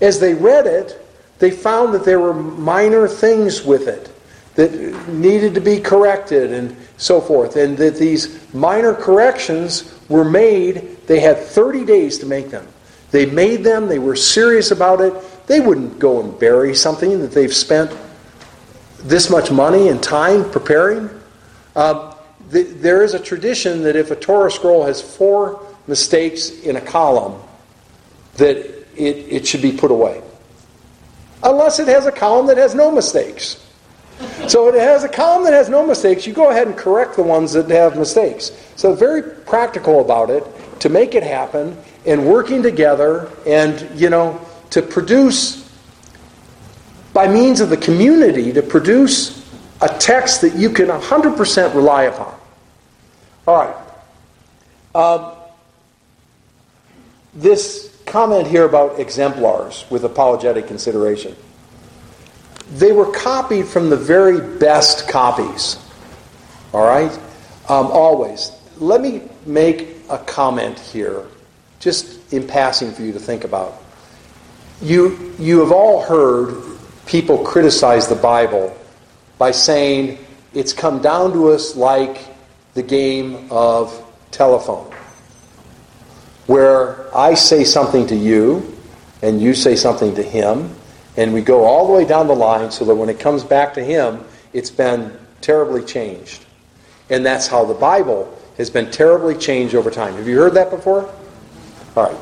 As 0.00 0.18
they 0.20 0.34
read 0.34 0.66
it, 0.66 1.00
they 1.38 1.50
found 1.50 1.94
that 1.94 2.04
there 2.04 2.20
were 2.20 2.34
minor 2.34 3.06
things 3.08 3.62
with 3.62 3.88
it 3.88 4.13
that 4.54 5.08
needed 5.08 5.54
to 5.54 5.60
be 5.60 5.80
corrected 5.80 6.52
and 6.52 6.76
so 6.96 7.20
forth. 7.20 7.56
And 7.56 7.76
that 7.78 7.96
these 7.96 8.54
minor 8.54 8.94
corrections 8.94 9.92
were 10.08 10.24
made, 10.24 10.98
they 11.06 11.20
had 11.20 11.38
30 11.38 11.84
days 11.84 12.18
to 12.18 12.26
make 12.26 12.50
them. 12.50 12.66
They 13.10 13.26
made 13.26 13.64
them, 13.64 13.88
they 13.88 13.98
were 13.98 14.16
serious 14.16 14.70
about 14.70 15.00
it. 15.00 15.14
They 15.46 15.60
wouldn't 15.60 15.98
go 15.98 16.20
and 16.20 16.38
bury 16.38 16.74
something 16.74 17.20
that 17.20 17.32
they've 17.32 17.54
spent 17.54 17.96
this 18.98 19.28
much 19.30 19.50
money 19.50 19.88
and 19.88 20.02
time 20.02 20.50
preparing. 20.50 21.10
Uh, 21.76 22.14
the, 22.50 22.62
there 22.62 23.02
is 23.02 23.14
a 23.14 23.18
tradition 23.18 23.82
that 23.82 23.96
if 23.96 24.10
a 24.10 24.16
Torah 24.16 24.50
scroll 24.50 24.84
has 24.84 25.00
four 25.00 25.64
mistakes 25.86 26.50
in 26.50 26.76
a 26.76 26.80
column, 26.80 27.40
that 28.36 28.56
it, 28.56 28.86
it 28.96 29.46
should 29.46 29.62
be 29.62 29.72
put 29.72 29.90
away. 29.90 30.22
Unless 31.42 31.78
it 31.78 31.88
has 31.88 32.06
a 32.06 32.12
column 32.12 32.46
that 32.46 32.56
has 32.56 32.74
no 32.74 32.90
mistakes. 32.90 33.63
So 34.48 34.68
it 34.68 34.74
has 34.74 35.04
a 35.04 35.08
column 35.08 35.44
that 35.44 35.52
has 35.52 35.68
no 35.68 35.86
mistakes. 35.86 36.26
You 36.26 36.32
go 36.32 36.50
ahead 36.50 36.66
and 36.66 36.76
correct 36.76 37.16
the 37.16 37.22
ones 37.22 37.52
that 37.52 37.68
have 37.70 37.96
mistakes. 37.96 38.52
So 38.76 38.94
very 38.94 39.22
practical 39.22 40.00
about 40.00 40.30
it 40.30 40.44
to 40.80 40.88
make 40.88 41.14
it 41.14 41.22
happen 41.22 41.76
and 42.06 42.26
working 42.26 42.62
together 42.62 43.30
and, 43.46 43.88
you 43.98 44.10
know, 44.10 44.40
to 44.70 44.82
produce 44.82 45.64
by 47.12 47.28
means 47.28 47.60
of 47.60 47.70
the 47.70 47.76
community 47.76 48.52
to 48.52 48.62
produce 48.62 49.40
a 49.80 49.88
text 49.88 50.40
that 50.42 50.54
you 50.56 50.70
can 50.70 50.86
100% 50.86 51.74
rely 51.74 52.04
upon. 52.04 52.34
All 53.46 53.56
right. 53.56 53.76
Um, 54.94 55.32
this 57.34 57.96
comment 58.06 58.46
here 58.46 58.64
about 58.64 58.98
exemplars 59.00 59.84
with 59.90 60.04
apologetic 60.04 60.66
consideration. 60.66 61.34
They 62.74 62.92
were 62.92 63.10
copied 63.12 63.66
from 63.66 63.88
the 63.88 63.96
very 63.96 64.58
best 64.58 65.08
copies. 65.08 65.78
All 66.72 66.84
right? 66.84 67.12
Um, 67.68 67.86
always. 67.86 68.50
Let 68.78 69.00
me 69.00 69.22
make 69.46 69.96
a 70.10 70.18
comment 70.18 70.78
here, 70.80 71.24
just 71.78 72.32
in 72.32 72.46
passing 72.46 72.92
for 72.92 73.02
you 73.02 73.12
to 73.12 73.20
think 73.20 73.44
about. 73.44 73.80
You, 74.82 75.34
you 75.38 75.60
have 75.60 75.70
all 75.70 76.02
heard 76.02 76.62
people 77.06 77.44
criticize 77.44 78.08
the 78.08 78.16
Bible 78.16 78.76
by 79.38 79.52
saying 79.52 80.18
it's 80.52 80.72
come 80.72 81.00
down 81.00 81.32
to 81.32 81.50
us 81.50 81.76
like 81.76 82.26
the 82.74 82.82
game 82.82 83.46
of 83.52 84.04
telephone, 84.32 84.92
where 86.46 87.16
I 87.16 87.34
say 87.34 87.62
something 87.62 88.08
to 88.08 88.16
you 88.16 88.76
and 89.22 89.40
you 89.40 89.54
say 89.54 89.76
something 89.76 90.16
to 90.16 90.22
him, 90.24 90.74
and 91.16 91.32
we 91.32 91.40
go 91.40 91.64
all 91.64 91.86
the 91.86 91.92
way 91.92 92.04
down 92.04 92.26
the 92.26 92.34
line 92.34 92.70
so 92.70 92.84
that 92.84 92.94
when 92.94 93.08
it 93.08 93.20
comes 93.20 93.44
back 93.44 93.74
to 93.74 93.84
him, 93.84 94.24
it's 94.52 94.70
been 94.70 95.16
terribly 95.40 95.84
changed. 95.84 96.44
And 97.10 97.24
that's 97.24 97.46
how 97.46 97.64
the 97.64 97.74
Bible 97.74 98.36
has 98.56 98.70
been 98.70 98.90
terribly 98.90 99.36
changed 99.36 99.74
over 99.74 99.90
time. 99.90 100.14
Have 100.14 100.26
you 100.26 100.38
heard 100.38 100.54
that 100.54 100.70
before? 100.70 101.12
All 101.96 102.04
right. 102.04 102.20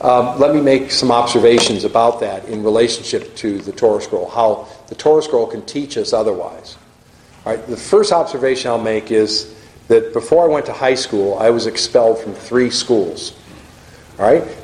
Um, 0.00 0.38
let 0.38 0.54
me 0.54 0.60
make 0.60 0.92
some 0.92 1.10
observations 1.10 1.84
about 1.84 2.20
that 2.20 2.44
in 2.44 2.62
relationship 2.62 3.34
to 3.36 3.58
the 3.58 3.72
Torah 3.72 4.00
scroll, 4.00 4.28
how 4.28 4.68
the 4.86 4.94
Torah 4.94 5.22
scroll 5.22 5.46
can 5.46 5.64
teach 5.66 5.96
us 5.96 6.12
otherwise. 6.12 6.76
All 7.44 7.54
right, 7.54 7.66
the 7.66 7.76
first 7.76 8.12
observation 8.12 8.70
I'll 8.70 8.80
make 8.80 9.10
is 9.10 9.54
that 9.88 10.12
before 10.12 10.44
I 10.44 10.52
went 10.52 10.66
to 10.66 10.72
high 10.72 10.94
school, 10.94 11.36
I 11.38 11.50
was 11.50 11.66
expelled 11.66 12.20
from 12.20 12.32
three 12.32 12.70
schools. 12.70 13.36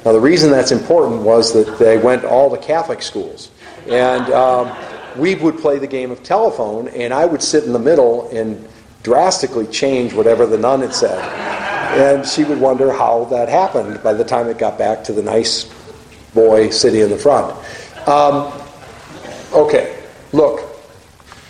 Now 0.04 0.12
the 0.12 0.20
reason 0.20 0.50
that's 0.50 0.72
important 0.72 1.22
was 1.22 1.52
that 1.52 1.78
they 1.78 1.96
went 1.98 2.24
all 2.24 2.50
the 2.50 2.58
Catholic 2.58 3.02
schools, 3.02 3.50
and 3.88 4.32
um, 4.32 4.76
we 5.16 5.34
would 5.36 5.58
play 5.58 5.78
the 5.78 5.86
game 5.86 6.10
of 6.10 6.22
telephone, 6.22 6.88
and 6.88 7.14
I 7.14 7.24
would 7.24 7.42
sit 7.42 7.64
in 7.64 7.72
the 7.72 7.78
middle 7.78 8.28
and 8.30 8.68
drastically 9.02 9.66
change 9.66 10.12
whatever 10.12 10.46
the 10.46 10.58
nun 10.58 10.80
had 10.80 10.94
said. 10.94 11.18
And 11.94 12.26
she 12.26 12.42
would 12.42 12.60
wonder 12.60 12.92
how 12.92 13.24
that 13.26 13.48
happened 13.48 14.02
by 14.02 14.14
the 14.14 14.24
time 14.24 14.48
it 14.48 14.58
got 14.58 14.76
back 14.76 15.04
to 15.04 15.12
the 15.12 15.22
nice 15.22 15.70
boy 16.34 16.70
sitting 16.70 17.00
in 17.00 17.10
the 17.10 17.16
front. 17.16 17.54
Um, 18.08 18.52
okay, 19.52 20.02
look, 20.32 20.60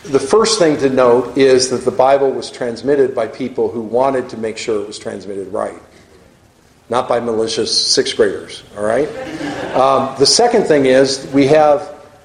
the 0.05 0.21
first 0.21 0.59
thing 0.59 0.77
to 0.79 0.91
note 0.91 1.39
is 1.39 1.71
that 1.71 1.87
the 1.87 1.91
Bible 1.91 2.31
was 2.31 2.51
transmitted 2.51 3.15
by 3.15 3.27
people 3.27 3.71
who 3.71 3.81
wanted 3.81 4.29
to 4.29 4.37
make 4.37 4.59
sure 4.59 4.83
it 4.83 4.87
was 4.87 4.99
transmitted 4.99 5.49
right, 5.49 5.81
not 6.89 7.09
by 7.09 7.21
malicious 7.21 7.87
sixth 7.95 8.17
graders, 8.17 8.63
all 8.77 8.85
right? 8.85 9.09
Um, 9.75 10.15
the 10.19 10.27
second 10.27 10.65
thing 10.65 10.87
is 10.87 11.27
we 11.33 11.47
have 11.47 11.81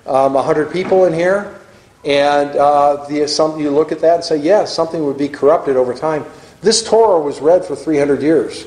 um, 0.06 0.34
100 0.34 0.72
people 0.72 1.06
in 1.06 1.14
here 1.14 1.60
and 2.06 2.56
uh, 2.56 3.06
the, 3.08 3.28
some, 3.28 3.60
you 3.60 3.72
look 3.72 3.92
at 3.92 4.00
that 4.02 4.16
and 4.16 4.24
say, 4.24 4.38
yes, 4.38 4.46
yeah, 4.46 4.66
something 4.66 5.06
would 5.06 5.18
be 5.18 5.28
corrupted 5.28 5.76
over 5.76 5.94
time. 5.94 6.26
This 6.62 6.84
Torah 6.84 7.20
was 7.20 7.42
read 7.42 7.66
for 7.66 7.76
300 7.76 8.22
years. 8.22 8.66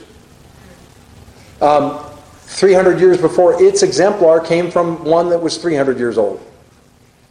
Um, 1.60 2.04
300 2.42 3.00
years 3.00 3.18
before, 3.18 3.62
its 3.62 3.82
exemplar 3.82 4.40
came 4.40 4.70
from 4.70 5.04
one 5.04 5.30
that 5.30 5.40
was 5.40 5.56
300 5.56 5.98
years 5.98 6.18
old. 6.18 6.46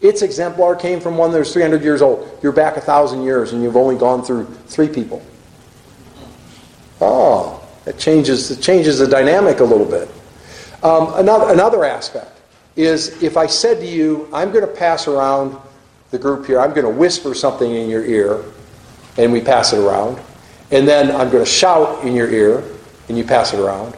Its 0.01 0.23
exemplar 0.23 0.75
came 0.75 0.99
from 0.99 1.17
one 1.17 1.31
that 1.31 1.39
was 1.39 1.53
300 1.53 1.83
years 1.83 2.01
old. 2.01 2.39
You're 2.41 2.51
back 2.51 2.77
a 2.77 2.81
thousand 2.81 3.23
years 3.23 3.53
and 3.53 3.61
you've 3.61 3.77
only 3.77 3.95
gone 3.95 4.23
through 4.23 4.45
three 4.65 4.89
people. 4.89 5.23
Oh, 6.99 7.60
it 7.85 7.97
changes, 7.97 8.51
it 8.51 8.61
changes 8.61 8.99
the 8.99 9.07
dynamic 9.07 9.59
a 9.59 9.63
little 9.63 9.85
bit. 9.85 10.09
Um, 10.83 11.13
another, 11.15 11.51
another 11.53 11.83
aspect 11.85 12.39
is 12.75 13.21
if 13.21 13.37
I 13.37 13.47
said 13.47 13.79
to 13.79 13.85
you, 13.85 14.29
I'm 14.33 14.51
going 14.51 14.65
to 14.65 14.73
pass 14.73 15.07
around 15.07 15.57
the 16.11 16.19
group 16.19 16.45
here, 16.45 16.59
I'm 16.59 16.71
going 16.71 16.83
to 16.83 16.89
whisper 16.89 17.33
something 17.33 17.71
in 17.73 17.89
your 17.89 18.05
ear, 18.05 18.43
and 19.17 19.31
we 19.31 19.41
pass 19.41 19.73
it 19.73 19.79
around. 19.79 20.19
And 20.71 20.87
then 20.87 21.11
I'm 21.11 21.29
going 21.29 21.43
to 21.43 21.49
shout 21.49 22.03
in 22.05 22.15
your 22.15 22.29
ear, 22.29 22.63
and 23.09 23.17
you 23.17 23.23
pass 23.23 23.53
it 23.53 23.59
around. 23.59 23.95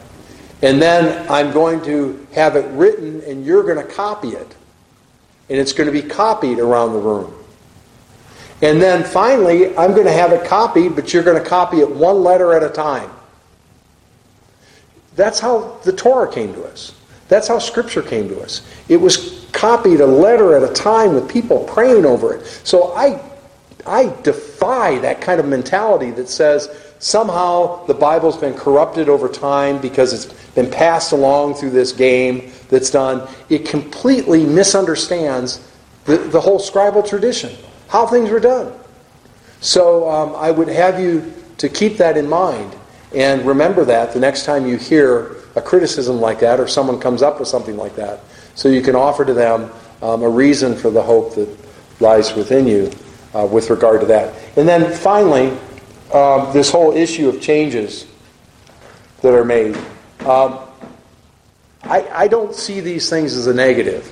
And 0.62 0.80
then 0.80 1.30
I'm 1.30 1.52
going 1.52 1.82
to 1.84 2.26
have 2.34 2.56
it 2.56 2.66
written, 2.70 3.20
and 3.22 3.44
you're 3.44 3.62
going 3.62 3.76
to 3.76 3.92
copy 3.92 4.28
it. 4.28 4.56
And 5.48 5.58
it's 5.58 5.72
going 5.72 5.92
to 5.92 5.92
be 5.92 6.06
copied 6.06 6.58
around 6.58 6.94
the 6.94 6.98
room. 6.98 7.32
And 8.62 8.80
then 8.80 9.04
finally, 9.04 9.76
I'm 9.76 9.92
going 9.92 10.06
to 10.06 10.12
have 10.12 10.32
it 10.32 10.46
copied, 10.46 10.94
but 10.94 11.12
you're 11.12 11.22
going 11.22 11.42
to 11.42 11.48
copy 11.48 11.80
it 11.80 11.90
one 11.90 12.22
letter 12.22 12.54
at 12.54 12.62
a 12.62 12.70
time. 12.70 13.10
That's 15.16 15.38
how 15.38 15.78
the 15.84 15.92
Torah 15.92 16.32
came 16.32 16.52
to 16.54 16.64
us. 16.64 16.94
That's 17.28 17.48
how 17.48 17.58
Scripture 17.58 18.02
came 18.02 18.28
to 18.28 18.40
us. 18.40 18.62
It 18.88 18.96
was 18.96 19.46
copied 19.52 20.00
a 20.00 20.06
letter 20.06 20.56
at 20.56 20.68
a 20.68 20.72
time 20.72 21.14
with 21.14 21.28
people 21.28 21.64
praying 21.64 22.04
over 22.04 22.34
it. 22.34 22.44
So 22.64 22.92
I, 22.94 23.20
I 23.86 24.14
defy 24.22 24.98
that 24.98 25.20
kind 25.20 25.40
of 25.40 25.46
mentality 25.46 26.10
that 26.12 26.28
says 26.28 26.68
somehow 26.98 27.84
the 27.86 27.94
Bible's 27.94 28.36
been 28.36 28.54
corrupted 28.54 29.08
over 29.08 29.28
time 29.28 29.80
because 29.80 30.12
it's 30.12 30.26
been 30.54 30.70
passed 30.70 31.12
along 31.12 31.54
through 31.54 31.70
this 31.70 31.92
game 31.92 32.52
that's 32.68 32.90
done. 32.90 33.28
It 33.48 33.66
completely 33.66 34.44
misunderstands 34.44 35.66
the, 36.04 36.18
the 36.18 36.40
whole 36.40 36.58
scribal 36.58 37.06
tradition, 37.06 37.56
how 37.88 38.06
things 38.06 38.30
were 38.30 38.40
done. 38.40 38.72
So 39.60 40.10
um, 40.10 40.34
I 40.36 40.50
would 40.50 40.68
have 40.68 41.00
you 41.00 41.32
to 41.58 41.68
keep 41.68 41.96
that 41.96 42.16
in 42.16 42.28
mind 42.28 42.74
and 43.14 43.46
remember 43.46 43.84
that 43.84 44.12
the 44.12 44.20
next 44.20 44.44
time 44.44 44.66
you 44.66 44.76
hear 44.76 45.36
a 45.56 45.62
criticism 45.62 46.20
like 46.20 46.40
that 46.40 46.58
or 46.58 46.66
someone 46.66 46.98
comes 46.98 47.22
up 47.22 47.38
with 47.38 47.48
something 47.48 47.76
like 47.76 47.94
that 47.96 48.20
so 48.54 48.68
you 48.68 48.82
can 48.82 48.94
offer 48.94 49.24
to 49.24 49.34
them 49.34 49.70
um, 50.02 50.22
a 50.22 50.28
reason 50.28 50.76
for 50.76 50.90
the 50.90 51.02
hope 51.02 51.34
that 51.34 51.48
lies 52.00 52.34
within 52.34 52.66
you 52.66 52.90
uh, 53.34 53.46
with 53.46 53.70
regard 53.70 54.00
to 54.00 54.06
that. 54.06 54.34
And 54.56 54.68
then 54.68 54.92
finally, 54.92 55.56
um, 56.12 56.52
this 56.52 56.70
whole 56.70 56.92
issue 56.92 57.28
of 57.28 57.40
changes 57.40 58.06
that 59.22 59.34
are 59.34 59.44
made. 59.44 59.76
Um, 60.20 60.60
I, 61.82 62.06
I, 62.12 62.28
don't 62.28 62.54
see 62.54 62.80
these 62.80 63.10
things 63.10 63.36
as 63.36 63.46
a 63.46 63.54
negative. 63.54 64.10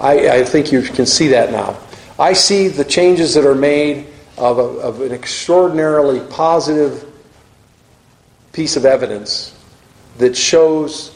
I, 0.00 0.28
I, 0.28 0.44
think 0.44 0.72
you 0.72 0.82
can 0.82 1.06
see 1.06 1.28
that 1.28 1.52
now. 1.52 1.78
I 2.18 2.32
see 2.32 2.68
the 2.68 2.84
changes 2.84 3.34
that 3.34 3.44
are 3.44 3.54
made 3.54 4.06
of, 4.38 4.58
a, 4.58 4.62
of 4.62 5.00
an 5.02 5.12
extraordinarily 5.12 6.20
positive 6.30 7.05
piece 8.56 8.74
of 8.74 8.86
evidence 8.86 9.54
that 10.16 10.34
shows 10.34 11.14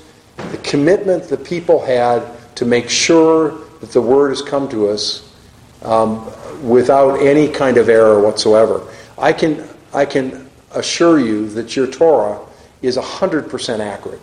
the 0.51 0.59
commitment 0.59 1.25
the 1.25 1.39
people 1.39 1.83
had 1.83 2.23
to 2.55 2.67
make 2.67 2.91
sure 2.91 3.53
that 3.81 3.91
the 3.93 4.03
word 4.03 4.29
has 4.29 4.43
come 4.43 4.69
to 4.69 4.89
us 4.89 5.35
um, 5.81 6.23
without 6.63 7.15
any 7.15 7.49
kind 7.49 7.79
of 7.79 7.89
error 7.89 8.21
whatsoever. 8.21 8.87
I 9.17 9.33
can, 9.33 9.67
I 9.95 10.05
can 10.05 10.51
assure 10.73 11.19
you 11.19 11.49
that 11.51 11.75
your 11.75 11.87
Torah 11.87 12.39
is 12.83 12.99
100% 12.99 13.79
accurate. 13.79 14.21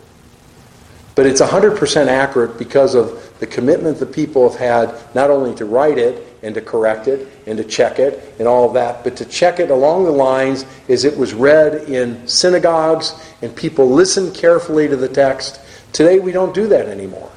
But 1.15 1.26
it's 1.26 1.41
100% 1.41 2.05
accurate 2.05 2.59
because 2.59 2.93
of 2.93 3.34
the 3.39 3.47
commitment 3.47 3.97
the 3.97 4.05
people 4.05 4.47
have 4.47 4.59
had 4.59 5.15
not 5.15 5.32
only 5.32 5.55
to 5.55 5.65
write 5.65 5.97
it 5.97 6.26
and 6.43 6.55
to 6.55 6.61
correct 6.61 7.07
it 7.07 7.27
and 7.45 7.57
to 7.57 7.63
check 7.63 7.99
it 7.99 8.35
and 8.39 8.47
all 8.47 8.67
of 8.67 8.73
that, 8.73 9.03
but 9.03 9.15
to 9.17 9.25
check 9.25 9.59
it 9.59 9.71
along 9.71 10.05
the 10.05 10.11
lines 10.11 10.65
as 10.89 11.05
it 11.05 11.17
was 11.17 11.33
read 11.33 11.89
in 11.89 12.27
synagogues 12.27 13.13
and 13.41 13.55
people 13.55 13.89
listened 13.89 14.35
carefully 14.35 14.88
to 14.88 14.95
the 14.95 15.07
text. 15.07 15.59
Today 15.93 16.19
we 16.19 16.31
don't 16.31 16.53
do 16.53 16.67
that 16.67 16.88
anymore. 16.88 17.31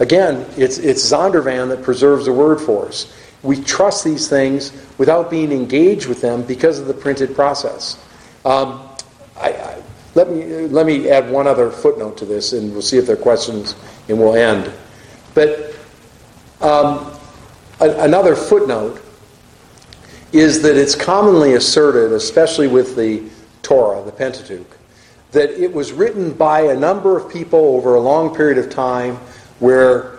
Again, 0.00 0.46
it's, 0.56 0.78
it's 0.78 1.04
Zondervan 1.04 1.68
that 1.68 1.82
preserves 1.82 2.26
the 2.26 2.32
word 2.32 2.60
for 2.60 2.86
us. 2.86 3.12
We 3.42 3.60
trust 3.62 4.04
these 4.04 4.28
things 4.28 4.72
without 4.98 5.30
being 5.30 5.52
engaged 5.52 6.06
with 6.06 6.20
them 6.20 6.42
because 6.42 6.78
of 6.78 6.86
the 6.86 6.94
printed 6.94 7.34
process. 7.34 8.04
Um, 8.44 8.88
I, 9.36 9.52
I, 9.52 9.82
let, 10.14 10.30
me, 10.30 10.44
let 10.68 10.86
me 10.86 11.08
add 11.08 11.30
one 11.30 11.46
other 11.46 11.70
footnote 11.70 12.16
to 12.18 12.24
this, 12.24 12.52
and 12.52 12.72
we'll 12.72 12.82
see 12.82 12.98
if 12.98 13.06
there 13.06 13.16
are 13.16 13.20
questions, 13.20 13.76
and 14.08 14.18
we'll 14.18 14.34
end. 14.34 14.72
But 15.34 15.74
um, 16.60 17.17
another 17.80 18.34
footnote 18.34 19.00
is 20.32 20.62
that 20.62 20.76
it's 20.76 20.94
commonly 20.94 21.54
asserted, 21.54 22.12
especially 22.12 22.68
with 22.68 22.96
the 22.96 23.22
Torah, 23.62 24.02
the 24.04 24.12
Pentateuch, 24.12 24.76
that 25.32 25.50
it 25.50 25.72
was 25.72 25.92
written 25.92 26.32
by 26.32 26.62
a 26.62 26.76
number 26.76 27.16
of 27.16 27.30
people 27.30 27.58
over 27.76 27.94
a 27.94 28.00
long 28.00 28.34
period 28.34 28.58
of 28.58 28.70
time 28.70 29.16
where 29.58 30.18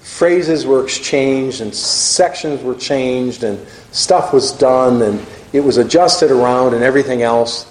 phrases 0.00 0.64
were 0.66 0.82
exchanged 0.82 1.60
and 1.60 1.74
sections 1.74 2.62
were 2.62 2.74
changed 2.74 3.42
and 3.42 3.64
stuff 3.92 4.32
was 4.32 4.52
done 4.52 5.02
and 5.02 5.24
it 5.52 5.60
was 5.60 5.76
adjusted 5.76 6.30
around 6.30 6.74
and 6.74 6.82
everything 6.82 7.22
else. 7.22 7.66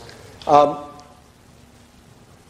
Um, 0.45 0.83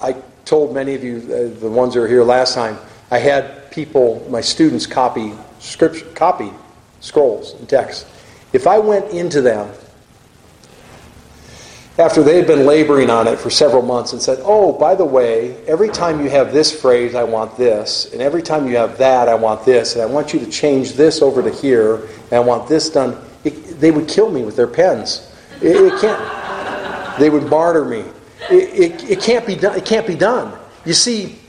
I 0.01 0.15
told 0.45 0.73
many 0.73 0.93
of 0.93 1.03
you, 1.03 1.17
uh, 1.17 1.59
the 1.59 1.69
ones 1.69 1.93
who 1.93 2.01
were 2.01 2.07
here 2.07 2.23
last 2.23 2.53
time, 2.53 2.77
I 3.09 3.19
had 3.19 3.71
people, 3.71 4.25
my 4.29 4.41
students, 4.41 4.85
copy 4.85 5.33
scripture, 5.59 6.05
copy 6.13 6.51
scrolls 6.99 7.53
and 7.53 7.67
texts. 7.67 8.05
If 8.53 8.67
I 8.67 8.79
went 8.79 9.11
into 9.11 9.41
them 9.41 9.71
after 11.99 12.21
they 12.21 12.35
had 12.35 12.45
been 12.45 12.65
laboring 12.65 13.09
on 13.09 13.27
it 13.27 13.39
for 13.39 13.49
several 13.49 13.81
months 13.81 14.13
and 14.13 14.21
said, 14.21 14.39
Oh, 14.43 14.71
by 14.71 14.93
the 14.93 15.05
way, 15.05 15.55
every 15.65 15.89
time 15.89 16.21
you 16.21 16.29
have 16.29 16.53
this 16.53 16.79
phrase, 16.79 17.15
I 17.15 17.23
want 17.23 17.57
this, 17.57 18.11
and 18.13 18.21
every 18.21 18.43
time 18.43 18.67
you 18.67 18.77
have 18.77 18.97
that, 18.99 19.27
I 19.27 19.35
want 19.35 19.65
this, 19.65 19.95
and 19.95 20.03
I 20.03 20.05
want 20.05 20.33
you 20.33 20.39
to 20.39 20.49
change 20.49 20.93
this 20.93 21.21
over 21.21 21.41
to 21.41 21.49
here, 21.49 21.95
and 22.05 22.33
I 22.33 22.39
want 22.39 22.69
this 22.69 22.89
done, 22.89 23.17
it, 23.43 23.79
they 23.79 23.91
would 23.91 24.07
kill 24.07 24.29
me 24.29 24.43
with 24.43 24.55
their 24.55 24.67
pens. 24.67 25.31
It, 25.61 25.75
it 25.75 25.99
can't, 25.99 27.19
they 27.19 27.29
would 27.31 27.49
martyr 27.49 27.85
me. 27.85 28.03
It, 28.51 28.91
it, 28.91 29.09
it, 29.11 29.21
can't 29.21 29.45
be 29.47 29.55
done, 29.55 29.75
it 29.75 29.85
can't 29.85 30.05
be 30.05 30.15
done. 30.15 30.57
You 30.85 30.93
see, 30.93 31.39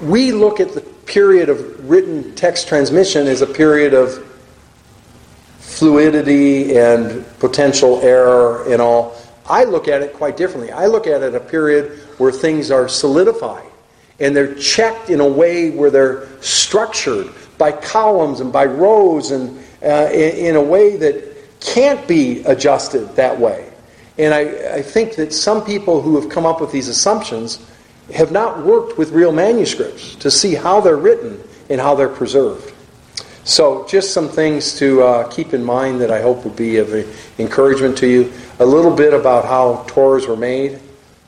we 0.00 0.32
look 0.32 0.58
at 0.58 0.72
the 0.72 0.80
period 0.80 1.48
of 1.48 1.88
written 1.88 2.34
text 2.34 2.66
transmission 2.66 3.28
as 3.28 3.40
a 3.40 3.46
period 3.46 3.94
of 3.94 4.33
fluidity 5.74 6.76
and 6.76 7.24
potential 7.40 8.00
error 8.02 8.64
and 8.70 8.80
all. 8.80 9.16
I 9.46 9.64
look 9.64 9.88
at 9.88 10.02
it 10.02 10.14
quite 10.14 10.36
differently. 10.36 10.70
I 10.70 10.86
look 10.86 11.06
at 11.06 11.22
it 11.22 11.34
a 11.34 11.40
period 11.40 11.98
where 12.18 12.32
things 12.32 12.70
are 12.70 12.88
solidified 12.88 13.66
and 14.20 14.34
they're 14.34 14.54
checked 14.54 15.10
in 15.10 15.20
a 15.20 15.26
way 15.26 15.70
where 15.70 15.90
they're 15.90 16.28
structured 16.40 17.28
by 17.58 17.72
columns 17.72 18.40
and 18.40 18.52
by 18.52 18.64
rows 18.64 19.32
and 19.32 19.58
uh, 19.82 20.08
in, 20.12 20.46
in, 20.46 20.56
a 20.56 20.62
way 20.62 20.96
that 20.96 21.36
can't 21.60 22.06
be 22.06 22.42
adjusted 22.44 23.04
that 23.16 23.38
way. 23.38 23.70
And 24.16 24.32
I, 24.32 24.76
I 24.76 24.82
think 24.82 25.16
that 25.16 25.32
some 25.32 25.64
people 25.64 26.00
who 26.00 26.18
have 26.20 26.30
come 26.30 26.46
up 26.46 26.60
with 26.60 26.72
these 26.72 26.88
assumptions 26.88 27.64
have 28.14 28.32
not 28.32 28.64
worked 28.64 28.96
with 28.96 29.10
real 29.10 29.32
manuscripts 29.32 30.14
to 30.16 30.30
see 30.30 30.54
how 30.54 30.80
they're 30.80 30.96
written 30.96 31.42
and 31.68 31.80
how 31.80 31.94
they're 31.94 32.08
preserved. 32.08 32.73
So, 33.44 33.86
just 33.86 34.14
some 34.14 34.30
things 34.30 34.78
to 34.78 35.02
uh, 35.02 35.28
keep 35.28 35.52
in 35.52 35.62
mind 35.62 36.00
that 36.00 36.10
I 36.10 36.22
hope 36.22 36.44
would 36.44 36.56
be 36.56 36.78
of 36.78 36.94
encouragement 37.38 37.98
to 37.98 38.06
you. 38.06 38.32
A 38.58 38.64
little 38.64 38.94
bit 38.94 39.12
about 39.12 39.44
how 39.44 39.84
Torahs 39.86 40.26
were 40.26 40.36
made, 40.36 40.80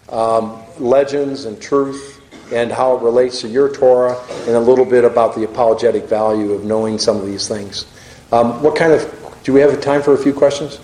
um, 0.08 0.62
legends 0.78 1.44
and 1.44 1.60
truth, 1.60 2.22
and 2.52 2.72
how 2.72 2.96
it 2.96 3.02
relates 3.02 3.42
to 3.42 3.48
your 3.48 3.70
Torah, 3.70 4.18
and 4.46 4.56
a 4.56 4.60
little 4.60 4.86
bit 4.86 5.04
about 5.04 5.34
the 5.34 5.44
apologetic 5.44 6.04
value 6.04 6.52
of 6.52 6.64
knowing 6.64 6.98
some 6.98 7.18
of 7.18 7.26
these 7.26 7.48
things. 7.48 7.84
Um, 8.32 8.62
what 8.62 8.76
kind 8.76 8.94
of, 8.94 9.40
do 9.44 9.52
we 9.52 9.60
have 9.60 9.78
time 9.82 10.00
for 10.00 10.14
a 10.14 10.18
few 10.18 10.32
questions? 10.32 10.80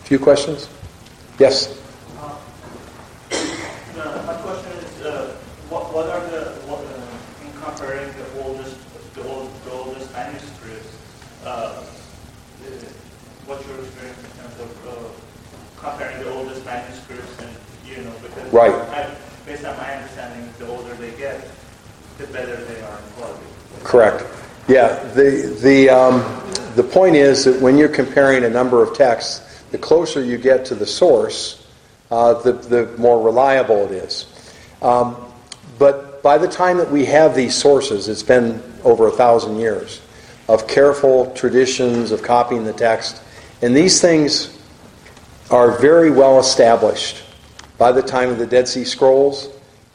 A 0.00 0.06
few 0.06 0.18
questions? 0.18 0.68
Yes? 1.38 1.83
Right. 18.54 18.72
I, 18.72 19.12
based 19.44 19.64
on 19.64 19.76
my 19.76 19.96
understanding, 19.96 20.48
the 20.60 20.68
older 20.68 20.94
they 20.94 21.10
get, 21.18 21.44
the 22.18 22.26
better 22.28 22.54
they 22.54 22.80
are 22.82 22.98
in 22.98 23.04
quality. 23.16 23.44
Correct. 23.82 24.24
Yeah. 24.68 25.02
The 25.12 25.58
the 25.60 25.90
um, 25.90 26.20
the 26.76 26.84
point 26.84 27.16
is 27.16 27.46
that 27.46 27.60
when 27.60 27.76
you're 27.76 27.88
comparing 27.88 28.44
a 28.44 28.48
number 28.48 28.80
of 28.80 28.96
texts, 28.96 29.64
the 29.72 29.78
closer 29.78 30.22
you 30.22 30.38
get 30.38 30.64
to 30.66 30.76
the 30.76 30.86
source, 30.86 31.66
uh, 32.12 32.34
the 32.42 32.52
the 32.52 32.96
more 32.96 33.20
reliable 33.20 33.86
it 33.86 33.90
is. 33.90 34.26
Um, 34.82 35.16
but 35.76 36.22
by 36.22 36.38
the 36.38 36.46
time 36.46 36.76
that 36.76 36.92
we 36.92 37.06
have 37.06 37.34
these 37.34 37.56
sources, 37.56 38.08
it's 38.08 38.22
been 38.22 38.62
over 38.84 39.08
a 39.08 39.10
thousand 39.10 39.58
years 39.58 40.00
of 40.48 40.68
careful 40.68 41.32
traditions 41.32 42.12
of 42.12 42.22
copying 42.22 42.62
the 42.62 42.72
text, 42.72 43.20
and 43.62 43.76
these 43.76 44.00
things 44.00 44.56
are 45.50 45.76
very 45.80 46.12
well 46.12 46.38
established 46.38 47.23
by 47.78 47.92
the 47.92 48.02
time 48.02 48.30
of 48.30 48.38
the 48.38 48.46
Dead 48.46 48.68
Sea 48.68 48.84
Scrolls 48.84 49.48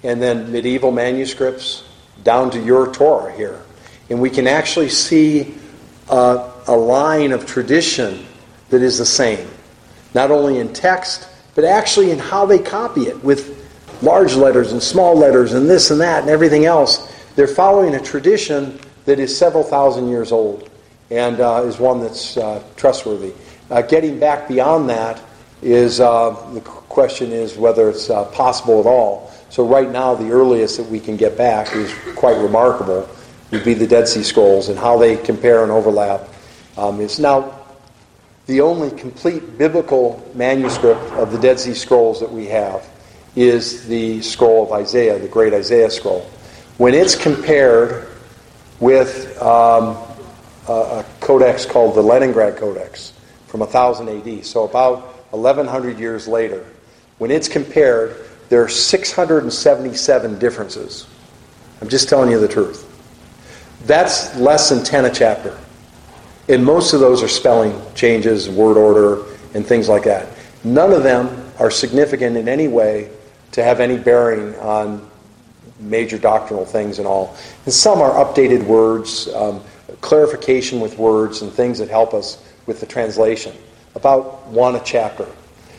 and 0.03 0.21
then 0.21 0.51
medieval 0.51 0.91
manuscripts 0.91 1.83
down 2.23 2.51
to 2.51 2.61
your 2.61 2.91
Torah 2.91 3.31
here. 3.35 3.61
And 4.09 4.21
we 4.21 4.29
can 4.29 4.47
actually 4.47 4.89
see 4.89 5.55
a, 6.09 6.51
a 6.67 6.75
line 6.75 7.31
of 7.31 7.45
tradition 7.45 8.25
that 8.69 8.81
is 8.81 8.97
the 8.97 9.05
same, 9.05 9.47
not 10.13 10.31
only 10.31 10.59
in 10.59 10.73
text, 10.73 11.27
but 11.55 11.63
actually 11.63 12.11
in 12.11 12.19
how 12.19 12.45
they 12.45 12.59
copy 12.59 13.01
it 13.01 13.23
with 13.23 13.57
large 14.01 14.35
letters 14.35 14.71
and 14.71 14.81
small 14.81 15.15
letters 15.15 15.53
and 15.53 15.69
this 15.69 15.91
and 15.91 15.99
that 16.01 16.21
and 16.21 16.29
everything 16.29 16.65
else. 16.65 17.13
They're 17.35 17.47
following 17.47 17.95
a 17.95 18.01
tradition 18.01 18.79
that 19.05 19.19
is 19.19 19.35
several 19.35 19.63
thousand 19.63 20.09
years 20.09 20.31
old 20.31 20.69
and 21.09 21.39
uh, 21.39 21.63
is 21.65 21.79
one 21.79 21.99
that's 21.99 22.37
uh, 22.37 22.63
trustworthy. 22.75 23.33
Uh, 23.69 23.81
getting 23.81 24.19
back 24.19 24.47
beyond 24.47 24.89
that 24.89 25.21
is 25.61 25.99
uh, 25.99 26.29
the 26.53 26.61
question 26.61 27.31
is 27.31 27.57
whether 27.57 27.89
it's 27.89 28.09
uh, 28.09 28.25
possible 28.25 28.79
at 28.79 28.85
all. 28.85 29.31
So 29.49 29.67
right 29.67 29.89
now, 29.89 30.15
the 30.15 30.31
earliest 30.31 30.77
that 30.77 30.87
we 30.87 30.99
can 30.99 31.17
get 31.17 31.37
back 31.37 31.75
is 31.75 31.93
quite 32.15 32.37
remarkable. 32.37 33.07
Would 33.51 33.63
be 33.65 33.73
the 33.73 33.87
Dead 33.87 34.07
Sea 34.07 34.21
Scrolls 34.21 34.69
and 34.69 34.77
how 34.77 34.97
they 34.97 35.17
compare 35.17 35.63
and 35.63 35.71
overlap. 35.71 36.29
Um, 36.77 37.01
it's 37.01 37.17
now 37.17 37.59
the 38.45 38.61
only 38.61 38.91
complete 38.91 39.57
biblical 39.57 40.23
manuscript 40.35 41.01
of 41.13 41.31
the 41.31 41.39
Dead 41.39 41.59
Sea 41.59 41.73
Scrolls 41.73 42.19
that 42.19 42.31
we 42.31 42.45
have 42.47 42.87
is 43.35 43.87
the 43.87 44.21
scroll 44.21 44.63
of 44.63 44.71
Isaiah, 44.71 45.17
the 45.19 45.27
great 45.27 45.53
Isaiah 45.53 45.89
scroll. 45.89 46.21
When 46.77 46.93
it's 46.93 47.15
compared 47.15 48.07
with 48.79 49.39
um, 49.41 49.97
a, 50.67 50.71
a 50.71 51.05
codex 51.19 51.65
called 51.65 51.95
the 51.95 52.01
Leningrad 52.01 52.57
Codex 52.57 53.13
from 53.47 53.61
1000 53.61 54.09
AD, 54.09 54.45
so 54.45 54.63
about 54.63 55.18
1100 55.31 55.99
years 55.99 56.27
later, 56.27 56.65
when 57.17 57.31
it's 57.31 57.47
compared, 57.47 58.15
there 58.49 58.63
are 58.63 58.69
677 58.69 60.39
differences. 60.39 61.07
I'm 61.81 61.89
just 61.89 62.09
telling 62.09 62.31
you 62.31 62.39
the 62.39 62.47
truth. 62.47 62.85
That's 63.85 64.35
less 64.35 64.69
than 64.69 64.83
10 64.83 65.05
a 65.05 65.11
chapter. 65.11 65.57
And 66.47 66.65
most 66.65 66.93
of 66.93 66.99
those 66.99 67.21
are 67.21 67.27
spelling 67.27 67.79
changes, 67.93 68.49
word 68.49 68.75
order, 68.75 69.23
and 69.53 69.65
things 69.65 69.87
like 69.87 70.03
that. 70.05 70.27
None 70.63 70.91
of 70.91 71.03
them 71.03 71.51
are 71.59 71.69
significant 71.69 72.35
in 72.37 72.49
any 72.49 72.67
way 72.67 73.11
to 73.51 73.63
have 73.63 73.79
any 73.79 73.97
bearing 73.97 74.55
on 74.55 75.09
major 75.79 76.17
doctrinal 76.17 76.65
things 76.65 76.99
and 76.99 77.07
all. 77.07 77.35
And 77.65 77.73
some 77.73 78.01
are 78.01 78.11
updated 78.23 78.63
words, 78.63 79.27
um, 79.33 79.61
clarification 80.01 80.79
with 80.79 80.97
words, 80.97 81.41
and 81.41 81.51
things 81.51 81.77
that 81.79 81.89
help 81.89 82.13
us 82.13 82.43
with 82.65 82.79
the 82.79 82.85
translation. 82.85 83.55
About 83.95 84.47
one 84.47 84.75
a 84.75 84.81
chapter. 84.83 85.27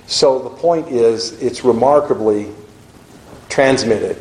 So 0.07 0.41
the 0.41 0.51
point 0.51 0.89
is, 0.89 1.41
it's 1.41 1.65
remarkably 1.65 2.53
transmitted 3.49 4.21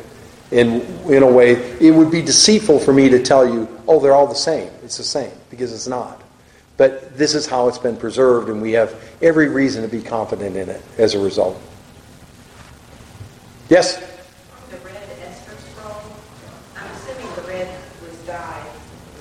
in, 0.50 0.82
in 1.08 1.22
a 1.22 1.30
way. 1.30 1.52
It 1.80 1.92
would 1.92 2.10
be 2.10 2.22
deceitful 2.22 2.78
for 2.80 2.92
me 2.92 3.08
to 3.08 3.22
tell 3.22 3.48
you, 3.48 3.68
oh, 3.88 4.00
they're 4.00 4.14
all 4.14 4.26
the 4.26 4.34
same. 4.34 4.70
It's 4.84 4.96
the 4.96 5.04
same, 5.04 5.32
because 5.50 5.72
it's 5.72 5.88
not. 5.88 6.22
But 6.76 7.16
this 7.16 7.34
is 7.34 7.46
how 7.46 7.68
it's 7.68 7.78
been 7.78 7.96
preserved, 7.96 8.48
and 8.48 8.62
we 8.62 8.72
have 8.72 8.94
every 9.20 9.48
reason 9.48 9.82
to 9.82 9.88
be 9.88 10.00
confident 10.02 10.56
in 10.56 10.68
it 10.68 10.82
as 10.96 11.14
a 11.14 11.18
result. 11.18 11.60
Yes? 13.68 13.96
The 14.70 14.76
red 14.78 14.96
Esther 14.96 15.56
scroll, 15.72 16.00
I'm 16.76 16.90
assuming 16.92 17.34
the 17.36 17.42
red 17.42 17.78
was 18.02 18.18
dyed. 18.26 18.66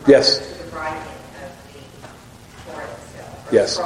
Yes. 0.07 0.37
To 0.37 0.63
the 0.63 0.75
writing 0.75 1.01
of 1.43 1.51
the 1.73 2.77
itself. 2.77 3.49
Yes. 3.51 3.77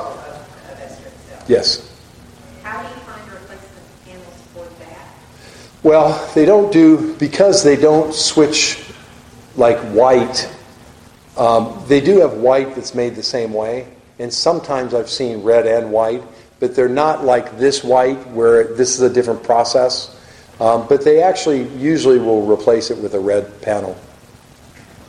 Scroll 1.46 1.60
of, 1.60 2.86
of 2.86 3.10
Esther 3.52 3.54
itself. 3.54 3.90
Yes. 4.58 5.64
Well, 5.84 6.34
they 6.34 6.46
don't 6.46 6.72
do, 6.72 7.14
because 7.16 7.62
they 7.62 7.76
don't 7.76 8.14
switch 8.14 8.80
like 9.58 9.78
white, 9.94 10.50
um, 11.38 11.84
they 11.88 12.00
do 12.00 12.20
have 12.22 12.34
white 12.34 12.76
that's 12.76 12.96
made 12.96 13.16
the 13.16 13.24
same 13.24 13.54
way. 13.54 13.88
And 14.20 14.34
sometimes 14.34 14.94
I've 14.94 15.10
seen 15.10 15.44
red 15.44 15.66
and 15.68 15.92
white, 15.92 16.24
but 16.60 16.76
they're 16.76 16.88
not 16.88 17.26
like 17.26 17.58
this 17.58 17.84
white 17.84 18.26
where 18.30 18.64
this 18.76 18.96
is 18.96 19.02
a 19.02 19.10
different 19.10 19.44
process. 19.44 20.18
Um, 20.60 20.88
but 20.88 21.04
they 21.04 21.22
actually 21.22 21.68
usually 21.76 22.20
will 22.20 22.46
replace 22.46 22.92
it 22.92 22.98
with 22.98 23.16
a 23.16 23.20
red 23.20 23.62
panel. 23.62 23.98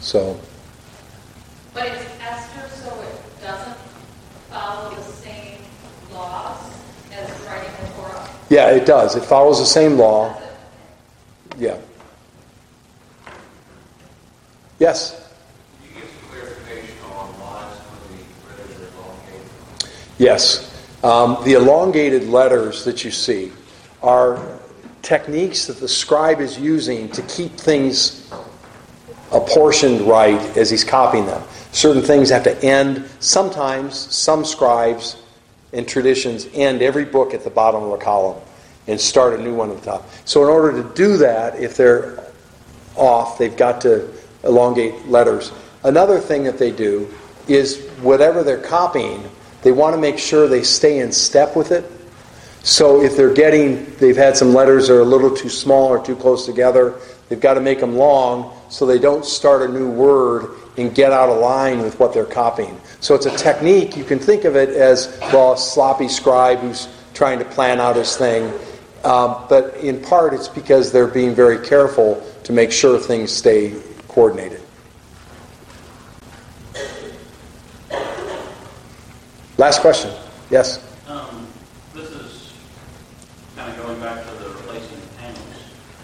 So. 0.01 0.41
But 1.73 1.87
it's 1.87 2.05
Esther, 2.21 2.69
so 2.75 3.01
it 3.03 3.43
doesn't 3.43 3.77
follow 4.51 4.95
the 4.95 5.03
same 5.03 5.59
laws 6.35 6.71
as 7.13 7.31
writing 7.47 7.71
the 7.81 7.93
Torah? 7.93 8.29
Yeah, 8.51 8.71
it 8.71 8.87
does. 8.87 9.17
It 9.17 9.25
follows 9.25 9.59
the 9.59 9.67
same 9.67 9.97
law. 9.97 10.41
Yeah. 11.59 11.79
Yes? 14.79 15.21
Yes. 20.19 20.71
Um, 21.03 21.39
the 21.45 21.55
elongated 21.55 22.29
letters 22.29 22.85
that 22.85 23.05
you 23.05 23.11
see 23.11 23.53
are 24.03 24.59
techniques 25.03 25.67
that 25.67 25.79
the 25.79 25.89
scribe 25.89 26.41
is 26.41 26.59
using 26.59 27.09
to 27.11 27.23
keep 27.23 27.53
things 27.53 28.33
apportioned 29.33 30.03
right 30.03 30.41
as 30.57 30.71
he's 30.71 30.85
copying 30.85 31.27
them. 31.27 31.43
Certain 31.73 32.03
things 32.03 32.31
have 32.31 32.45
to 32.45 32.65
end. 32.65 33.05
Sometimes, 33.19 33.95
some 34.15 34.45
scribes 34.45 35.17
and 35.75 35.87
traditions 35.87 36.49
end 36.55 36.83
every 36.83 37.05
book 37.05 37.35
at 37.35 37.45
the 37.45 37.51
bottom 37.51 37.83
of 37.83 37.93
a 37.93 37.99
column 37.99 38.41
and 38.87 39.01
start 39.01 39.39
a 39.39 39.43
new 39.43 39.55
one 39.55 39.71
at 39.71 39.79
the 39.79 39.85
top. 39.85 40.09
So 40.25 40.43
in 40.43 40.49
order 40.49 40.83
to 40.83 40.95
do 40.95 41.17
that, 41.19 41.59
if 41.61 41.77
they're 41.77 42.23
off, 42.97 43.39
they've 43.39 43.57
got 43.57 43.81
to 43.83 44.11
elongate 44.45 45.07
letters. 45.07 45.53
Another 45.83 46.19
thing 46.21 46.45
that 46.45 46.59
they 46.59 46.71
do 46.71 47.13
is 47.49 47.87
whatever 48.01 48.43
they're 48.43 48.61
copying, 48.61 49.29
they 49.63 49.73
want 49.73 49.95
to 49.95 50.01
make 50.01 50.19
sure 50.19 50.49
they 50.49 50.63
stay 50.63 51.01
in 51.01 51.13
step 51.13 51.57
with 51.57 51.73
it. 51.73 51.91
So 52.63 53.03
if 53.03 53.17
they're 53.17 53.35
getting, 53.35 53.95
they've 53.97 54.17
had 54.17 54.37
some 54.37 54.55
letters 54.55 54.89
that 54.89 54.95
are 54.95 55.01
a 55.01 55.05
little 55.05 55.35
too 55.35 55.51
small 55.51 55.89
or 55.89 56.03
too 56.05 56.17
close 56.17 56.47
together, 56.47 56.99
they've 57.29 57.41
got 57.41 57.55
to 57.55 57.61
make 57.61 57.81
them 57.81 57.97
long 57.97 58.57
so 58.71 58.87
they 58.87 58.99
don't 58.99 59.25
start 59.25 59.69
a 59.69 59.73
new 59.73 59.91
word 59.91 60.51
and 60.77 60.95
get 60.95 61.13
out 61.13 61.29
of 61.29 61.39
line 61.39 61.83
with 61.83 61.99
what 62.01 62.13
they're 62.13 62.25
copying. 62.25 62.81
So 63.01 63.15
it's 63.15 63.27
a 63.27 63.37
technique. 63.37 63.97
You 63.97 64.05
can 64.05 64.19
think 64.19 64.45
of 64.45 64.57
it 64.57 64.71
as, 64.71 65.19
well, 65.33 65.53
a 65.53 65.59
sloppy 65.59 66.09
scribe 66.09 66.59
who's 66.59 66.89
trying 67.13 67.39
to 67.39 67.45
plan 67.45 67.81
out 67.81 67.97
his 67.97 68.17
thing. 68.17 68.53
Um, 69.05 69.45
but 69.49 69.77
in 69.77 70.01
part, 70.01 70.35
it's 70.35 70.49
because 70.49 70.91
they're 70.91 71.07
being 71.07 71.35
very 71.35 71.65
careful 71.65 72.23
to 72.45 72.53
make 72.53 72.73
sure 72.73 72.99
things 72.99 73.31
stay 73.31 73.75
coordinated. 74.09 74.61
Last 79.57 79.81
question. 79.83 80.11
Yes? 80.51 80.83
Um, 81.07 81.47
this 81.95 82.11
is 82.11 82.53
kind 83.57 83.71
of 83.71 83.87
going 83.87 84.01
back 84.01 84.25
to 84.27 84.31
the 84.43 84.49
replacing 84.51 84.99
the 85.01 85.07
panels. 85.19 85.39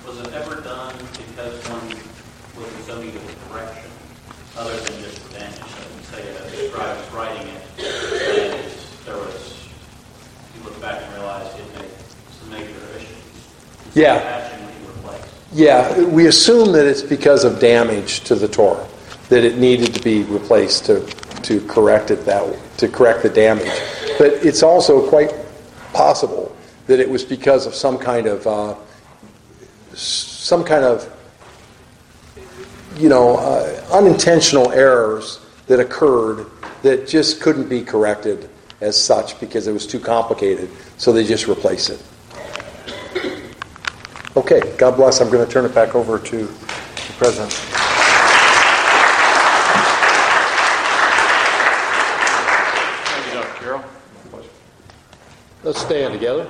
Was 0.07 0.21
it 0.21 0.33
ever 0.35 0.61
done 0.61 0.95
because 1.17 1.69
one 1.69 1.89
was 2.57 2.73
in 2.77 2.83
so 2.85 3.03
need 3.03 3.17
of 3.17 3.51
correction, 3.51 3.91
other 4.57 4.77
than 4.77 5.03
just 5.03 5.29
the 5.29 5.39
damage? 5.41 5.59
So 5.59 6.17
say 6.17 6.29
a 6.29 6.69
scribe 6.69 6.97
was 6.97 7.11
writing 7.13 7.49
it, 7.49 7.63
and 7.81 8.71
there 9.05 9.17
was, 9.17 9.69
you 10.57 10.63
look 10.63 10.81
back 10.81 11.03
and 11.03 11.13
realize 11.15 11.53
it 11.59 11.75
made 11.75 11.91
some 12.39 12.51
major 12.51 12.81
issues. 12.97 13.49
Yeah. 13.95 14.19
Patching 14.19 14.67
what 14.67 14.81
you 14.81 14.89
replaced. 14.89 15.35
Yeah, 15.53 16.05
we 16.05 16.27
assume 16.27 16.73
that 16.73 16.87
it's 16.87 17.03
because 17.03 17.45
of 17.45 17.59
damage 17.61 18.21
to 18.21 18.35
the 18.35 18.49
Torah, 18.49 18.87
that 19.29 19.45
it 19.45 19.59
needed 19.59 19.95
to 19.95 20.03
be 20.03 20.23
replaced 20.25 20.87
to, 20.87 21.05
to 21.43 21.61
correct 21.67 22.11
it 22.11 22.25
that 22.27 22.77
to 22.79 22.89
correct 22.89 23.23
the 23.23 23.29
damage. 23.29 23.71
But 24.19 24.45
it's 24.45 24.63
also 24.63 25.09
quite 25.09 25.35
possible 25.93 26.57
that 26.87 26.99
it 26.99 27.09
was 27.09 27.25
because 27.25 27.67
of 27.67 27.75
some 27.75 27.99
kind 27.99 28.27
of 28.27 28.47
uh, 28.47 28.75
some 29.95 30.65
kind 30.65 30.85
of 30.85 31.09
you 32.97 33.09
know 33.09 33.37
uh, 33.37 33.87
unintentional 33.93 34.73
errors 34.73 35.41
that 35.67 35.79
occurred 35.79 36.47
that 36.83 37.07
just 37.07 37.41
couldn't 37.41 37.69
be 37.69 37.83
corrected 37.83 38.49
as 38.81 39.01
such 39.01 39.39
because 39.41 39.67
it 39.67 39.73
was 39.73 39.87
too 39.87 40.01
complicated. 40.01 40.71
So 40.97 41.13
they 41.13 41.25
just 41.25 41.47
replace 41.47 41.91
it. 41.91 42.03
Okay, 44.37 44.61
God 44.79 44.97
bless. 44.97 45.21
I'm 45.21 45.29
going 45.29 45.45
to 45.45 45.53
turn 45.53 45.65
it 45.65 45.75
back 45.75 45.97
over 45.97 46.17
to 46.17 46.37
the 46.47 47.13
president. 47.19 47.53
Thank 53.11 53.27
you, 53.27 53.33
Dr. 53.33 53.61
Carroll. 53.61 53.85
Let's 55.65 55.81
stand 55.81 56.13
together 56.13 56.49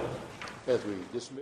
as 0.67 0.85
we 0.85 0.93
dismiss. 1.13 1.39